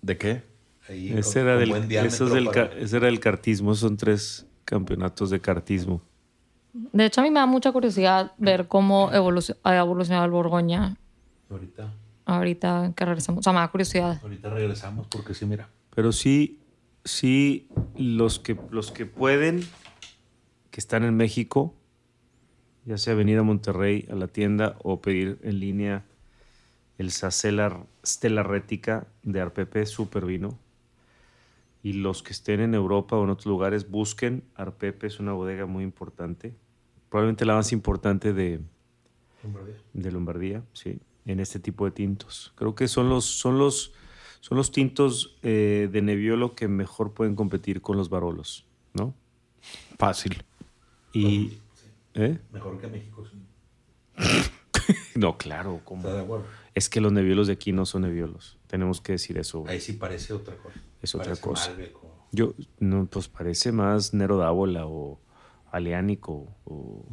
[0.01, 0.43] ¿De qué?
[0.89, 3.73] Ahí, Ese con- era, con del, buen eso es del para- ese era del cartismo,
[3.75, 6.01] son tres campeonatos de cartismo.
[6.73, 9.15] De hecho, a mí me da mucha curiosidad ver cómo ha
[9.77, 10.97] evolucionado el Borgoña
[11.53, 11.93] Ahorita,
[12.25, 13.39] ahorita que regresamos.
[13.39, 14.19] O sea, me da curiosidad.
[14.21, 15.69] ahorita regresamos porque sí, mira.
[15.95, 16.59] Pero sí,
[17.03, 19.61] sí, los que, los que pueden,
[20.71, 21.73] que están en México,
[22.85, 26.05] ya sea venir a Monterrey a la tienda o pedir en línea
[26.97, 30.57] el Sacelar Stella Rética de Arpepe Super Vino.
[31.81, 35.65] Y los que estén en Europa o en otros lugares, busquen Arpepe, es una bodega
[35.65, 36.55] muy importante.
[37.09, 38.61] Probablemente la más importante de,
[39.43, 39.75] Lombardía.
[39.93, 42.53] de Lombardía, sí, en este tipo de tintos.
[42.55, 43.93] Creo que son los, son los,
[44.41, 49.13] son los tintos eh, de Nebbiolo que mejor pueden competir con los Barolos, ¿no?
[49.97, 50.43] Fácil.
[51.13, 51.57] Y,
[52.13, 52.39] ¿eh?
[52.51, 53.25] Mejor que México.
[53.25, 53.37] sí.
[55.15, 56.01] No, claro, ¿cómo?
[56.01, 56.45] ¿Estás de acuerdo?
[56.73, 58.57] Es que los Nebbiolos de aquí no son Nebbiolos.
[58.67, 59.59] Tenemos que decir eso.
[59.59, 59.73] güey.
[59.73, 60.81] Ahí sí parece otra cosa.
[61.01, 61.71] Es otra Parece cosa.
[62.31, 65.19] Yo, no, pues parece más Nero d'Ábola o
[65.71, 67.05] Aleánico o...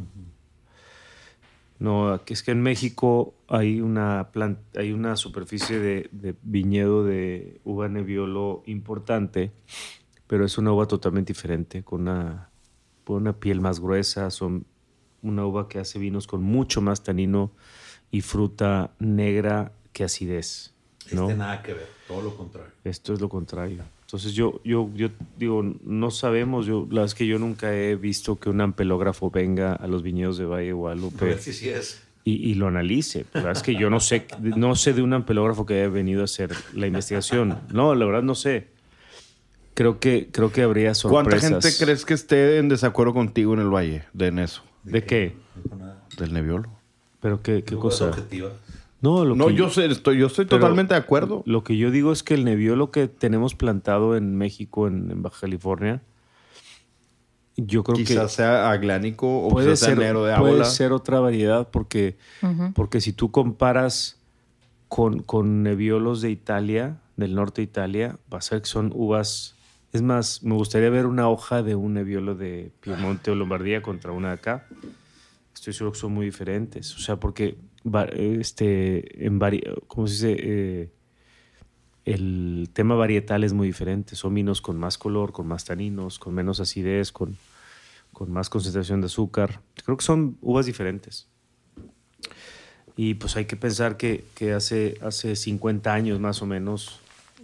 [1.80, 7.60] No, es que en México hay una, plan- hay una superficie de, de viñedo de
[7.64, 9.50] uva Nebbiolo importante,
[10.26, 12.50] pero es una uva totalmente diferente, con una,
[13.04, 14.66] con una piel más gruesa, son
[15.22, 17.50] una uva que hace vinos con mucho más tanino
[18.10, 20.74] y fruta negra que acidez.
[21.12, 21.22] ¿no?
[21.22, 22.72] Este nada que ver, todo lo contrario.
[22.84, 23.84] Esto es lo contrario.
[24.10, 25.08] Entonces yo, yo, yo
[25.38, 29.30] digo, no sabemos, yo, la verdad es que yo nunca he visto que un ampelógrafo
[29.30, 32.02] venga a los viñedos de Valle de Guadalupe ver si sí es.
[32.24, 33.26] y, y lo analice.
[33.32, 36.22] La verdad es que yo no sé, no sé de un ampelógrafo que haya venido
[36.22, 37.60] a hacer la investigación.
[37.72, 38.66] No, la verdad no sé.
[39.74, 41.64] Creo que, creo que habría ¿Cuánta sorpresas.
[41.64, 44.64] gente crees que esté en desacuerdo contigo en el valle de en eso?
[44.82, 45.36] ¿De qué?
[46.18, 46.68] Del Nebbiolo.
[47.20, 48.06] ¿Pero qué, qué cosa?
[48.06, 48.50] objetiva.
[49.00, 51.42] No, lo No, que yo sé, estoy, yo estoy totalmente de acuerdo.
[51.46, 55.22] Lo que yo digo es que el Nebbiolo que tenemos plantado en México, en, en
[55.22, 56.02] Baja California,
[57.56, 58.04] yo creo que...
[58.04, 60.64] Quizás sea aglánico o puede quizás sea ser, negro de puede ábola.
[60.64, 62.16] ser otra variedad porque,
[62.74, 64.20] porque si tú comparas
[64.88, 69.56] con, con Nebbiolos de Italia, del norte de Italia, vas a ver que son uvas...
[69.92, 74.12] Es más, me gustaría ver una hoja de un Nebbiolo de Piemonte o Lombardía contra
[74.12, 74.66] una de acá.
[75.52, 76.94] Estoy seguro que son muy diferentes.
[76.94, 77.58] O sea, porque
[78.12, 80.36] este, en vari- ¿cómo se dice?
[80.40, 80.90] Eh,
[82.04, 84.16] el tema varietal es muy diferente.
[84.16, 87.36] Son vinos con más color, con más taninos, con menos acidez, con,
[88.12, 89.60] con más concentración de azúcar.
[89.84, 91.28] Creo que son uvas diferentes.
[92.96, 97.00] Y pues hay que pensar que, que hace, hace 50 años más o menos,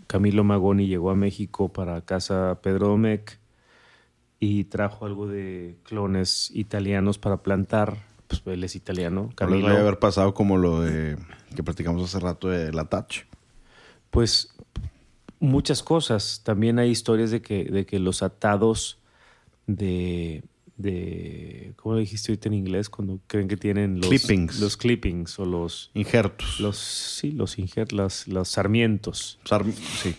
[0.07, 3.39] Camilo Magoni llegó a México para casa Pedro Domecq
[4.39, 7.97] y trajo algo de clones italianos para plantar.
[8.29, 9.67] Pues él es italiano, No les Camilo.
[9.67, 11.17] vaya a haber pasado como lo de
[11.55, 13.21] que platicamos hace rato de la Touch.
[14.11, 14.55] Pues
[15.39, 16.41] muchas cosas.
[16.45, 18.99] También hay historias de que, de que los atados
[19.67, 20.43] de,
[20.77, 21.73] de.
[21.77, 22.89] ¿Cómo lo dijiste ahorita en inglés?
[22.91, 24.61] Cuando creen que tienen los Clippings.
[24.61, 25.91] Los clippings o los.
[25.95, 26.59] Injertos.
[26.61, 29.39] los sí, los injer, las- los sarmientos.
[29.45, 29.65] Sar-
[30.03, 30.17] sí.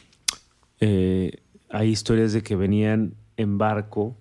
[0.79, 4.15] Eh, hay historias de que venían en barco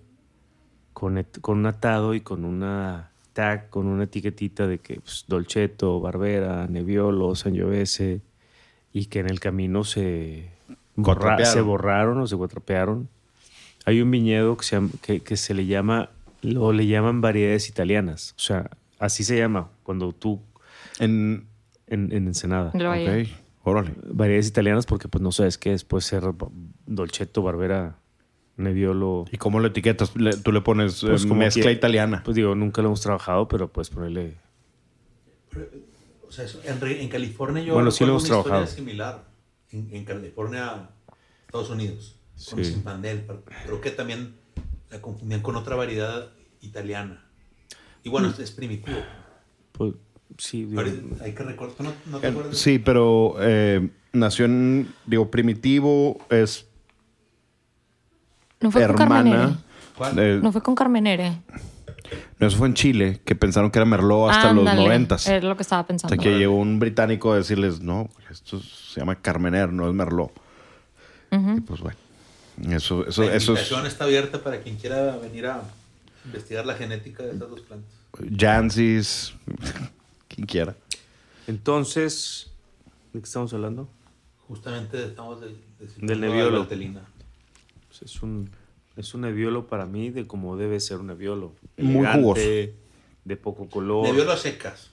[0.93, 3.06] con, con un atado y con una
[3.69, 8.21] con una etiquetita de que pues, Dolcetto, Barbera, Nebbiolo, Sangiovese,
[8.93, 10.49] y que en el camino se,
[10.95, 13.09] borra- se borraron o se cuatrapearon.
[13.85, 16.09] Hay un viñedo que se, llama- que, que se le llama,
[16.57, 18.33] o le llaman variedades italianas.
[18.37, 18.69] O sea,
[18.99, 20.41] así se llama cuando tú
[20.99, 21.45] En,
[21.87, 22.71] en, en Ensenada
[23.23, 23.27] ok,
[23.63, 23.93] órale.
[24.11, 26.23] variedades italianas porque pues no sabes qué es, puede ser
[26.87, 27.97] Dolcetto, Barbera,
[29.31, 30.15] ¿Y cómo lo etiquetas?
[30.15, 32.21] Le- tú le pones eh, Pues como mezcla que- italiana.
[32.25, 34.35] Pues digo, nunca lo hemos trabajado, pero pues ponerle...
[36.27, 38.75] O sea, eso- en, California yo Bueno, sí lo hemos una historia trabajado.
[38.75, 39.23] similar.
[39.71, 40.89] En, en California,
[41.45, 42.15] Estados Unidos,
[42.49, 42.71] con Sí.
[42.73, 43.23] Zinfandel.
[43.27, 44.35] pero Creo que también
[44.89, 46.29] la confundían con otra variedad
[46.61, 47.23] italiana.
[48.03, 48.97] Y bueno, es, es primitivo.
[49.73, 49.93] Pues
[50.37, 51.75] sí, digo, Ahorita Hay que recordar.
[51.75, 52.57] ¿tú ¿No, no te Eh, acuerdas?
[52.57, 56.66] Sí, pero eh, nació en, digo, primitivo, es
[58.61, 59.35] No fue con Carmenere.
[59.99, 60.21] hermana.
[60.21, 61.41] Eh, No fue con Carmenere.
[62.39, 65.27] no, eso fue en Chile, que pensaron que era Merlot hasta los noventas.
[65.27, 66.15] Es lo que estaba pensando.
[66.15, 70.31] sea, que llegó un británico a decirles, no, esto se llama Carmener, no es Merlot.
[71.31, 71.97] Y pues bueno,
[72.69, 75.61] eso, eso, la eso es invitación está abierta para quien quiera venir a
[76.25, 77.91] investigar la genética de estas dos plantas.
[78.37, 79.33] Jansis,
[80.29, 80.73] quien quiera.
[81.47, 82.49] Entonces,
[83.13, 83.87] ¿de qué estamos hablando?
[84.47, 86.21] Justamente estamos de, de- Del
[88.01, 88.49] es un
[88.95, 91.53] es un Nebbiolo para mí de como debe ser un Nebbiolo.
[91.77, 92.41] Muy Elegante, jugoso.
[93.25, 94.07] De poco color.
[94.07, 94.91] Nebbiolo a secas.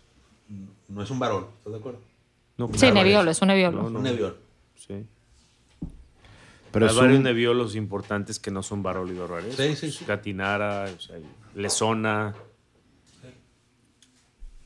[0.89, 2.01] No es un varón, ¿estás de acuerdo?
[2.59, 3.27] No, pues, Sí, varios.
[3.27, 3.83] es un Nebbiolo.
[3.85, 3.99] No, no.
[3.99, 4.37] Un Nebbiolo.
[4.77, 5.05] Sí.
[6.71, 9.55] Pero hay varios un- Nebbiolos importantes que no son Barolo y Barbares.
[9.55, 10.05] Sí, sí, sí.
[10.05, 11.17] Gatinara, o sea,
[11.55, 12.35] Lesona.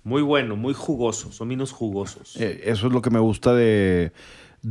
[0.05, 1.31] Muy bueno, muy jugoso.
[1.33, 2.37] Son vinos jugosos.
[2.41, 4.13] Eh, Eso es lo que me gusta de,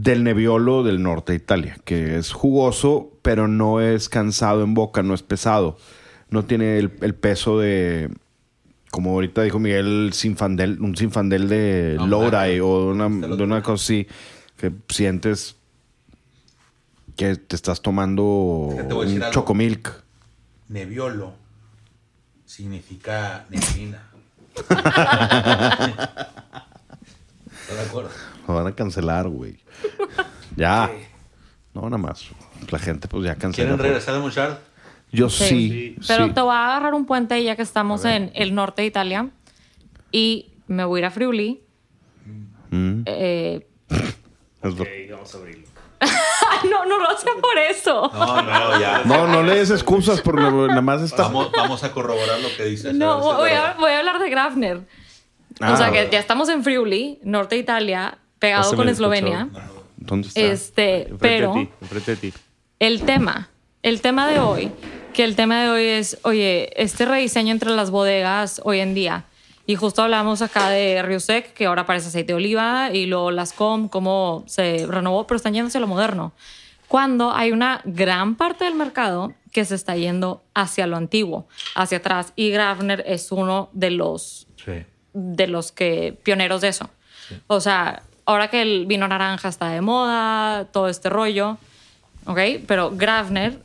[0.02, 5.02] del Nebbiolo del norte de Italia, que es jugoso, pero no es cansado en boca,
[5.02, 5.78] no es pesado.
[6.30, 8.11] no tiene el, el peso de,
[8.91, 13.64] como ahorita dijo Miguel, Sinfandel, un Sinfandel de No, o una, Se lo de una
[13.64, 14.07] cosa así,
[14.57, 15.56] que sientes
[17.15, 20.03] que te estás tomando Es que te un chocomilk.
[20.69, 21.34] Nebbiolo
[22.45, 24.03] significa neblina.
[27.68, 28.10] ¿Estás de acuerdo?
[28.48, 29.57] Lo van a cancelar, güey.
[30.56, 30.90] ya.
[31.74, 32.26] No, nada más.
[32.69, 33.68] La gente pues ya cancela.
[33.69, 34.57] ¿Quieren regresar al Mouchard?
[35.11, 35.95] Yo sí.
[36.07, 36.32] Pero sí.
[36.34, 39.30] te voy a agarrar un puente ya que estamos en el norte de Italia
[40.11, 41.61] y me voy a ir a Friuli.
[42.72, 43.68] Mm, Eh,
[44.61, 45.68] es lo- vamos a abrirlo.
[46.69, 48.10] No, no lo hacen por eso.
[48.14, 49.03] No, no, ya.
[49.06, 51.24] No, no le des excusas porque nada más está.
[51.24, 52.94] Vamos, vamos a corroborar lo que dice.
[52.94, 54.82] No, a voy a, voy a hablar de Grafner.
[55.60, 59.49] Ah, o sea, que ya estamos en Friuli, norte de Italia, pegado con Eslovenia.
[59.97, 60.39] ¿Dónde está?
[60.41, 62.34] Este, pero de ti, enfrente de ti.
[62.80, 63.49] el tema,
[63.84, 64.72] el tema de hoy,
[65.14, 69.26] que el tema de hoy es, oye, este rediseño entre las bodegas hoy en día.
[69.65, 73.89] Y justo hablamos acá de Riusec, que ahora parece aceite de oliva, y luego Lascom,
[73.89, 76.31] cómo se renovó, pero están yendo hacia lo moderno.
[76.88, 81.97] Cuando hay una gran parte del mercado que se está yendo hacia lo antiguo, hacia
[81.97, 82.31] atrás.
[82.38, 84.85] Y Grafner es uno de los Sí.
[85.14, 86.89] de los que pioneros de eso.
[87.47, 91.58] O sea, ahora que el vino naranja está de moda, todo este rollo,
[92.26, 92.40] ¿ok?
[92.68, 93.60] Pero Grafner,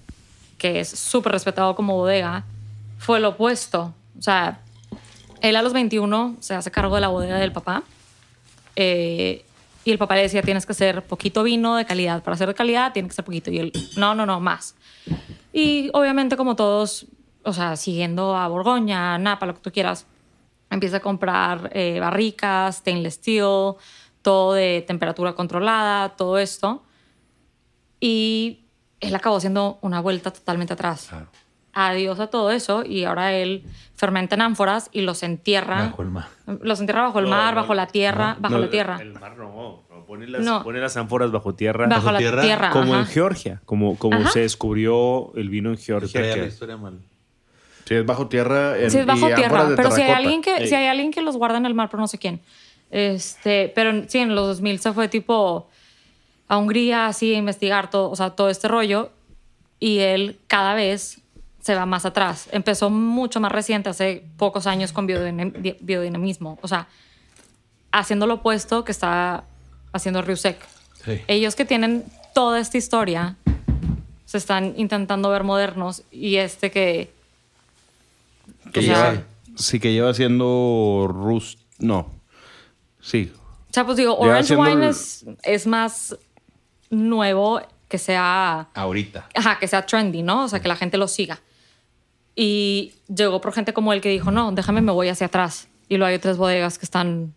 [0.56, 2.44] que es súper respetado como bodega,
[2.98, 3.92] fue lo opuesto.
[4.18, 4.60] O sea,
[5.40, 7.82] él a los 21 se hace cargo de la bodega del papá.
[8.76, 9.44] eh,
[9.84, 12.22] y el papá le decía, tienes que hacer poquito vino de calidad.
[12.22, 13.50] Para ser de calidad, tiene que ser poquito.
[13.50, 14.76] Y él, no, no, no, más.
[15.52, 17.06] Y obviamente, como todos,
[17.42, 20.06] o sea, siguiendo a Borgoña, Napa, lo que tú quieras,
[20.70, 23.74] empieza a comprar eh, barricas, stainless steel,
[24.22, 26.82] todo de temperatura controlada, todo esto.
[28.00, 28.64] Y
[29.00, 31.06] él acabó haciendo una vuelta totalmente atrás.
[31.08, 31.26] Claro.
[31.74, 33.64] Adiós a todo eso y ahora él
[33.96, 35.86] fermenta en ánforas y los entierra.
[35.86, 36.26] Bajo el mar.
[36.60, 38.98] Los entierra bajo el mar, bajo la tierra, bajo no, la tierra.
[39.00, 39.82] El mar no.
[39.88, 40.62] no, Pone, las, No.
[40.62, 41.86] pone las ánforas bajo tierra.
[41.86, 42.70] Bajo, bajo la tierra, tierra.
[42.70, 43.10] como en ajá.
[43.12, 43.62] Georgia.
[43.64, 44.30] Como, como Ajá.
[44.30, 46.20] se descubrió el vino en Georgia.
[46.20, 46.98] la historia mal.
[47.86, 48.78] Sí, es bajo tierra.
[48.78, 49.68] En, Sí, es bajo y tierra.
[49.74, 50.68] Pero si hay, alguien que, Ey.
[50.68, 52.40] si hay alguien que los guarda en el mar, pero no sé quién.
[52.92, 55.68] Este, pero sí, en los 2000 se fue tipo
[56.46, 59.10] a Hungría así a investigar todo, o sea, todo este rollo.
[59.80, 61.20] Y él cada vez
[61.60, 62.48] se va más atrás.
[62.52, 66.58] Empezó mucho más reciente, hace pocos años con biodinam- di- biodinamismo.
[66.62, 66.86] O sea,
[67.90, 69.44] haciendo lo opuesto que está
[69.92, 70.56] haciendo Riusec.
[71.04, 71.20] Sí.
[71.26, 72.04] Ellos que tienen
[72.34, 73.36] toda esta historia
[74.26, 77.10] se están intentando ver modernos y este que...
[78.72, 79.22] Que o sea, lleva,
[79.56, 81.58] sí, que lleva siendo rus...
[81.78, 82.06] No.
[83.02, 83.30] Sí.
[83.68, 86.16] O sea, pues digo, Lleva Orange Wine el- es, es más
[86.88, 89.28] nuevo que sea, Ahorita.
[89.34, 90.44] ajá, que sea trendy, ¿no?
[90.44, 91.40] O sea, que la gente lo siga.
[92.34, 95.68] Y llegó por gente como él que dijo, no, déjame, me voy hacia atrás.
[95.88, 97.34] Y luego hay otras bodegas que están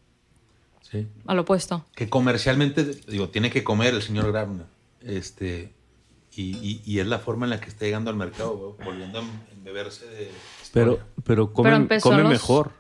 [0.90, 1.08] Sí.
[1.26, 1.86] al opuesto.
[1.96, 4.66] Que comercialmente, digo, tiene que comer el señor Grabner.
[5.02, 5.74] Este,
[6.36, 9.24] y, y- y es la forma en la que está llegando al mercado, volviendo a
[9.54, 10.32] embeberse de.
[10.72, 11.12] Pero, historia.
[11.26, 12.72] pero come, Pero come los- mejor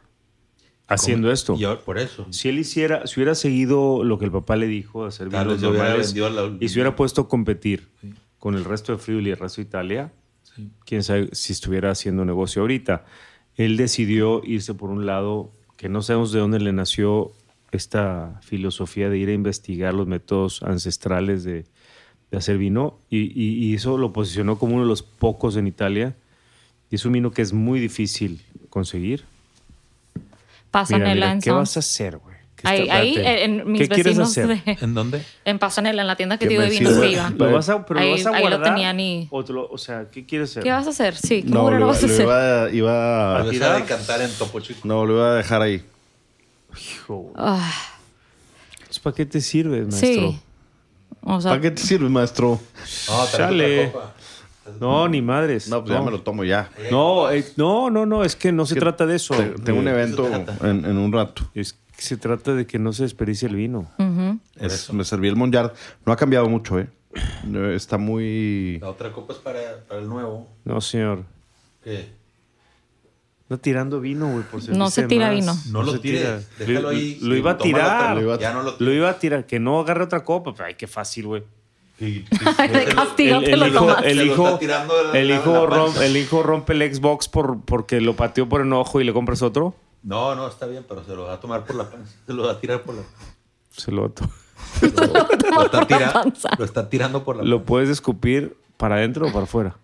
[0.87, 1.55] haciendo Come- esto.
[1.57, 2.27] Y por eso.
[2.31, 5.55] Si él hiciera, si hubiera seguido lo que el papá le dijo, hacer yo hubiera
[5.55, 8.13] normales, la- y se hubiera puesto a competir Sí.
[8.39, 10.13] con el resto de Friuli y el resto de Italia,
[10.55, 10.69] Sí.
[10.85, 13.05] quién sabe si estuviera haciendo negocio ahorita.
[13.55, 17.31] Él decidió irse por un lado que no sabemos de dónde le nació
[17.71, 21.65] esta filosofía de ir a investigar los métodos ancestrales de,
[22.31, 25.67] de hacer vino y, y- y eso lo posicionó como uno de los pocos en
[25.67, 26.15] Italia.
[26.91, 29.23] Y es un vino que es muy difícil conseguir.
[30.79, 32.35] Pasanela Mira, mira, en ¿qué vas a hacer, güey?
[32.57, 34.47] ¿Qué Ahí, ahí en mis ¿Qué quieres vecinos hacer?
[34.65, 35.21] de- ¿En dónde?
[35.45, 37.29] en Pasanela, en la tienda que te digo de vinos que iba.
[37.29, 38.73] ¿Lo vas a, pero Ahí- lo vas a ahí lo guardar?
[38.73, 40.63] tenían y- O, lo- o sea, ¿qué quieres hacer?
[40.63, 41.15] ¿Qué vas a hacer?
[41.15, 42.25] Sí, ¿qué No, mugre lo, vas a lo hacer?
[42.25, 43.81] iba, iba- Lo a tirar?
[43.81, 44.81] decantar en Topo Chico.
[44.83, 45.81] no, lo iba a dejar ahí.
[46.77, 47.33] Hijo, güey.
[47.37, 47.71] Ah,
[48.79, 49.99] Entonces, ¿Para qué te sirve, maestro?
[50.09, 50.39] sí.
[51.21, 52.59] O sea, ¿Para qué te sirve, maestro?
[53.07, 53.91] No, Chale.
[53.93, 54.13] copa.
[54.79, 55.67] No, ni madres.
[55.69, 56.69] No, pues ya me lo tomo ya.
[56.91, 59.35] No, eh, no, no, no, es que no se que trata de eso.
[59.35, 60.27] Te- Tengo un Eh, evento
[60.63, 61.43] en, en un rato.
[61.53, 63.89] Es que se trata de que no se desperdicie el vino.
[64.59, 65.71] Es- me serví el Monjard.
[66.05, 66.87] No ha cambiado mucho, ¿eh?
[67.75, 68.79] Está muy...
[68.81, 70.47] La otra copa es para, para el nuevo.
[70.65, 71.23] No, señor.
[71.83, 72.09] ¿Qué?
[73.43, 75.35] Está tirando vino, güey, por No se tira más.
[75.35, 75.55] vino.
[75.71, 76.41] No lo se tires, tira.
[76.67, 77.19] déjalo Lo- ahí.
[77.21, 78.15] Lo iba a tirar.
[78.15, 79.45] lo iba a- Ya no lo Lo iba a tirar.
[79.45, 80.51] Que no agarre otra copa.
[80.53, 81.43] Pero, ay, qué fácil, güey.
[82.95, 84.11] Castigo El, lo hijo, lo está
[86.43, 89.75] rompe el Xbox por, porque lo pateó por enojo y le compras otro.
[90.03, 92.11] No, no, está bien, pero se lo va a tomar por la panza.
[92.25, 93.01] Se lo va a tirar por la
[93.71, 94.29] Se lo, to-
[94.81, 96.49] Lo, está, por la tira- panza.
[96.57, 97.67] lo está tirando por la lo panza.
[97.67, 99.75] puedes escupir para adentro o para afuera.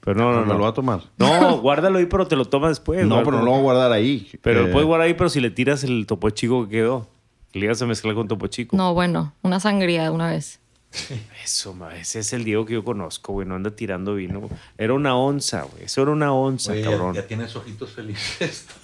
[0.00, 0.58] Pero no, no, me lo no.
[0.60, 1.00] voy a tomar.
[1.18, 3.04] No, guárdalo ahí, pero te lo tomas después.
[3.06, 4.30] no, pero no lo voy a guardar ahí.
[4.42, 7.08] Pero Eh, lo puedes guardar ahí, pero si le tiras el topo chico que quedó.
[7.52, 8.76] Le llegas a mezclar con topo chico.
[8.76, 10.60] No, bueno, una sangría de una vez.
[11.44, 13.46] Eso, ma, ese es el Diego que yo conozco, güey.
[13.46, 14.48] No anda tirando vino.
[14.78, 15.84] Era una onza, güey.
[15.84, 17.14] Eso era una onza, Oye, cabrón.
[17.14, 18.66] ya tienes ojitos felices.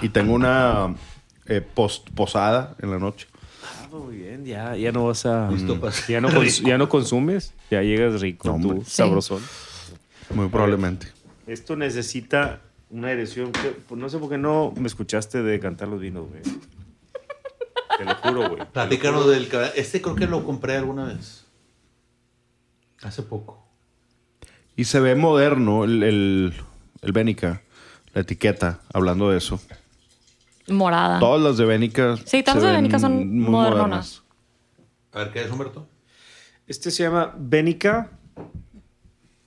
[0.00, 0.94] Y tengo una
[1.46, 3.26] eh, post posada en la noche.
[3.64, 5.50] Ah, muy bien, ya, ya no vas a.
[5.50, 8.84] Listo para ya, no ya no consumes, ya llegas rico, No, tú, hombre.
[8.86, 8.92] Sí.
[8.92, 9.42] sabrosón.
[10.34, 11.08] Muy probablemente.
[11.46, 12.60] Esto necesita
[12.90, 13.52] una erección.
[13.52, 16.40] que- pues, no sé por qué no me escuchaste de cantar los vinos, güey.
[17.98, 18.66] Te lo juro, güey.
[18.72, 21.46] Platícanos del Este creo que lo compré alguna vez.
[23.02, 23.66] Hace poco.
[24.76, 26.54] Y se ve moderno el, el,
[27.02, 27.62] el Bénica,
[28.14, 29.60] la etiqueta, hablando de eso.
[30.68, 31.18] Morada.
[31.18, 32.16] Todas las de Bénica.
[32.24, 34.22] Sí, todas las de ven Bénica son muy modernonas.
[35.12, 35.86] A ver, ¿qué es, Humberto?
[36.66, 38.10] Este se llama Bénica.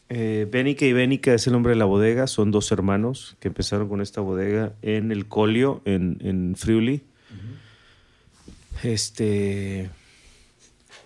[0.10, 2.28] Eh, Bénica y Bénica es el nombre de la bodega.
[2.28, 7.04] Son dos hermanos que empezaron con esta bodega en el Colio, en, en Friuli.
[8.84, 9.90] Este.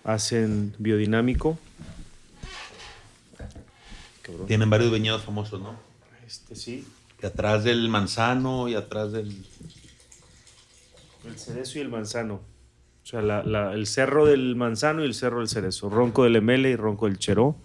[0.04, 1.58] Hacen biodinámico.
[4.22, 4.46] Cabrón.
[4.46, 5.76] Tienen varios viñedos famosos, ¿no?
[6.26, 6.86] Este sí.
[7.22, 9.44] Y atrás del manzano y atrás del.
[11.26, 12.40] El cerezo y el manzano.
[13.02, 15.90] O sea, la- la- el cerro del manzano y el cerro del cerezo.
[15.90, 17.56] Ronco del Emele y ronco del Cheró.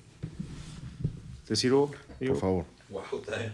[1.47, 1.91] ¿Te sirvo?
[2.19, 2.33] Diego?
[2.35, 2.65] Por favor.
[2.89, 3.53] Wow, está bien.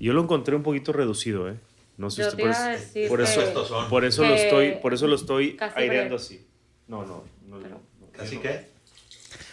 [0.00, 1.56] Yo lo encontré un poquito reducido, ¿eh?
[2.00, 3.88] No sé Yo si te por, iba a eso- decir por eso, son.
[3.90, 6.16] por eso lo estoy, por eso lo estoy casi aireando breve.
[6.16, 6.46] así.
[6.88, 7.80] No, no, no, no, no.
[8.18, 8.68] ¿Así que?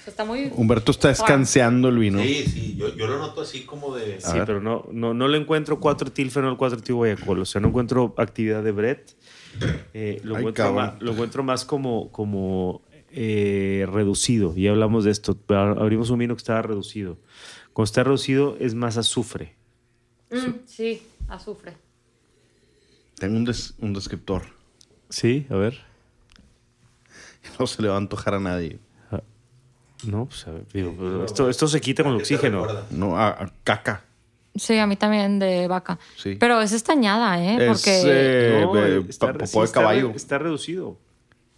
[0.07, 0.49] Está muy.
[0.55, 2.21] Humberto está escanseando el vino.
[2.23, 4.21] Sí, sí, yo, yo lo noto así como de.
[4.21, 4.45] Sí, ver.
[4.45, 7.41] pero no, no, no le encuentro 4 tilfenol, 4 guayacol.
[7.41, 9.11] O sea, no encuentro actividad de Brett.
[9.93, 14.55] Eh, lo, Ay, encuentro más, lo encuentro más como, como eh, reducido.
[14.55, 15.37] Ya hablamos de esto.
[15.49, 17.17] Abrimos un vino que estaba reducido.
[17.73, 19.55] Cuando está reducido es más azufre.
[20.31, 21.73] Mm, sí, azufre.
[23.19, 24.43] Tengo un, des- un descriptor.
[25.09, 25.79] Sí, a ver.
[27.59, 28.79] No se le va a antojar a nadie.
[30.05, 32.67] No, pues a ver, digo, esto, esto se quita con el ¿Qué te oxígeno.
[32.91, 34.03] No, a, a caca.
[34.53, 35.97] Sí, a mí también de vaca.
[36.17, 36.35] Sí.
[36.39, 37.57] Pero es estañada, ¿eh?
[37.59, 38.01] Es, Porque.
[38.05, 40.09] eh, No, eh, está- sí, popó de está caballo.
[40.09, 40.99] re- Está reducido.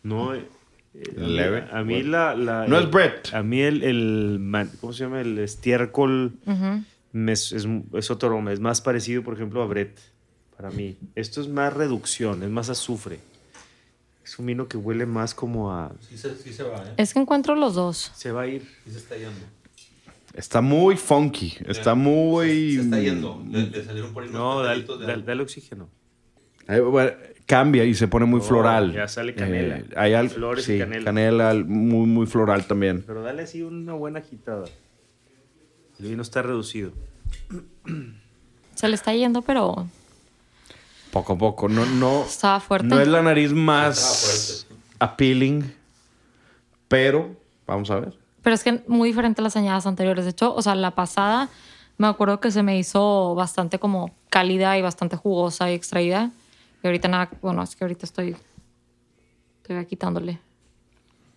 [0.03, 0.47] No, eh,
[0.93, 1.67] eh, Leve.
[1.73, 2.11] A mí Bueno.
[2.11, 3.33] la, la- No el- es Brett.
[3.33, 5.19] A mí el, el man- ¿cómo se llama?
[5.19, 6.83] El estiércol Ujú.
[7.11, 8.49] me es, es, es otro.
[8.49, 9.99] Es más parecido, por ejemplo, a Brett.
[10.59, 10.97] Para mí.
[11.15, 13.21] Esto es más reducción, es más azufre.
[14.25, 15.89] Es un vino que huele más como a...
[16.09, 16.93] Sí se, sí se va, ¿eh?
[16.97, 18.11] Es que encuentro los dos.
[18.13, 18.63] Se va a ir.
[18.83, 19.39] Sí se está yendo.
[20.33, 21.55] Está muy funky.
[21.65, 22.75] Está muy.
[22.75, 23.41] Se está yendo.
[23.49, 24.85] Le, le salieron por ahí No, dale,
[25.25, 25.87] dale- oxígeno.
[26.67, 27.11] Eh, bueno,
[27.45, 28.91] cambia y se pone muy Oh, floral.
[28.91, 29.77] ya sale canela.
[29.77, 31.53] Eh, hay al- Flores y sí, canela.
[31.65, 33.01] muy, muy floral también.
[33.07, 34.65] Pero dale así una buena agitada.
[35.99, 36.91] El vino está reducido.
[38.75, 39.87] Se le está yendo, pero
[41.11, 41.67] Poco a poco.
[41.69, 42.87] No, no, estaba fuerte.
[42.87, 44.81] no es la nariz más fuerte.
[44.99, 45.73] appealing.
[46.87, 47.35] Pero,
[47.67, 48.17] vamos a ver.
[48.41, 50.25] Pero es que muy diferente a las añadas anteriores.
[50.25, 51.49] De hecho, o sea, la pasada
[51.97, 56.31] me acuerdo que se me hizo bastante como cálida y bastante jugosa y extraída.
[56.83, 58.35] Y ahorita nada, bueno, es que ahorita estoy,
[59.61, 60.39] estoy quitándole.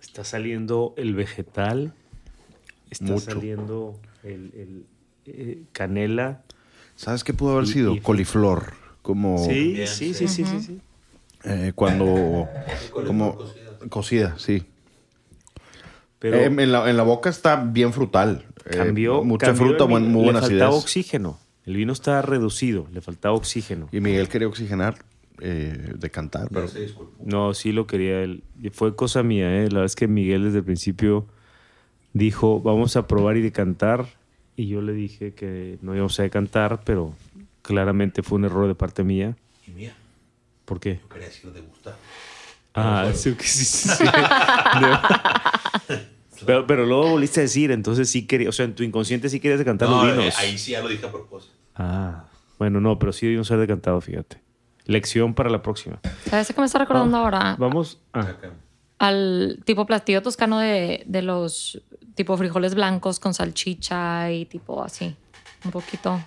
[0.01, 1.93] Está saliendo el vegetal.
[2.91, 3.21] Está Mucho.
[3.33, 4.87] saliendo el, el,
[5.27, 6.43] eh, canela.
[6.95, 7.95] ¿Sabes qué pudo haber Y- sido?
[7.95, 8.75] y- Coliflor.
[9.03, 10.29] Como Sí, Bien, sí, sí.
[10.29, 10.81] sí, sí, sí, sí.
[11.45, 12.49] eh, cuando.
[13.07, 13.79] Como cocida.
[13.89, 14.63] cocida, sí.
[16.19, 18.45] Pero Eh, en, la, en la boca está bien frutal.
[18.67, 19.25] Eh, cambió.
[19.25, 20.13] mucha cambió fruta, el buen- vino.
[20.13, 20.83] muy Le buena faltaba acidez.
[20.85, 21.39] oxígeno.
[21.67, 22.87] El vino está reducido.
[22.93, 23.89] Le faltaba oxígeno.
[23.93, 24.97] Y Miguel quería oxigenar,
[25.41, 26.67] eh, de cantar, Ya pero.
[27.25, 28.45] No, sí lo quería él.
[28.73, 29.63] Fue cosa mía, ¿eh?
[29.65, 31.27] La verdad es que Miguel desde el principio
[32.13, 34.07] dijo, vamos a probar y decantar.
[34.55, 37.15] Y yo le dije que no íbamos a decantar, pero
[37.63, 39.37] claramente fue un error de parte mía.
[39.67, 39.95] Y mía,
[40.65, 41.01] ¿Por qué?
[41.03, 41.95] yo quería decir degustar.
[42.75, 44.05] Ah, Pero sí, sí, sí,
[46.47, 49.41] pero, pero luego volviste a decir, entonces sí quería, o sea, en tu inconsciente sí
[49.41, 50.39] querías decantar No, los eh, vinos.
[50.39, 51.55] ahí sí ya lo dije a propósito.
[51.77, 52.25] Ah,
[52.59, 54.41] bueno, no, pero sí debimos ser decantado, fíjate.
[54.85, 56.01] Lección para la próxima.
[56.29, 57.57] ¿Sabes qué me está recordando ahora?
[57.59, 58.01] Vamos.
[58.13, 58.33] Ah.
[58.99, 61.81] Al tipo platillo toscano de, de los
[62.15, 65.15] tipo frijoles blancos con salchicha y tipo así.
[65.65, 66.21] Un poquito.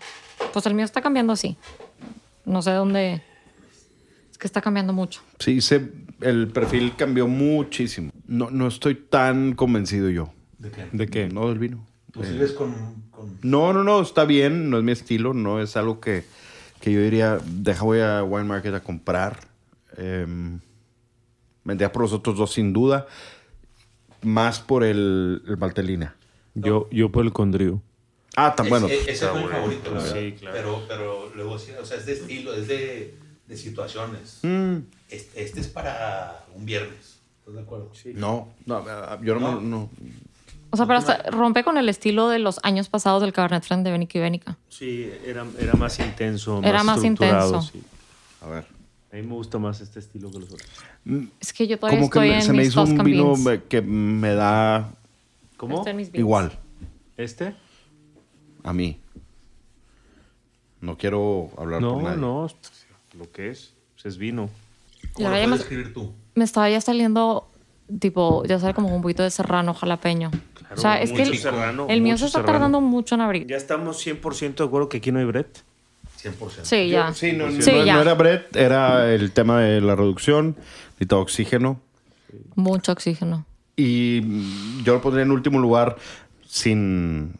[0.54, 1.58] Pues el mío está cambiando así.
[2.46, 3.22] No sé dónde.
[4.32, 5.22] Es que está cambiando mucho.
[5.40, 5.92] Sí, se,
[6.22, 8.12] el perfil cambió muchísimo.
[8.28, 10.30] No, no estoy tan convencido yo.
[10.58, 10.88] ¿De qué?
[10.92, 11.28] ¿De qué?
[11.30, 11.86] No del vino.
[12.12, 12.74] ¿Tú sigues con,
[13.12, 16.24] con- No, no, no, está bien, no es mi estilo, no es algo que,
[16.80, 19.40] que yo diría, deja voy a Wine Market a comprar.
[19.98, 20.26] Eh,
[21.66, 23.08] vendría por los otros dos sin duda,
[24.22, 26.16] más por el, el Valtelina.
[26.54, 27.82] yo, yo por el condrio.
[28.36, 28.88] Ah, tan bueno.
[28.88, 30.58] Ese, ese fue mi favorito, la Sí, claro.
[30.58, 33.18] Pero, pero luego sí, o sea, es de estilo, es de,
[33.48, 34.40] de situaciones.
[34.44, 34.78] Mm,
[35.10, 37.20] Este, este es para un viernes.
[37.40, 37.92] ¿Estás de acuerdo?
[38.16, 39.62] no, no, yo no, No.
[39.62, 39.90] me- no.
[40.72, 43.84] O sea, pero hasta rompe con el estilo de los años pasados del Cabernet Franc
[43.86, 44.58] de Benica y Benica.
[44.68, 46.60] Sí, era, era más intenso.
[46.64, 47.72] Era más estructurado, intenso.
[47.72, 47.82] sí.
[48.42, 48.66] A ver.
[49.14, 50.68] A mí me gusta más este estilo que los otros.
[51.40, 53.26] Es que yo todavía Como que estoy me- en se me mis hizo un vino
[53.28, 53.40] beans.
[53.46, 54.92] me- que me da
[55.56, 55.78] ¿Cómo?
[55.78, 56.20] Estoy en mis beans.
[56.20, 56.52] igual
[57.16, 57.56] ¿Este?
[58.66, 59.00] A mí.
[60.82, 62.18] No quiero hablar por No, nadie.
[62.18, 62.48] no.
[63.18, 63.74] Lo que es.
[63.96, 64.50] pues es vino.
[65.14, 66.12] ¿Cómo lo puedes me, escribir tú?
[66.36, 67.50] me estaba ya saliendo,
[68.00, 70.32] tipo, ya sabe, como un poquito de serrano jalapeño.
[70.74, 72.54] o sea, es que mucho el, serrano, el mío se está serrano.
[72.54, 73.48] tardando mucho en abrir.
[73.48, 75.60] Ya estamos 100% de acuerdo que aquí no hay Brett.
[76.22, 76.64] 100%.
[76.64, 77.14] Sí, ya.
[77.14, 77.94] Sí, no, Sí, no- ya.
[77.96, 80.56] no era Brett, era el tema de la reducción,
[80.94, 81.80] necesitaba oxígeno.
[82.56, 83.46] Mucho oxígeno.
[83.78, 84.22] Y
[84.84, 85.96] yo lo pondría en último lugar
[86.48, 87.34] sin...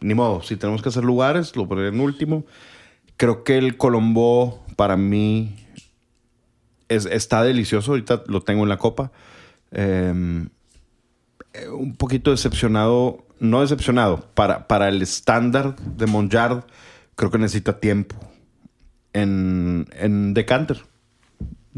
[0.00, 2.44] Ni modo, si tenemos que hacer lugares, lo pondría en último.
[3.16, 5.56] Creo que el Colombo para mí
[6.88, 7.92] es- está delicioso.
[7.92, 9.12] Ahorita lo tengo en la copa.
[9.72, 10.46] Eh,
[11.52, 16.64] eh, un poquito decepcionado, no decepcionado, para, para el estándar de Monjard,
[17.14, 18.16] creo que necesita tiempo
[19.12, 20.82] en, en decanter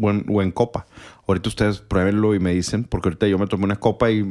[0.01, 0.87] o en, o en copa.
[1.27, 4.23] Ahorita ustedes pruébenlo y me dicen, porque ahorita yo me tomé una copa y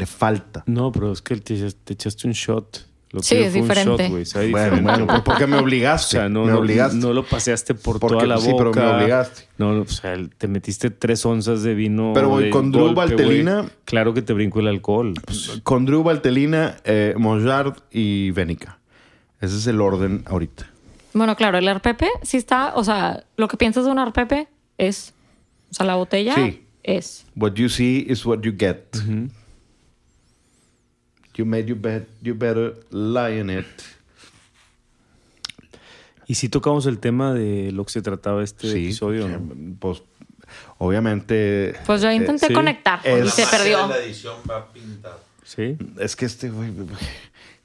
[0.00, 0.64] le falta.
[0.66, 2.86] No, pero es que te, echaste- te echaste un shot.
[3.12, 4.08] Lo Sí, es fue un diferente.
[4.24, 6.12] shot, Bueno, bueno, pues porque me O obligaste.
[6.18, 6.96] sea, no, me no, obligaste.
[6.96, 8.46] no lo paseaste por Porque- toda la boca.
[8.46, 9.42] sí, pero me obligaste.
[9.58, 12.12] No, no, o sea, te metiste tres onzas de vino.
[12.14, 13.68] Pero, de con Drew golpe, Valtelina-.
[13.84, 15.14] Claro que te brincó el alcohol.
[15.26, 18.78] Pues, Con Drew Valtelina, eh, Monjard y Venica.
[19.40, 20.70] Ese es el orden ahorita.
[21.12, 24.46] Bueno, claro, el RPP sí está, o sea, lo que piensas de un RPP
[24.78, 25.14] es,
[25.72, 26.62] o sea, la botella Sí.
[26.84, 27.26] es.
[27.34, 28.78] What you see is what you get.
[31.34, 33.66] You made you bet, you better lie in it.
[36.26, 39.28] y si tocamos el tema de lo que se trataba este Sí, episodio.
[39.80, 40.02] Pues,
[40.78, 41.74] obviamente.
[41.86, 42.52] Pues yo intenté sí.
[42.54, 43.82] conectar Es- y se perdió.
[43.88, 45.20] de la edición va pintado.
[45.44, 45.76] Sí.
[45.98, 46.72] Es que este güey.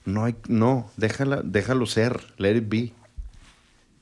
[0.06, 0.36] No hay.
[0.48, 2.20] No, déjala, déjalo ser.
[2.38, 2.94] Let it be.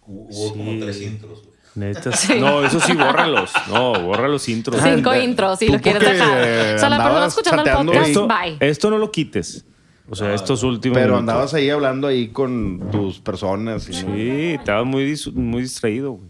[0.06, 0.50] Hubo Sí.
[0.58, 1.44] como tres intros,
[2.40, 3.52] No, eso sí, bórralos.
[3.70, 4.82] No, borra los intros.
[4.82, 6.76] Cinco Ah, intros, si lo quieres dejar.
[6.76, 8.58] O sea, la persona escuchando el podcast, Esto, bye.
[8.60, 9.66] esto no lo quites.
[10.10, 10.96] O sea, estos últimos.
[10.98, 11.20] Pero minutos.
[11.22, 13.88] andabas ahí hablando ahí con tus personas.
[13.90, 16.12] y- Sí, estaba muy, dis- muy distraído.
[16.12, 16.28] güey.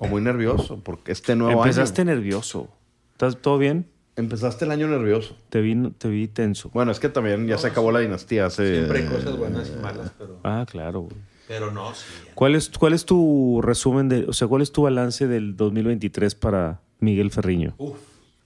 [0.00, 2.12] O muy nervioso, porque este nuevo Empezaste año.
[2.14, 2.68] nervioso.
[3.12, 3.86] ¿Estás todo bien?
[4.16, 5.36] Empezaste el año nervioso.
[5.50, 6.70] Te vi, te vi tenso.
[6.72, 8.74] Bueno, es que también ya se acabó la dinastía hace.
[8.76, 11.00] Siempre hay cosas buenas y malas, pero, Ah, claro.
[11.02, 11.16] güey.
[11.48, 12.04] Pero no, sí.
[12.34, 16.34] ¿Cuál es, ¿Cuál es tu resumen de, o sea, cuál es tu balance del 2023
[16.34, 17.74] para Miguel Ferriño?
[17.78, 17.98] Uf,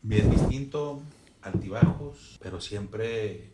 [0.03, 1.01] bien distinto,
[1.43, 3.51] altibajos, pero siempre el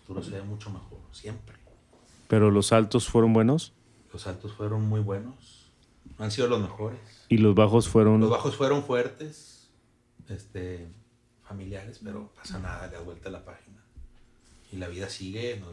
[0.00, 1.56] futuro se ve mucho mejor, siempre.
[2.28, 3.74] Pero los altos fueron buenos
[4.12, 5.70] Los altos fueron muy buenos,
[6.18, 6.98] no han sido los mejores.
[7.28, 8.20] y los bajos fueron.
[8.20, 9.70] Los bajos fueron fuertes,
[10.28, 10.88] este,
[11.46, 13.82] familiares, pero pasa nada, le da vuelta a la página.
[14.72, 15.66] Y la vida sigue, no,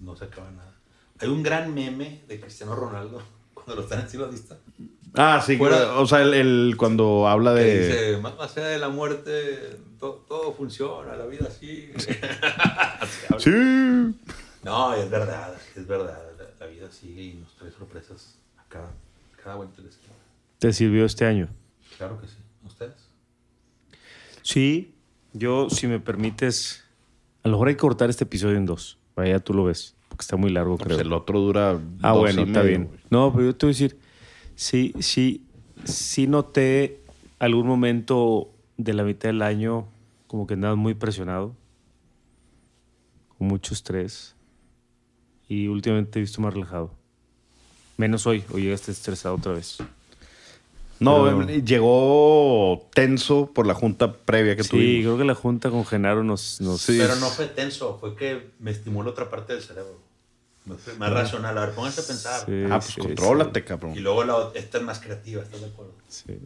[0.00, 0.74] no se acaba nada.
[1.20, 3.22] Hay un gran meme de Cristiano Ronaldo
[3.54, 4.56] cuando lo están encima lista.
[5.14, 5.56] Ah, sí.
[5.56, 7.88] Fuera- O sea, el, el- cuando habla Que de.
[7.88, 11.92] dice, más más allá de la muerte, to- todo funciona, la vida sigue.
[13.38, 13.50] Sí.
[14.64, 16.18] No, es verdad, es verdad.
[16.38, 18.90] La, la vida sigue y nos trae sorpresas a cada,
[19.42, 20.12] cada vuelta de esquina.
[20.58, 21.48] ¿Te sirvió este año?
[21.96, 22.34] Claro que sí.
[22.66, 22.94] ¿Ustedes?
[24.42, 24.94] Sí.
[25.32, 26.84] Yo, si me permites,
[27.44, 28.98] a lo mejor hay que cortar este episodio en dos.
[29.14, 30.96] Vaya, tú lo ves, porque está muy largo, creo.
[30.96, 31.78] Pues el otro dura.
[32.02, 32.90] Ah, dos bueno, y está medio, bien.
[33.08, 33.98] No, pero yo te voy a decir,
[34.56, 35.44] sí, sí,
[35.84, 37.00] sí noté
[37.38, 39.86] algún momento de la mitad del año
[40.26, 41.54] como que andabas muy presionado,
[43.38, 44.34] con mucho estrés,
[45.48, 46.90] y últimamente te he visto más relajado.
[47.96, 49.78] Menos hoy, hoy llegaste estresado otra vez.
[51.00, 55.02] No, Pero- eh, llegó tenso por la junta previa que Sí, tuvimos.
[55.04, 56.60] creo que la junta con Genaro nos...
[56.60, 56.98] nos Sí.
[56.98, 60.07] Pero no fue tenso, fue que me estimuló otra parte del cerebro.
[60.68, 61.56] Más, más racional.
[61.58, 62.40] A ver, pónganse a pensar.
[62.46, 63.94] Sí, Ah, pues sí, contrólate, cabrón.
[63.96, 65.92] Y luego la, esta es más creativa, ¿estás de acuerdo?
[66.08, 66.38] Sí,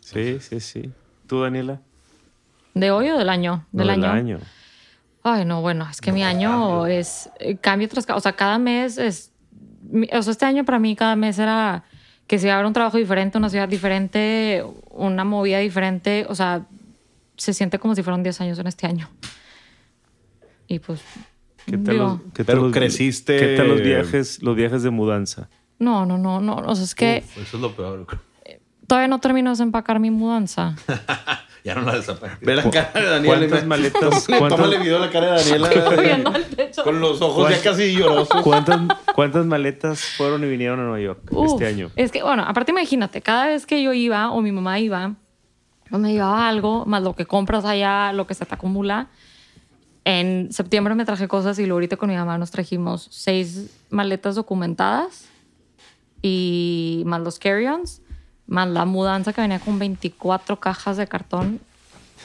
[0.00, 0.60] sí, sí.
[0.60, 0.92] sí.
[1.26, 1.80] ¿Tú, Daniela?
[2.74, 3.66] ¿De hoy o del año?
[3.72, 4.40] No, Del año.
[5.22, 8.08] Ay, no, bueno, es que mi año es eh, cambio tras.
[8.10, 9.32] O sea, cada mes es.
[9.82, 11.84] mi- O sea, este año para mí cada mes era
[12.26, 16.24] que si iba a haber un trabajo diferente, una ciudad diferente, una movida diferente.
[16.28, 16.64] O sea,
[17.36, 19.10] se siente como si fueran 10 años en este año.
[20.68, 21.00] Y pues.
[21.66, 24.82] ¿Qué tal, digo, los, qué tal Pero los- creciste- ¿Qué tal los viajes, los viajes
[24.82, 25.48] de mudanza?
[25.78, 26.56] No, no, no, no.
[26.56, 28.06] O sea, es que Uf, eso es lo peor.
[28.86, 30.74] todavía no termino de empacar mi mudanza.
[31.62, 32.38] Ya no la desapareció.
[32.46, 33.36] Ve la cara de Daniela.
[33.36, 34.26] ¿Cuántas maletas?
[34.26, 36.32] Tómale ¿Cuántas, video a la cara de Daniela.
[36.84, 38.40] Con los ojos ya casi llorosos.
[38.40, 38.80] cuántas,
[39.14, 41.90] cuántas maletas fueron y vinieron a Nueva York Uf, este año?
[41.96, 45.16] Es que, bueno, aparte imagínate, cada vez que yo iba o mi mamá iba,
[45.90, 49.08] me llevaba algo, más lo que compras allá, lo que se te acumula.
[50.04, 54.34] En septiembre me traje cosas y luego ahorita con mi mamá nos trajimos seis maletas
[54.34, 55.26] documentadas
[56.22, 58.00] y más los carry-ons,
[58.46, 61.60] más la mudanza que venía con 24 cajas de cartón,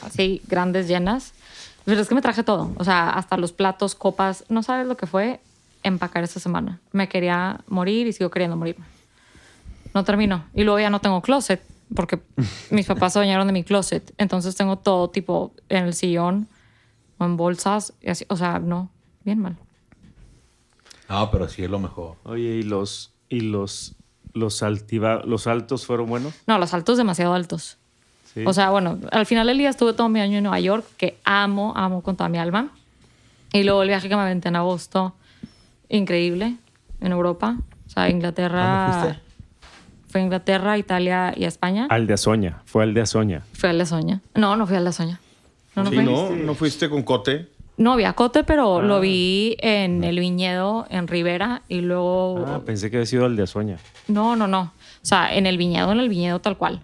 [0.02, 1.34] así grandes, llenas.
[1.84, 4.96] Pero es que me traje todo, o sea, hasta los platos, copas, no sabes lo
[4.96, 5.40] que fue
[5.84, 6.80] empacar esta semana.
[6.92, 8.84] Me quería morir y sigo queriendo morirme.
[9.94, 10.44] No terminó.
[10.52, 11.62] Y luego ya no tengo closet,
[11.94, 12.18] porque
[12.70, 14.12] mis papás se bañaron de mi closet.
[14.18, 16.48] Entonces tengo todo tipo en el sillón
[17.18, 17.92] o en bolsas.
[18.00, 18.90] Y así, o sea, no,
[19.24, 19.56] bien mal.
[21.08, 22.16] No, pero sí es lo mejor.
[22.24, 23.94] Oye, ¿y los, y los,
[24.32, 26.34] los, altiva- los altos fueron buenos?
[26.46, 27.78] No, los altos demasiado altos.
[28.34, 28.44] Sí.
[28.46, 31.16] O sea, bueno, al final del día estuve todo mi año en Nueva York, que
[31.24, 32.68] amo, amo con toda mi alma.
[33.52, 35.14] Y luego el viaje que me aventé en agosto,
[35.88, 36.56] increíble,
[37.00, 37.56] en Europa.
[37.86, 38.88] O sea, Inglaterra.
[38.90, 39.26] ¿Dónde fuiste?
[40.08, 41.86] Fue a Inglaterra, Italia y España.
[41.90, 43.42] al de Azoña, fue al de Azoña.
[43.54, 44.20] Fui al de Soña.
[44.34, 45.20] No, no fui al de Soña.
[45.76, 47.48] No, no Sí, no, no fuiste con Cote.
[47.76, 52.42] No vi a Cote, pero lo vi en el viñedo en Rivera y luego.
[52.48, 53.76] Ah, pensé que había sido al de Azoña.
[54.08, 54.72] No, no, no.
[55.02, 56.80] O sea, en el viñedo, en el viñedo tal cual.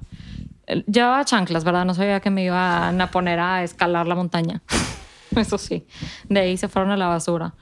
[0.66, 1.86] El- Llevaba chanclas, ¿verdad?
[1.86, 4.60] No sabía que me iban a poner a escalar la montaña.
[5.34, 5.86] Eso sí.
[6.28, 7.54] De ahí se fueron a la basura.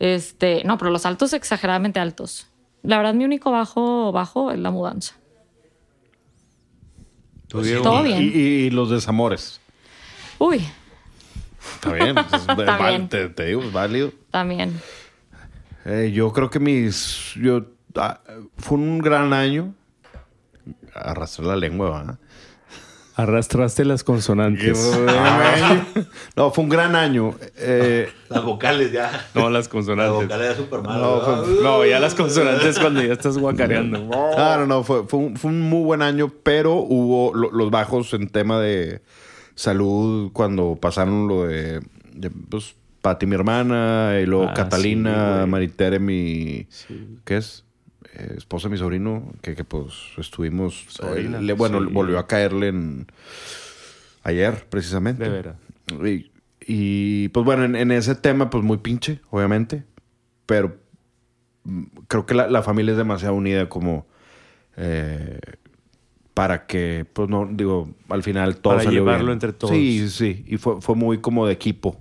[0.00, 2.48] Este, no, pero los altos exageradamente altos.
[2.82, 5.14] La verdad, mi único bajo, bajo es la mudanza.
[7.48, 8.22] Pues Todo Y, bien.
[8.22, 9.60] y- y los desamores.
[10.44, 10.66] Uy,
[11.74, 12.14] Está bien.
[12.14, 13.08] pues, es- Está val- bien.
[13.08, 14.12] Te, te digo, es válido.
[14.30, 14.80] también.
[15.84, 17.34] Eh, yo creo que mis.
[17.36, 17.66] Yo,
[17.96, 18.20] ah,
[18.58, 19.74] fue un gran año.
[20.94, 22.18] Arrastrar la lengua, ¿verdad?
[23.14, 24.78] Arrastraste las consonantes.
[26.36, 27.34] no, fue un gran año.
[27.56, 29.28] Eh, Las vocales ya.
[29.34, 30.24] No, las Las consonantes.
[30.28, 31.00] vocales ya súper mal.
[31.00, 31.44] No, ¿verdad?
[31.44, 33.98] fue- No, ya las consonantes cuando ya estás guacareando.
[33.98, 34.82] no, no, no.
[34.82, 38.60] Fue, fue, un, fue un muy buen año, pero hubo lo- los bajos en tema
[38.60, 39.02] de
[39.54, 41.80] salud cuando pasaron lo de.
[42.12, 45.50] de, pues, Pati, mi hermana, y luego Ah, Catalina, sí.
[45.50, 46.68] Maritere, mi.
[47.24, 47.64] ¿Qué es?
[48.14, 50.84] Eh, esposa de mi sobrino, que, que, pues estuvimos.
[50.88, 51.88] Sobrina, eh, le- bueno, sí.
[51.92, 53.06] volvió a caerle en.
[54.22, 55.24] Ayer, precisamente.
[55.24, 55.56] De veras.
[56.04, 56.30] Y,
[56.64, 59.84] y, pues bueno, en, en ese tema, pues muy pinche, obviamente.
[60.46, 60.76] Pero
[61.64, 64.06] mm, creo que la, la familia es demasiado unida como
[64.76, 65.40] eh,
[66.34, 69.32] para que, pues no, digo, al final todo Para salió llevarlo bien.
[69.34, 69.74] entre todos.
[69.74, 70.44] Sí, sí.
[70.46, 72.00] Y fue, fue muy como de equipo.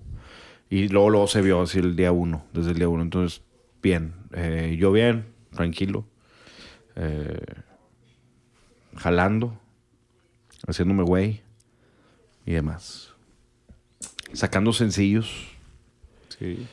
[0.70, 3.04] Y luego, luego se vio así el día uno, desde el día uno.
[3.04, 3.42] Entonces,
[3.84, 4.14] bien.
[4.34, 6.06] Eh, yo bien, tranquilo.
[6.96, 7.40] Eh,
[8.96, 9.58] jalando.
[10.66, 11.42] Haciéndome güey.
[12.46, 13.10] Y demás.
[14.34, 15.50] Sacando sencillos.
[16.40, 16.66] Sí.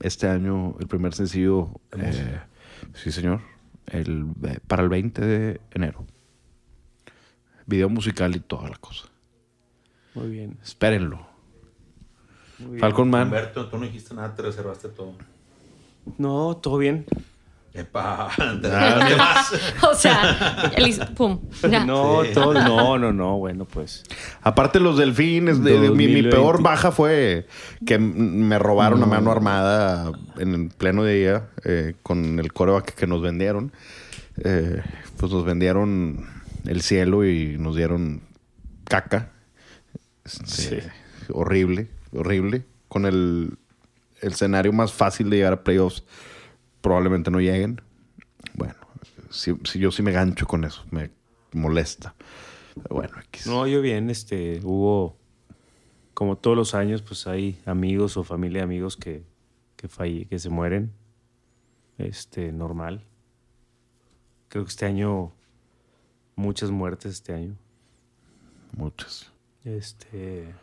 [0.00, 1.68] Este año, el primer sencillo.
[1.98, 2.40] eh,
[2.94, 3.40] sí, señor.
[3.92, 6.06] El, eh, para el 20 de enero.
[7.66, 9.06] Video musical y toda la cosa.
[10.14, 10.58] Muy bien.
[10.62, 11.26] Espérenlo.
[12.58, 12.80] Muy bien.
[12.80, 13.28] Falcon Man.
[13.28, 15.14] Humberto, tú no dijiste nada, te reservaste todo.
[16.18, 17.06] No, todo bien.
[17.74, 18.28] Epa.
[19.90, 20.70] O sea,
[21.16, 21.40] pum.
[21.70, 21.84] Ya.
[21.84, 22.32] No, Sí.
[22.34, 22.52] todo.
[22.54, 23.38] No, no, no.
[23.38, 24.04] Bueno, pues.
[24.42, 26.30] Aparte los delfines, de, de- mi, mi 2020.
[26.30, 27.46] peor baja fue
[27.86, 33.06] que me robaron a mano armada en el pleno día eh, con el coreback que
[33.06, 33.72] nos vendieron.
[34.44, 34.82] Eh,
[35.18, 36.26] pues nos vendieron
[36.66, 38.22] el cielo y nos dieron
[38.84, 39.30] caca.
[40.24, 40.78] Este, Sí.
[41.32, 42.64] Horrible, horrible.
[42.88, 43.56] Con el,
[44.20, 46.02] el escenario más fácil de llegar a playoffs,
[46.82, 47.80] probablemente no lleguen.
[48.54, 48.74] Bueno,
[49.30, 51.10] si, si yo sí me gancho con eso, me
[51.52, 52.14] molesta.
[52.74, 53.46] Pero bueno, X.
[53.46, 54.10] No, yo bien.
[54.10, 55.16] Este, hubo.
[56.14, 59.24] Como todos los años, pues hay amigos o familia de amigos que,
[59.76, 60.92] que, falle- que se mueren.
[61.98, 63.02] Este, normal.
[64.48, 65.32] Creo que este año.
[66.36, 67.56] Muchas muertes este año.
[68.76, 69.30] Muchas.
[69.64, 70.54] Este.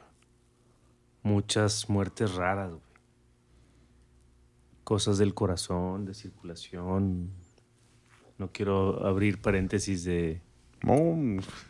[1.24, 2.82] Muchas muertes raras, güey.
[4.90, 7.30] Cosas del corazón, de circulación.
[8.40, 10.42] No quiero abrir paréntesis de.
[10.82, 10.96] No,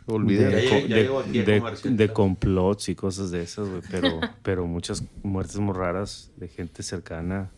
[0.06, 1.02] De, ya de-
[1.44, 3.82] de- de complots y cosas de esas, güey.
[3.90, 7.50] Pero, pero muchas muertes muy raras de gente cercana.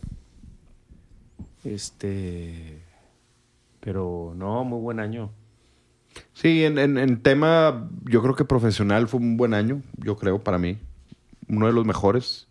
[1.62, 2.82] Este.
[3.78, 5.30] Pero no, muy buen año.
[6.34, 10.42] Sí, en, en- en tema, yo creo que profesional fue un buen año, yo creo,
[10.42, 10.76] para mí.
[11.48, 12.48] Uno de los mejores.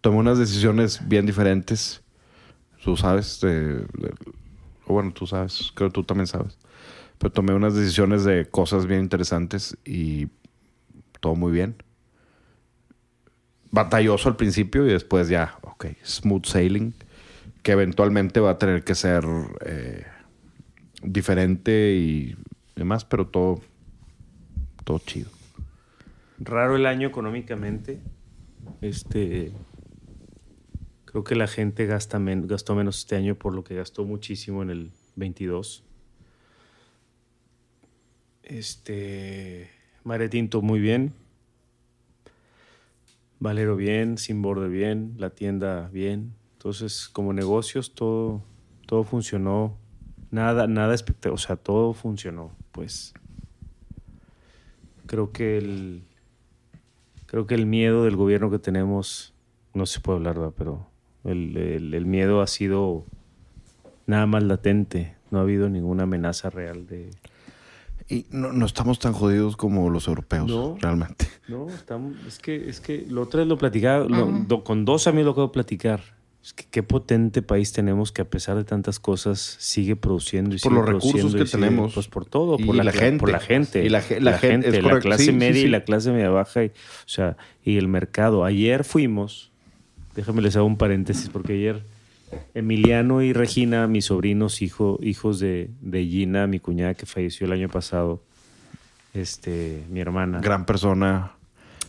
[0.00, 2.02] Tomé unas decisiones bien diferentes.
[2.84, 3.42] Tú sabes,
[4.86, 6.58] o bueno, tú sabes, creo que tú también sabes.
[7.18, 10.28] Pero tomé unas decisiones de cosas bien interesantes y
[11.20, 11.76] todo muy bien.
[13.70, 16.94] Batalloso al principio y después ya, ok, smooth sailing,
[17.62, 19.24] que eventualmente va a tener que ser
[19.64, 20.06] eh,
[21.02, 22.36] diferente y
[22.74, 23.60] demás, pero todo,
[24.84, 25.30] todo chido.
[26.38, 28.00] Raro el año económicamente.
[28.80, 29.52] Este.
[31.10, 34.92] Creo que la gente gastó menos este año por lo que gastó muchísimo en el
[35.16, 35.82] 22.
[38.44, 39.68] Este.
[40.04, 41.12] Maretinto muy bien.
[43.40, 46.32] Valero bien, Sin Borde bien, la tienda bien.
[46.52, 48.44] Entonces, como negocios, todo,
[48.86, 49.76] todo funcionó.
[50.30, 51.34] Nada, nada espectacular.
[51.34, 52.52] O sea, todo funcionó.
[52.70, 53.14] Pues
[55.06, 56.04] creo que el
[57.26, 59.34] creo que el miedo del gobierno que tenemos
[59.74, 60.54] no se puede hablar ¿verdad?
[60.56, 60.89] pero
[61.24, 63.04] el, el- el miedo ha sido
[64.06, 67.10] nada más latente no ha habido ninguna amenaza real de
[68.08, 70.76] Y no, no estamos tan jodidos como los europeos, No.
[70.80, 71.28] realmente.
[71.48, 75.06] no estamos es que es que lo otra vez lo platicaba lo- do- con dos
[75.06, 76.00] amigos lo acabo de platicar
[76.42, 80.58] es que qué potente país tenemos que a pesar de tantas cosas sigue produciendo y
[80.58, 81.92] Por sigue los recursos produciendo y que sigue- tenemos.
[81.94, 83.20] pues por todo Y por la, la gente.
[83.20, 85.66] por la gente Y la ge- la gente, es la clase Sí, sí, media sí.
[85.66, 86.72] y la clase media baja y, o
[87.08, 89.49] sea y el mercado ayer fuimos
[90.20, 91.82] déjame les hago un paréntesis porque ayer
[92.54, 97.52] Emiliano y Regina mis sobrinos hijo, hijos de, de Gina mi cuñada que falleció el
[97.52, 98.22] año pasado
[99.14, 101.32] este mi hermana Gran persona.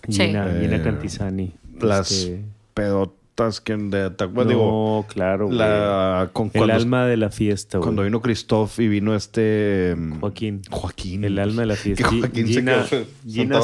[0.10, 0.24] Sí.
[0.28, 2.41] Gina, Gina Eh, Cantisani Las este,
[2.74, 5.58] pedotas que de no, digo, claro güey.
[5.60, 7.86] la, con- el cuando, alma de la fiesta güey.
[7.86, 10.62] cuando vino Christoph y vino este mm, Joaquín.
[10.70, 11.24] Joaquín.
[11.24, 12.08] El alma de la fiesta.
[12.08, 13.60] Joaquín se Gina, quedó Gina.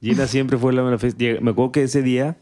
[0.00, 1.24] Gina siempre fue el alma de la fiesta.
[1.42, 2.36] Me acuerdo que ese día,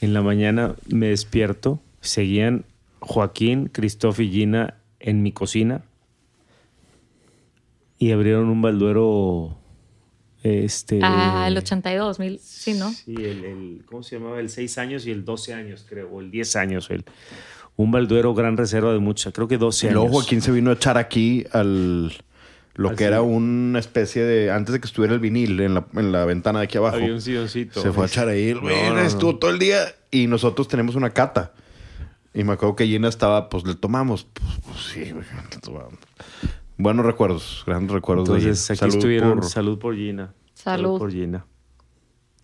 [0.00, 1.80] en la mañana, me despierto.
[2.00, 2.64] Seguían
[3.00, 5.82] Joaquín, Cristóf y Gina en mi cocina.
[7.98, 9.56] Y abrieron un balduero.
[10.44, 11.00] Este.
[11.02, 12.92] Ah, el 82, mil, sí, ¿no?
[12.92, 14.38] Sí, el, el- ¿cómo se llamaba?
[14.38, 16.90] El 6 años y el 12 años, creo, o el 10 años.
[16.90, 17.04] El,
[17.76, 19.94] un balduero gran reserva de mucha, creo que 12 Y años.
[20.02, 22.12] luego Joaquín se vino a echar aquí al
[22.78, 26.12] lo que era una especie de antes de que estuviera el vinil en la, en
[26.12, 26.96] la ventana de aquí abajo.
[26.96, 27.82] Había un silloncito.
[27.82, 28.62] Se fue a echar ahí, No,
[28.94, 29.38] no, estuvo no.
[29.38, 29.80] todo el día
[30.10, 31.52] y nosotros tenemos una cata.
[32.32, 34.24] Y me acuerdo que Gina estaba, pues le tomamos.
[34.32, 35.00] Pues, pues, sí,
[35.50, 35.94] le tomamos.
[36.76, 38.28] Buenos recuerdos, grandes recuerdos.
[38.28, 38.72] de Entonces Gina.
[38.74, 39.34] aquí Salud estuvieron.
[39.40, 40.32] por- Salud por Gina.
[40.54, 40.98] Salud.
[40.98, 41.44] por Gina.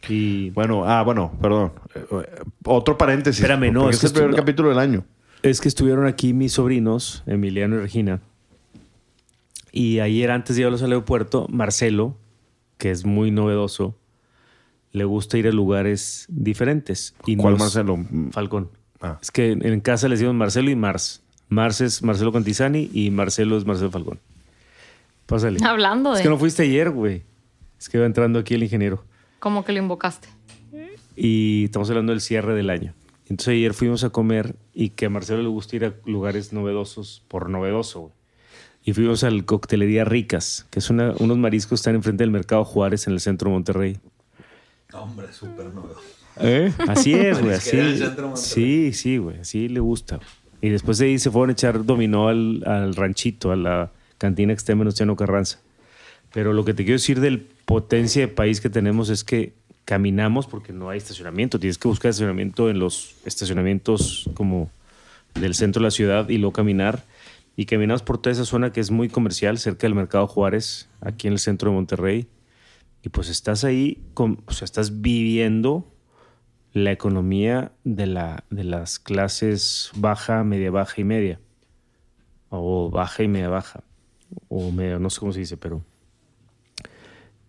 [0.09, 1.73] Y Bueno, ah, bueno, perdón.
[1.95, 2.27] Eh,
[2.65, 3.41] otro paréntesis.
[3.41, 5.05] Espérame, no, es que es el primer capítulo del año.
[5.43, 8.21] es que estuvieron aquí mis sobrinos, Emiliano y Regina.
[9.77, 12.17] Y ayer, antes de llevarlos al aeropuerto, Marcelo,
[12.79, 13.97] que es muy novedoso,
[14.93, 17.17] le gusta ir a lugares diferentes.
[17.27, 17.99] Y ¿Cuál nos- Marcelo?
[18.31, 18.71] Falcón.
[19.01, 19.19] Ah.
[19.21, 21.23] Es que en casa le decimos Marcelo y Mars.
[21.49, 24.21] Mars es Marcelo Cantizani y Marcelo es Marcelo Falcón.
[25.27, 25.59] Pásale.
[25.65, 26.19] Hablando de.
[26.19, 27.25] Es que no fuiste ayer, güey.
[27.79, 29.05] Es que va entrando aquí el ingeniero.
[29.41, 30.29] Como que lo invocaste.
[31.17, 32.95] Y estamos hablando del cierre del año.
[33.25, 37.25] Entonces ayer fuimos a comer y que a Marcelo le gusta ir a lugares novedosos
[37.27, 38.13] por novedoso, güey.
[38.85, 42.65] Y fuimos al Coctelería Ricas, que es una- unos mariscos que están enfrente del Mercado
[42.65, 43.97] Juárez en el centro de Monterrey.
[44.93, 45.95] Hombre, súper nuevo.
[46.89, 47.55] Así es, güey.
[47.55, 47.79] Así,
[48.35, 49.39] sí, sí, güey.
[49.39, 50.21] Así le gusta.
[50.61, 54.53] Y después de ahí se fueron a echar dominó al, al ranchito, a la cantina
[54.53, 55.61] extrema Venustiano Carranza.
[56.33, 59.53] Pero lo que te quiero decir del potencia de país que tenemos es que
[59.85, 61.59] caminamos porque no hay estacionamiento.
[61.61, 64.71] Tienes que buscar estacionamiento en los estacionamientos como
[65.35, 67.05] del centro de la ciudad y luego caminar.
[67.57, 71.29] Y caminamos por toda esa zona que es muy comercial, cerca del Mercado Juárez, aquí
[71.29, 72.29] en el centro de Monterrey.
[73.03, 75.93] Y pues estás ahí, con, o sea, estás viviendo
[76.73, 81.41] la economía de, la, de las clases baja, media baja y media.
[82.49, 83.85] O baja y media baja.
[84.49, 85.85] O media, no sé cómo se dice, pero.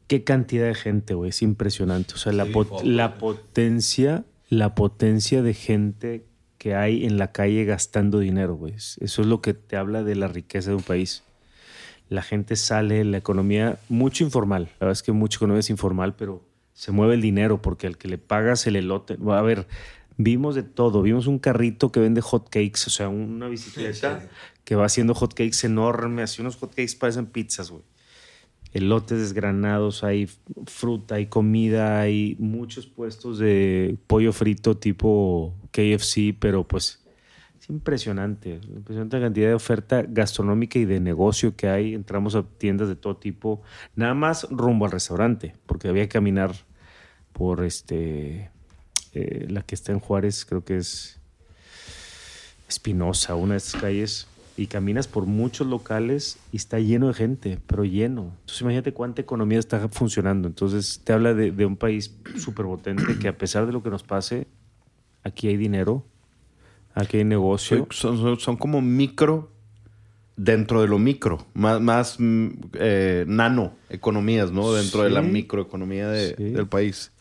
[0.08, 1.30] Qué cantidad de gente, güey.
[1.30, 2.14] Es impresionante.
[2.14, 2.84] O sea, la, pot-
[3.18, 6.26] potencia, la potencia de gente
[6.66, 8.74] que hay en la calle gastando dinero, güey.
[8.74, 11.22] Eso es lo que te habla de la riqueza de un país.
[12.10, 14.64] La gente sale, la economía, mucho informal.
[14.80, 16.42] La verdad es que mucha economía es informal, pero
[16.74, 19.16] se mueve el dinero porque al que le pagas el elote.
[19.28, 19.68] A ver,
[20.18, 21.04] vimos de todo.
[21.04, 24.28] Vimos un carrito que vende hot cakes, o sea, una bicicleta Sí.
[24.64, 26.32] que va haciendo hot cakes enormes.
[26.32, 27.84] Así unos hot cakes parecen pizzas, güey.
[28.74, 30.28] Elotes desgranados, hay
[30.66, 37.04] fruta, hay comida, hay muchos puestos de pollo frito tipo KFC, pero pues
[37.60, 41.94] es impresionante, impresionante la cantidad de oferta gastronómica y de negocio que hay.
[41.94, 43.62] Entramos a tiendas de todo tipo,
[43.96, 46.54] nada más rumbo al restaurante, porque había que caminar
[47.34, 48.50] por este
[49.14, 51.20] eh, la que está en Juárez, creo que es
[52.70, 54.28] Espinosa, una de estas calles.
[54.58, 58.32] y caminas por muchos locales y está lleno de gente, pero lleno.
[58.40, 60.48] Entonces imagínate cuánta economía está funcionando.
[60.48, 63.90] Entonces te habla de, de un país súper potente que a pesar de lo que
[63.90, 64.48] nos pase,
[65.26, 66.06] aquí hay dinero,
[66.94, 67.86] aquí hay negocio.
[67.92, 69.52] Son, son- son como micro
[70.38, 74.72] dentro de lo micro, más, más mm, eh, nano economías, ¿no?
[74.74, 76.44] Dentro de la microeconomía de- Sí.
[76.52, 77.12] del país.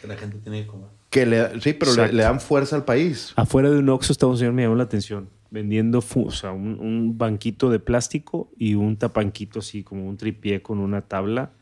[0.00, 0.86] Que la gente tiene que comer.
[1.10, 3.32] Que le, sí, pero le, dan fuerza al país.
[3.36, 6.78] Afuera de un Oxxo estaba un señor me llamó la atención vendiendo o sea, un,
[6.80, 11.52] un banquito de plástico y un tapanquito así como un tripié con una tabla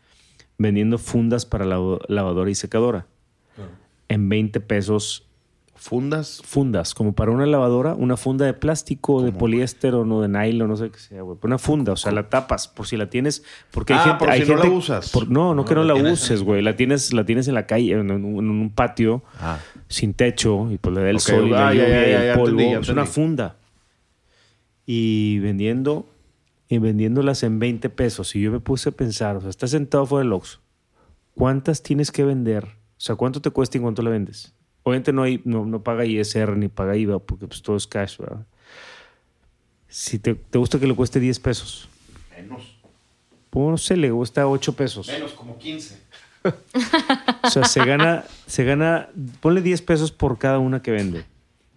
[0.56, 3.06] vendiendo fundas para lavo- lavadora y secadora
[4.08, 5.28] en 20 pesos
[5.86, 6.40] Fundas.
[6.43, 10.66] fundas, como para una lavadora, una funda de plástico, de poliéster o no de nylon,
[10.66, 11.36] no sé qué sea, güey.
[11.43, 14.31] Una funda, o sea, la tapas por si la tienes, porque hay Ah, gente, por
[14.31, 15.11] hay si no la usas.
[15.11, 16.62] por- no, no, No, que no la uses, güey.
[16.62, 19.59] La tienes, la tienes en la calle, en, un- en un patio, Ah.
[19.89, 22.11] sin techo, y pues le da el sol y la ah, ya, lluvia ya, y
[22.12, 22.48] ya, el polvo.
[22.61, 23.11] entendí, es una entendí.
[23.11, 23.56] funda.
[24.86, 26.06] Y vendiendo,
[26.69, 28.35] y vendiéndolas en 20 pesos.
[28.36, 30.61] Y yo me puse a pensar, o sea, estás sentado fuera del Oxxo.
[31.35, 32.65] ¿Cuántas tienes que vender?
[32.65, 34.55] O sea, ¿cuánto te cuesta y cuánto la vendes?
[34.85, 38.19] Obviamente no, hay, no, no paga ISR ni paga IVA porque pues todo es cash,
[38.19, 38.47] ¿verdad?
[39.89, 41.89] Si te, te gusta que le cueste 10 pesos,
[42.36, 42.77] Menos.
[43.51, 45.09] pues no sé, le cuesta 8 pesos.
[45.09, 45.98] Menos, como 15.
[47.44, 49.09] O sea, se gana, se gana,
[49.40, 51.24] ponle 10 pesos por cada una que vende.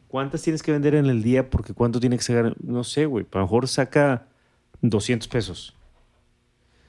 [0.10, 1.50] ¿Cuántas tienes que vender en el día?
[1.50, 3.26] Porque cuánto tiene que sacar, no sé, güey.
[3.32, 4.26] A lo mejor saca
[4.82, 5.74] 200 pesos.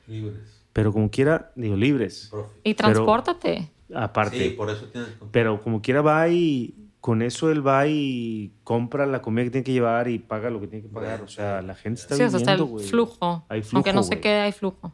[0.06, 0.62] Libres.
[0.72, 2.30] Pero como quiera, digo, libres.
[2.64, 3.70] Y Pero- transpórtate.
[3.94, 4.38] Aparte.
[4.38, 8.52] Sí, por eso tienes que Pero como quiera va y con eso él va y
[8.64, 11.22] compra la comida que tiene que llevar y paga lo que tiene que pagar.
[11.22, 13.44] O sea, la gente está Sí, o sea, está el flujo.
[13.48, 14.20] Hay flujo, Aunque no se güey.
[14.20, 14.92] quede, hay flujo.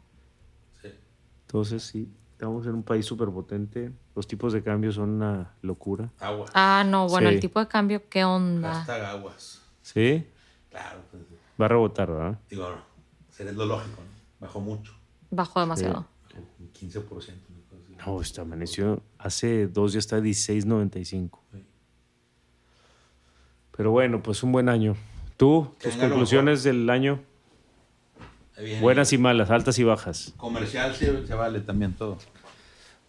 [0.82, 0.88] Sí.
[1.46, 3.90] Entonces, sí, estamos en un país súper potente.
[4.14, 6.10] Los tipos de cambio son una locura.
[6.20, 6.46] Agua.
[6.54, 7.34] Ah, no, bueno, Sí.
[7.36, 8.74] el tipo de cambio, ¿qué onda?
[8.74, 9.62] Hashtag aguas.
[9.82, 10.26] ¿Sí?
[10.70, 11.22] Claro, pues,
[11.60, 12.38] Va a rebotar, ¿verdad?
[12.50, 12.76] digo, no,
[13.30, 14.46] sería lo lógico, ¿no?
[14.46, 14.92] Bajó mucho.
[15.30, 16.06] Bajó demasiado.
[16.28, 17.32] Bajó un 15%.
[18.06, 19.02] No, amaneció.
[19.18, 21.38] Hace dos días está 16.95.
[21.52, 21.64] Sí.
[23.76, 24.96] Pero bueno, pues un buen año.
[25.36, 25.74] ¿Tú?
[25.80, 27.20] ¿Tus conclusiones del año?
[28.80, 30.32] Buenas y malas, altas y bajas.
[30.36, 32.18] Comercial sí, se vale también todo.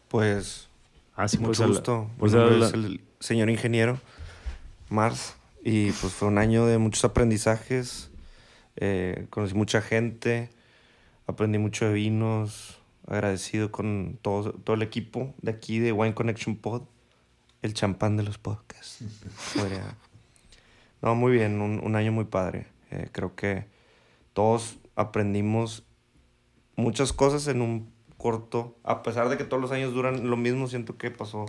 [0.07, 0.67] Pues
[1.15, 2.09] Ah, sí, pues, mucho gusto.
[2.17, 3.99] pues, es el señor ingeniero
[4.89, 5.35] Mars.
[5.63, 8.11] Y pues fue un año de muchos aprendizajes.
[8.75, 10.49] Eh, conocí mucha gente.
[11.27, 12.77] Aprendí mucho de vinos.
[13.07, 16.83] Agradecido con todo, todo el equipo de aquí de Wine Connection Pod.
[17.61, 18.99] El champán de los podcasts.
[19.55, 19.95] Podría-
[21.01, 21.61] No, muy bien.
[21.61, 22.67] Un, un año muy padre.
[22.91, 23.67] Eh, creo que
[24.33, 25.83] todos aprendimos
[26.75, 28.75] muchas cosas en un corto.
[28.83, 31.45] A pesar de que todos los años duran lo mismo, siento que pasó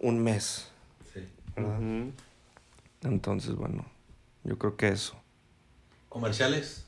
[0.00, 0.70] un mes.
[1.12, 1.20] Sí.
[1.56, 1.80] ¿verdad?
[3.02, 3.84] Entonces, bueno,
[4.44, 5.16] yo creo que eso.
[6.08, 6.86] Comerciales.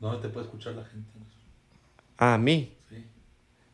[0.00, 1.10] ¿Dónde te puede escuchar la gente?
[2.20, 3.04] Ah, a mí, Sí.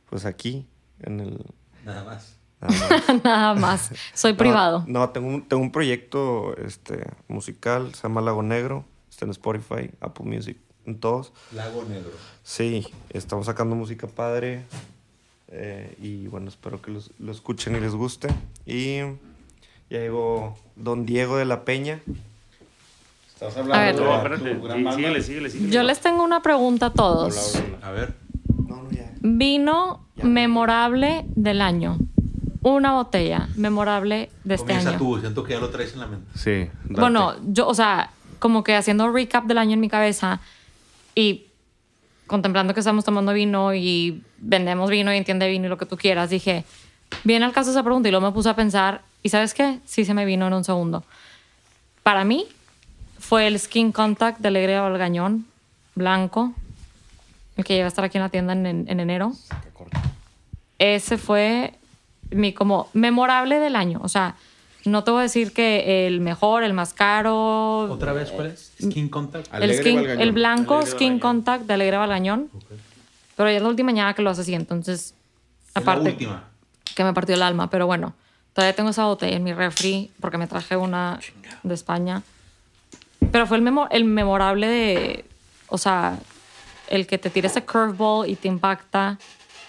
[0.08, 0.66] pues aquí,
[1.02, 1.44] en el...
[1.84, 2.36] Nada más.
[2.60, 3.24] nada más.
[3.24, 3.90] Nada más.
[4.14, 4.84] Soy No, privado.
[4.86, 8.84] No, tengo, un, tengo un proyecto este, musical, se llama Lago Negro.
[9.10, 11.32] Está en Spotify, Apple Music, en todos.
[11.52, 12.10] Lago Negro.
[12.42, 14.64] Sí, estamos sacando música padre.
[15.48, 18.28] eh, y bueno, espero que los- lo escuchen y les guste.
[18.66, 18.96] Y
[19.90, 22.00] ya llegó Don Diego de la Peña.
[23.32, 23.72] Estás A ver.
[23.96, 25.72] hablando No, de tu gran Sí, síguele, síguele, síguele.
[25.72, 27.60] Yo les tengo una pregunta a todos.
[27.82, 28.14] A ver.
[29.28, 31.98] Vino memorable del año.
[32.62, 34.98] Una botella memorable de este Comienza año.
[34.98, 36.26] tú, siento que ya lo traes en la mente.
[36.34, 36.70] Sí.
[36.84, 37.00] date.
[37.00, 40.40] Bueno, yo, o sea, como que haciendo recap del año en mi cabeza
[41.14, 41.46] y
[42.26, 45.96] contemplando que estamos tomando vino y vendemos vino y entiende vino y lo que tú
[45.96, 46.64] quieras, dije,
[47.24, 49.80] viene al caso esa pregunta y luego me puse a pensar, ¿y sabes qué?
[49.84, 51.04] Sí se me vino en un segundo.
[52.02, 52.46] Para mí
[53.18, 55.46] fue el Skin Contact de Alegría Valgañón,
[55.94, 56.52] blanco,
[57.56, 59.32] el que lleva a estar aquí en la tienda en, en enero.
[60.78, 61.74] Ese fue
[62.30, 64.00] mi como memorable del año.
[64.02, 64.34] O sea,
[64.84, 67.82] no te voy a decir que el mejor, el más caro.
[67.90, 68.72] ¿Otra vez cuál es?
[68.82, 69.52] Skin Contact.
[69.54, 71.20] El, skin, el blanco Alegre Skin Valgañón.
[71.20, 72.50] Contact de Alegre Valgañón.
[73.36, 75.14] Pero ya es la última añada que lo hace así, entonces.
[75.68, 76.44] Es la Aparte, última.
[76.94, 78.14] que me partió el alma, pero bueno,
[78.52, 81.20] todavía tengo esa botella en mi refri porque me traje una
[81.62, 82.22] de España.
[83.32, 85.24] Pero fue el, memo- el memorable de.
[85.68, 86.18] O sea,
[86.88, 89.18] el que te tira ese curveball y te impacta.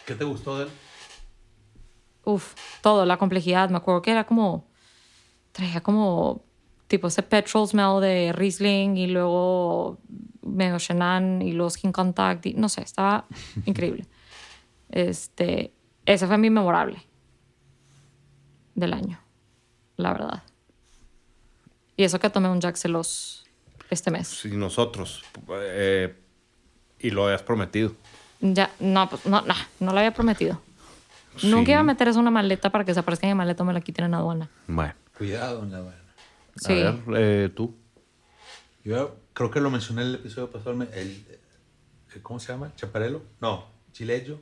[0.06, 0.70] ¿Qué te gustó de él?
[2.24, 3.70] Uf, todo, la complejidad.
[3.70, 4.68] Me acuerdo que era como.
[5.52, 6.46] Traía como.
[6.88, 9.98] Tipo ese petrol smell de Riesling y luego
[10.42, 12.46] medio Chenin y luego Skin Contact.
[12.46, 13.26] Y, no sé, estaba
[13.66, 14.06] increíble.
[14.90, 15.74] Este.
[16.06, 17.06] Ese fue mi memorable
[18.76, 19.20] del año,
[19.98, 20.44] la verdad.
[21.98, 23.46] Y eso que tomé un Jack Celos
[23.90, 24.28] este mes.
[24.28, 25.24] Si nosotros.
[25.50, 26.16] eh,
[27.00, 27.94] y lo habías prometido.
[28.42, 30.62] Ya, no, pues no, no, no lo había prometido.
[31.38, 31.48] Sí.
[31.50, 33.64] Nunca iba a meter eso en una maleta para que se aparezca en mi maleta
[33.64, 34.50] o me la quiten en aduana.
[34.68, 34.94] Bueno.
[35.18, 35.84] Cuidado, en la.
[36.56, 36.82] Sí.
[36.82, 37.76] A ver, eh, tú.
[38.84, 40.72] Yo creo que lo mencioné en el episodio pasado.
[40.94, 41.26] el-
[42.24, 42.72] ¿Cómo se llama?
[42.76, 43.22] ¿Chaparelo?
[43.42, 44.40] No, chileyo.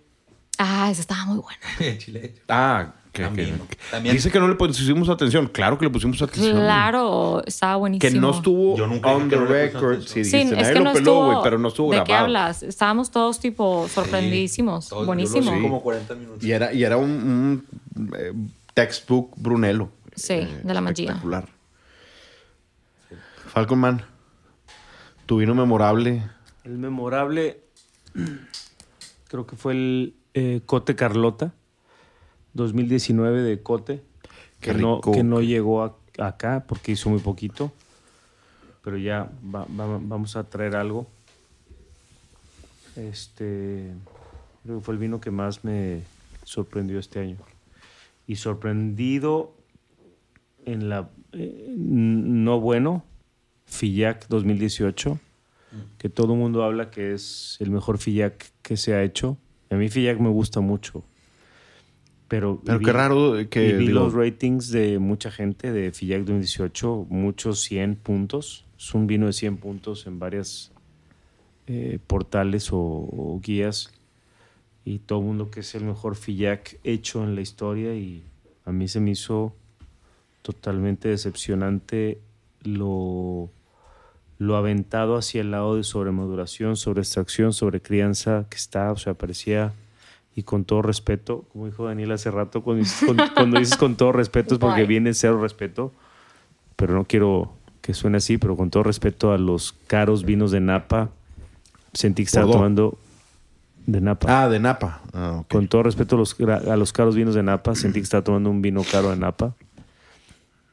[0.58, 1.60] Ah, ese estaba muy bueno.
[2.00, 2.30] chileyo.
[2.48, 3.60] Ah, que, También.
[3.70, 4.16] que- También.
[4.16, 5.48] Dice que no le pusimos atención.
[5.48, 6.58] Claro que le pusimos atención.
[6.58, 8.12] Claro, estaba buenísimo.
[8.12, 10.02] Que no estuvo Yo nunca on the no record.
[10.02, 10.98] Sí, Sí, dijiste, es nadie que no peló,
[11.32, 11.44] estuvo.
[11.44, 12.06] pero no estuvo ¿De grabado.
[12.08, 12.64] qué hablas?
[12.64, 14.90] Estábamos todos tipo sorprendidísimos.
[14.90, 15.52] Todo- yo lo buenísimo.
[15.62, 16.44] como 40 minutos.
[16.44, 17.64] Y era, y era un,
[17.96, 18.34] un, eh,
[18.74, 19.90] textbook Brunello.
[20.16, 21.04] Sí, de la magia.
[21.06, 21.48] Espectacular.
[23.48, 24.02] Falcon Man,
[25.26, 26.24] tu vino memorable.
[26.66, 27.62] El memorable,
[29.30, 31.54] creo que fue el eh, Cote Carlota,
[32.54, 34.04] 2019 de Cote,
[34.60, 37.72] Qué que, no, que no llegó a- acá porque hizo muy poquito,
[38.84, 41.08] pero ya va- va- vamos a traer algo.
[42.96, 43.92] Este,
[44.64, 46.02] creo que fue el vino que más me
[46.44, 47.38] sorprendió este año.
[48.28, 49.54] Y sorprendido
[50.66, 53.04] en la eh, no bueno,
[53.66, 55.20] Fillac 2018
[55.98, 59.38] que todo el mundo habla que es el mejor Fillac que se ha hecho.
[59.70, 61.04] A mí Fillac me gusta mucho.
[62.28, 63.74] Pero, Pero y qué vi- raro que.
[63.78, 68.66] vi digo, los ratings de mucha gente de Fillac 2018, muchos 100 puntos.
[68.78, 70.72] Es un vino de 100 puntos en varias
[71.68, 73.92] eh, portales o, o guías.
[74.86, 77.96] Y todo el mundo que es el mejor Fillac hecho en la historia.
[77.96, 78.24] Y
[78.66, 79.54] a mí se me hizo
[80.42, 82.20] totalmente decepcionante
[82.64, 83.50] lo,
[84.38, 88.92] lo aventado hacia el lado de sobremaduración, sobre extracción, sobre crianza que está.
[88.92, 89.74] O sea, parecía
[90.36, 93.96] y con todo respeto, como dijo Daniel hace rato, cuando dices con, cuando dices con
[93.96, 95.94] todo respeto es porque viene cero respeto,
[96.76, 100.60] pero no quiero que suene así, pero con todo respeto a los caros vinos de
[100.60, 101.10] Napa,
[101.94, 102.98] sentí que estaba tomando
[103.86, 104.44] de Napa.
[104.44, 105.02] Ah, de Napa.
[105.14, 105.44] Ah.
[105.50, 108.50] Con todo respeto a los, a los caros vinos de Napa, sentí que estaba tomando
[108.50, 109.54] un vino caro de Napa,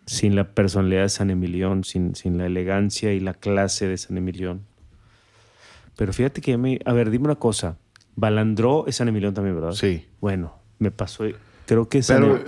[0.06, 4.16] sin la personalidad de San Emilión, sin, sin la elegancia y la clase de San
[4.18, 4.62] Emilión.
[5.96, 6.80] Pero fíjate que ya me...
[6.84, 7.76] A ver, dime una cosa.
[8.16, 9.72] Balandró es San Emilión también, ¿verdad?
[9.72, 10.06] Sí.
[10.20, 11.24] Bueno, me pasó...
[11.66, 12.42] Creo que San Pero, Em-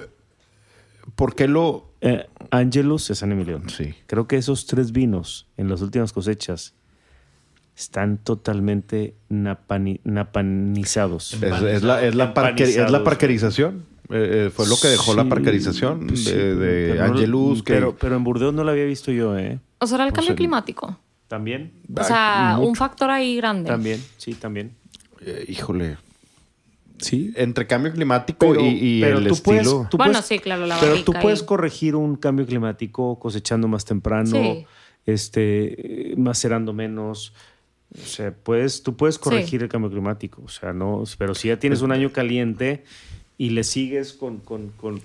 [1.15, 1.91] ¿por qué lo.?
[2.01, 3.69] eh, Angelus es San Emilión.
[3.71, 3.95] Sí.
[4.07, 6.75] Creo que esos tres vinos en las últimas cosechas
[7.77, 11.35] están totalmente napani- napanizados.
[11.35, 13.85] Es, es la, es, la parque- es la parquerización.
[14.11, 17.13] Eh, eh, fue lo que dejó la Sí, parquerización pues sí, de, de pero no-
[17.15, 17.63] Angelus.
[17.63, 19.59] que- Pero, pero en Burdeos no lo había visto yo, ¿eh?
[19.79, 20.99] O sea, era el cambio el- climático.
[21.27, 21.73] También.
[21.99, 22.69] O sea, mucho.
[22.69, 23.69] un factor ahí grande.
[23.69, 24.73] También, sí, también.
[25.23, 25.97] eh, híjole.
[26.99, 27.33] Sí.
[27.35, 29.89] Entre cambio climático y, y el tú puedes- estilo.
[29.91, 31.47] tú Bueno, puedes- sí, claro, la Pero tú puedes ahí.
[31.47, 34.67] corregir un cambio climático cosechando más temprano, Sí.
[35.07, 37.33] este, macerando menos.
[38.03, 40.43] O sea, puedes, tú puedes corregir el cambio climático.
[40.45, 42.85] O sea, no, pero si ya tienes un año caliente
[43.39, 45.01] y le sigues con, con- con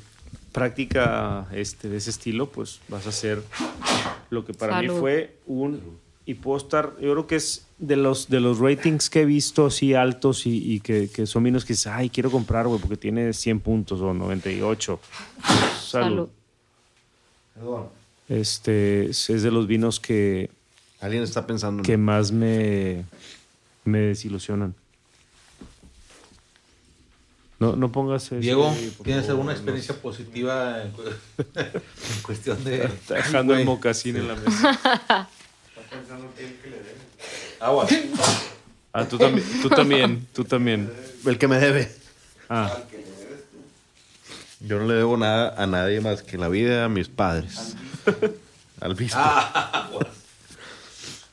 [0.52, 3.42] práctica este, de ese estilo, pues vas a hacer
[4.32, 5.80] lo que para mí fue un
[6.26, 9.66] y puedo estar, yo creo que es de los de los ratings que he visto
[9.68, 12.98] así altos y, y que, que son vinos que dices, ay, quiero comprar, güey, porque
[12.98, 15.00] tiene 100 puntos o 98.
[15.82, 16.30] Salud.
[17.56, 17.86] Salud.
[18.28, 20.52] Este es es de los vinos que,
[21.02, 23.06] Alguien está pensando en que más me,
[23.86, 24.76] me desilusionan.
[27.60, 28.74] No, no pongas ese, Diego,
[29.04, 31.02] ¿tienes favor, alguna no experiencia positiva en, cu-
[31.56, 32.86] en cuestión de.
[32.86, 35.28] Está dejando el mocasín en la mesa.
[37.60, 37.86] Agua.
[38.94, 40.92] Ah, tú también, tú también, tú también.
[41.26, 41.92] el que me debe.
[42.50, 42.78] Ah,
[44.62, 47.76] Yo no le debo nada a nadie más que la vida a mis padres.
[48.80, 49.20] Al bispo.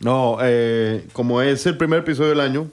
[0.00, 2.70] No, eh, como es el primer episodio del año,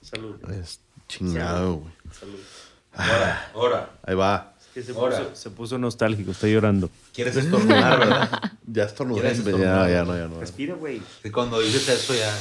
[0.00, 0.36] salud.
[0.50, 1.92] es chingado, güey.
[2.18, 2.38] Salud.
[2.94, 3.90] Ahora, ahora.
[4.04, 4.48] Ahí va.
[4.72, 5.18] Que se, Ahora.
[5.18, 6.88] puso, se puso nostálgico, está llorando.
[7.12, 8.40] ¿Quieres estornudar, verdad?
[8.66, 9.20] Ya estornudé.
[9.20, 10.40] ¿Quieres Ya, ya no, ya no.
[10.40, 11.02] Respira, güey.
[11.22, 12.34] Que cuando dices eso ya.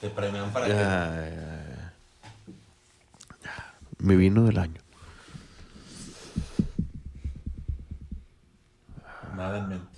[0.00, 0.80] Te premian para Ya, que.
[0.80, 1.30] ya,
[3.44, 3.52] ya.
[3.98, 4.80] Mi vino del año.
[9.36, 9.91] Nada en mente.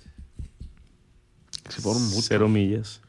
[1.69, 2.21] Se fueron mucho.
[2.21, 3.01] Cero millas.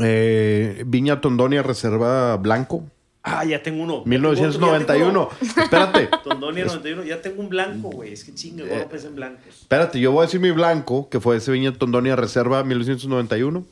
[0.00, 2.84] Eh, Viña Tondonia Reserva Blanco.
[3.22, 4.02] Ah, ya tengo uno.
[4.04, 5.28] 1991.
[5.40, 6.08] Espérate.
[6.24, 8.12] Tondonia 91, ya tengo un blanco, güey.
[8.12, 9.62] Es que chinga, Eh, no pensé en blancos.
[9.62, 13.64] Espérate, yo voy a decir mi blanco, que fue ese Viña Tondonia Reserva 1991.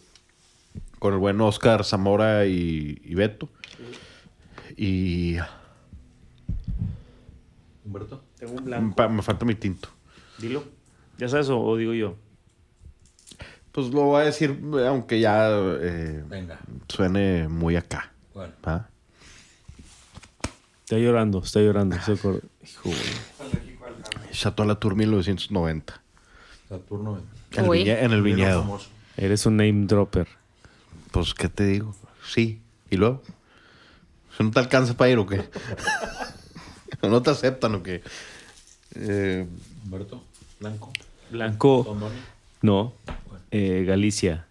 [0.98, 3.48] Con el buen Oscar Zamora y, y Beto.
[4.76, 5.36] Y
[7.84, 8.24] Humberto.
[8.38, 8.96] Tengo un blanco.
[8.96, 9.88] pa- me falta mi tinto.
[10.38, 10.64] Dilo.
[11.18, 12.16] ¿Ya sabes o, o digo yo?
[13.74, 14.56] Pues lo voy a decir,
[14.86, 16.60] aunque ya eh, Venga.
[16.88, 18.12] suene muy acá.
[18.32, 18.52] Bueno.
[18.66, 18.88] ¿va?
[20.84, 21.96] Está llorando, está llorando.
[22.00, 22.98] se acor- Hijo, güey.
[24.30, 26.00] Chateau Latour 1990.
[26.68, 27.20] Saturno.
[27.52, 27.78] En el, Uy.
[27.84, 28.60] viñe- en el viñedo.
[28.62, 28.88] famoso.
[29.16, 30.28] Eres un name dropper.
[31.10, 31.94] Pues, ¿qué te digo?
[32.26, 32.60] Sí.
[32.90, 33.22] ¿Y luego?
[34.38, 35.48] ¿No te alcanza para ir o qué?
[37.02, 38.02] ¿No te aceptan o qué?
[38.94, 39.46] Eh,
[39.84, 40.22] Humberto.
[40.60, 40.92] Blanco.
[41.30, 41.98] Blanco.
[42.62, 42.92] No.
[43.56, 44.48] Eh, Galicia.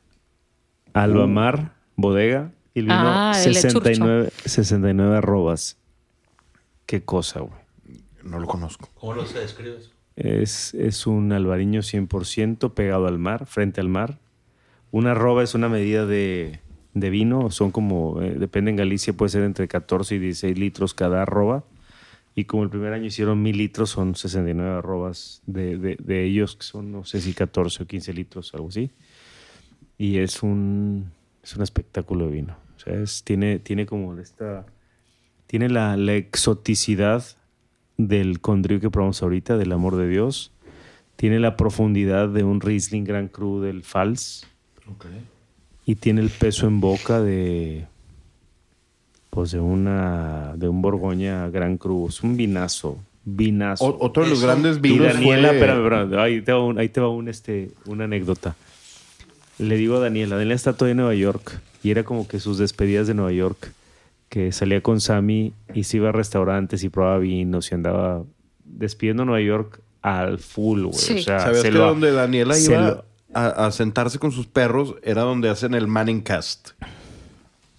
[0.93, 2.51] Albamar, bodega.
[2.73, 5.77] Y el vino Ah, el de 69, 69 arrobas.
[6.85, 7.59] Qué cosa, güey.
[8.23, 8.87] no lo conozco.
[8.95, 9.89] ¿Cómo lo se describe eso?
[10.15, 14.19] Es, es un albariño 100% pegado al mar, frente al mar.
[14.91, 16.61] Una arroba es una medida de,
[16.93, 17.51] de vino.
[17.51, 21.65] Son como, eh, depende en Galicia, puede ser entre 14 y 16 litros cada arroba.
[22.35, 26.55] Y como el primer año hicieron mil litros, son 69 arrobas de, de, de ellos,
[26.55, 28.89] que son, no sé si 14 o 15 litros, algo así.
[29.99, 31.11] Y es un,
[31.43, 32.57] es un espectáculo de vino.
[32.75, 34.65] O sea, es- tiene, tiene como esta...
[35.45, 37.23] Tiene la, la exoticidad
[37.97, 40.51] del Condrieu que probamos ahorita, del amor de Dios.
[41.15, 44.47] Tiene la profundidad de un Riesling Gran Cru del Fals.
[44.87, 45.05] Ok.
[45.85, 47.85] Y tiene el peso en boca de...
[49.33, 50.53] Pues de una...
[50.55, 52.07] De un Borgoña Gran Cru.
[52.07, 52.97] Es un vinazo.
[53.25, 53.85] Vinazo.
[53.85, 55.57] O- otro de los Eso- grandes Y vinos Daniela, fue...
[55.57, 58.55] espérame, espérame, ahí te va, un- ahí te va un, este, una anécdota.
[59.59, 62.57] Le digo a Daniela, Daniela está todavía en Nueva York y era como que sus
[62.57, 63.71] despedidas de Nueva York,
[64.29, 68.23] que salía con Sammy y se iba a restaurantes y probaba vinos y andaba
[68.65, 70.93] despidiendo Nueva York al full, güey.
[70.97, 71.13] Sí.
[71.19, 74.31] O sea, ¿Sabías se que lo- donde Daniela se iba lo- a, a sentarse con
[74.31, 76.71] sus perros era donde hacen el Manning Cast?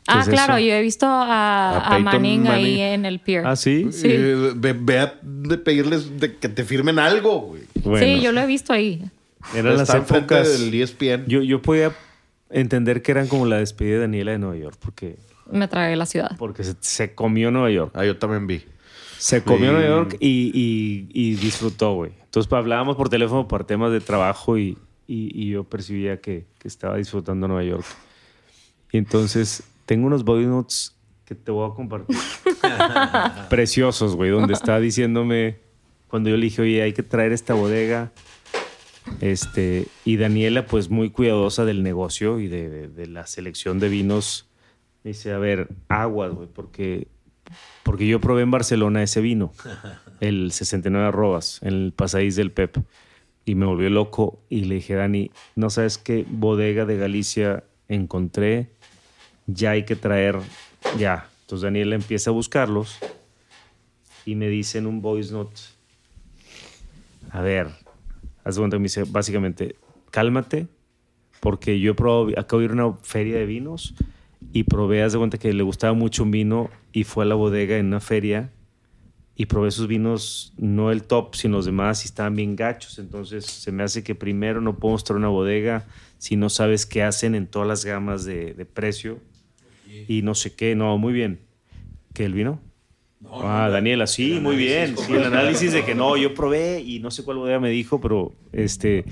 [0.07, 0.67] Ah, es claro, eso?
[0.67, 3.47] yo he visto a, A a Peyton Manning, ahí en el pier.
[3.47, 3.89] Ah, sí.
[3.91, 4.09] Sí.
[4.11, 7.63] Eh, ve, ve a de pedirles de que te firmen algo, güey.
[7.83, 9.03] Bueno, Sí, yo lo he visto ahí.
[9.55, 10.61] eran las épocas.
[10.61, 11.25] del ESPN.
[11.27, 11.93] Yo, yo podía
[12.51, 15.17] entender que eran como la despedida de Daniela de Nueva York, porque,
[15.51, 16.37] Me tragué la ciudad.
[16.39, 17.93] porque se, se comió Nueva York.
[17.95, 18.63] Ah, yo también vi.
[19.19, 19.73] Se comió Sí.
[19.75, 22.13] Nueva York y, y- y disfrutó, güey.
[22.25, 24.77] Entonces pues, hablábamos por teléfono por temas de trabajo y,
[25.07, 27.85] y- y yo percibía que, que estaba disfrutando Nueva York.
[28.93, 32.17] Y entonces tengo unos body notes que te voy a compartir.
[33.51, 35.59] Preciosos, güey, donde está diciéndome,
[36.09, 38.13] cuando yo le dije, oye, hay que traer esta bodega.
[39.21, 43.89] Este, y Daniela, pues muy cuidadosa del negocio y de, de- de la selección de
[43.89, 44.49] vinos,
[45.03, 47.09] me dice, a ver, aguas, güey, porque
[47.83, 49.53] porque yo probé en Barcelona ese vino,
[50.21, 52.79] el 69 arrobas, en el pasadiz del Pep.
[53.45, 58.71] Y me volvió loco y le dije, Dani, ¿no sabes qué bodega de Galicia encontré?
[59.47, 60.39] Ya hay que traer,
[60.99, 61.29] ya.
[61.43, 62.99] Entonces Daniel empieza a buscarlos
[64.25, 65.61] y me dice en un voice note,
[67.31, 67.69] a ver,
[68.45, 69.77] haz de cuenta me dice, básicamente,
[70.11, 70.69] cálmate,
[71.41, 73.95] porque yo he probado, acabo de ir a una feria de vinos
[74.53, 77.35] y probé, haz de cuenta que le gustaba mucho un vino y fue a la
[77.35, 78.51] bodega en una feria
[79.37, 82.99] y probé sus vinos, no el top, sino los demás y estaban bien gachos.
[82.99, 85.87] Entonces se me hace que primero no puedo mostrar una bodega
[86.19, 89.19] si no sabes qué hacen en todas las gamas de, de precio
[90.09, 90.75] y no sé qué.
[90.75, 91.41] No, muy bien.
[92.13, 92.61] ¿Qué, el vino?
[93.21, 94.97] No, ah, no, Daniela, sí, muy bien.
[94.99, 98.01] Sí, el análisis de que no, yo probé y no sé cuál bodega me dijo,
[98.01, 99.05] pero este,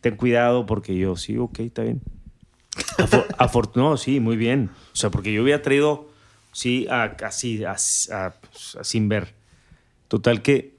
[0.00, 2.00] ten cuidado porque yo, sí, ok, está bien.
[2.98, 4.70] Afor- afor- no, sí, muy bien.
[4.92, 6.08] O sea, porque yo había traído,
[6.52, 7.76] sí, a, así, a-
[8.10, 9.34] a- a- sin ver.
[10.08, 10.74] Total que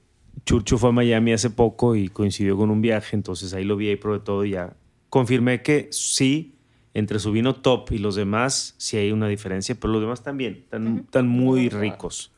[0.46, 3.90] Churcho fue a Miami hace poco y coincidió con un viaje, entonces ahí lo vi
[3.90, 4.74] y probé todo y ya
[5.08, 6.53] confirmé que sí,
[6.94, 10.60] entre su vino top y los demás, sí hay una diferencia, pero los demás también,
[10.64, 12.30] están, están muy ricos.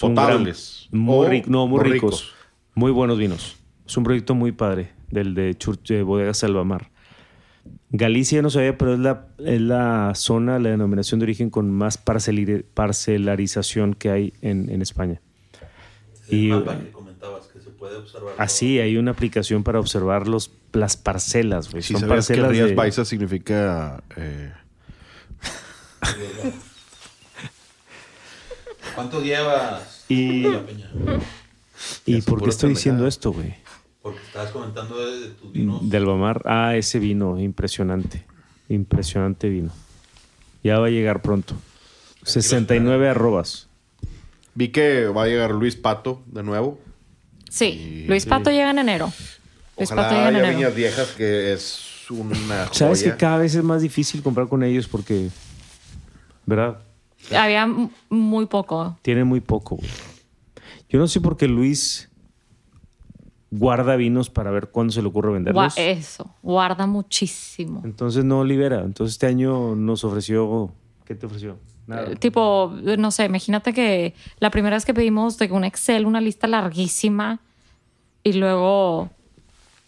[0.00, 0.88] Gran- Potables.
[0.92, 1.94] muy O- rico, no, muy o ricos.
[2.22, 2.34] ricos.
[2.74, 3.56] Muy buenos vinos.
[3.86, 6.90] Es un proyecto muy padre, del de, Chur- de Bodega Salvamar.
[7.90, 12.02] Galicia no sabía, pero es la, es la zona, la denominación de origen con más
[12.04, 15.20] parcelir- parcelarización que hay en, en España.
[16.30, 18.34] Y- mapa que comentabas que se puede observar.
[18.38, 21.82] Así, hay una aplicación para observar los, las parcelas, güey.
[21.82, 24.02] Si Son sabías que parcelas Rías de- significa...
[24.16, 24.52] eh.
[28.94, 30.90] ¿Cuánto llevas Y- en la peña?
[32.06, 33.54] ¿Y por qué estoy diciendo esto, güey?
[34.02, 35.88] Porque estabas comentando de, de tus vinos.
[35.88, 36.42] De Albamar.
[36.44, 38.24] Ah, ese vino, impresionante.
[38.68, 39.70] Impresionante vino.
[40.64, 41.54] Ya va a llegar pronto.
[42.24, 43.68] 69 arrobas.
[44.54, 46.80] vi que va a llegar Luis Pato de nuevo.
[47.50, 49.12] Sí, Luis Pato llega en enero.
[49.76, 50.58] Luis Pato Ojalá llega en haya enero.
[50.58, 51.80] Viñas Viejas, que es
[52.10, 53.16] una Sabes que joya.
[53.18, 55.28] cada vez es más difícil comprar con ellos porque,
[56.46, 56.78] ¿verdad?
[57.36, 58.96] Había m- muy poco.
[59.02, 59.88] Tienen muy poco, güey.
[60.88, 62.08] Yo no sé por qué Luis
[63.50, 65.74] guarda vinos para ver cuándo se le ocurre Gua- venderlos.
[65.76, 67.82] eso, guarda muchísimo.
[67.84, 68.80] Entonces no libera.
[68.82, 70.72] Entonces este año nos ofreció.
[71.04, 71.58] ¿Qué te ofreció?
[71.88, 72.14] Nada.
[72.14, 76.46] Tipo, no sé, imagínate que la primera vez que pedimos de un Excel, una lista
[76.46, 77.40] larguísima,
[78.22, 79.10] y luego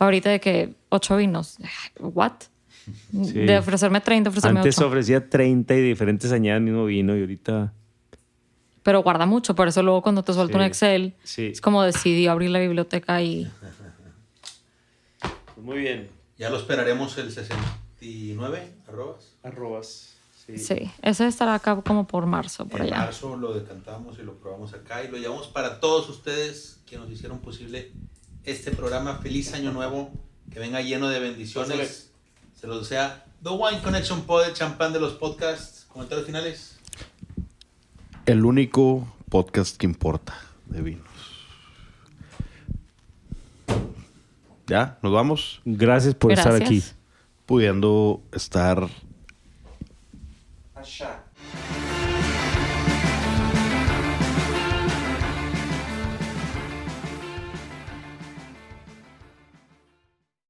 [0.00, 1.58] ahorita de que ocho vinos.
[2.00, 2.32] ¿What?
[3.12, 3.32] Sí.
[3.34, 4.86] De ofrecerme 30, ofrecerme Antes 8.
[4.88, 7.72] ofrecía 30 y diferentes añadas mismo vino y ahorita.
[8.82, 10.62] Pero guarda mucho, por eso luego cuando te suelto un.
[10.64, 11.48] Excel, Sí.
[11.48, 13.48] es como decidí abrir la biblioteca y
[15.20, 16.08] Pues muy bien.
[16.38, 19.36] Ya lo esperaremos el 69, arrobas.
[19.42, 20.09] Arrobas.
[20.56, 20.58] Sí.
[20.58, 22.98] sí, ese estará acá como por marzo, por en allá.
[22.98, 27.10] marzo lo decantamos y lo probamos acá y lo llevamos para todos ustedes que nos
[27.10, 27.92] hicieron posible
[28.44, 29.18] este programa.
[29.18, 30.10] Feliz año nuevo,
[30.50, 32.12] que venga lleno de bendiciones.
[32.58, 35.86] Se los desea The Wine Connection Pod, el champán de los podcasts.
[35.88, 36.78] Comentarios finales.
[38.26, 41.08] El único podcast que importa de vinos.
[44.66, 44.98] ¿Ya?
[45.02, 45.62] ¿Nos vamos?
[45.64, 46.82] Gracias por estar aquí.
[47.46, 48.88] Pudiendo estar
[50.80, 51.19] Hashem.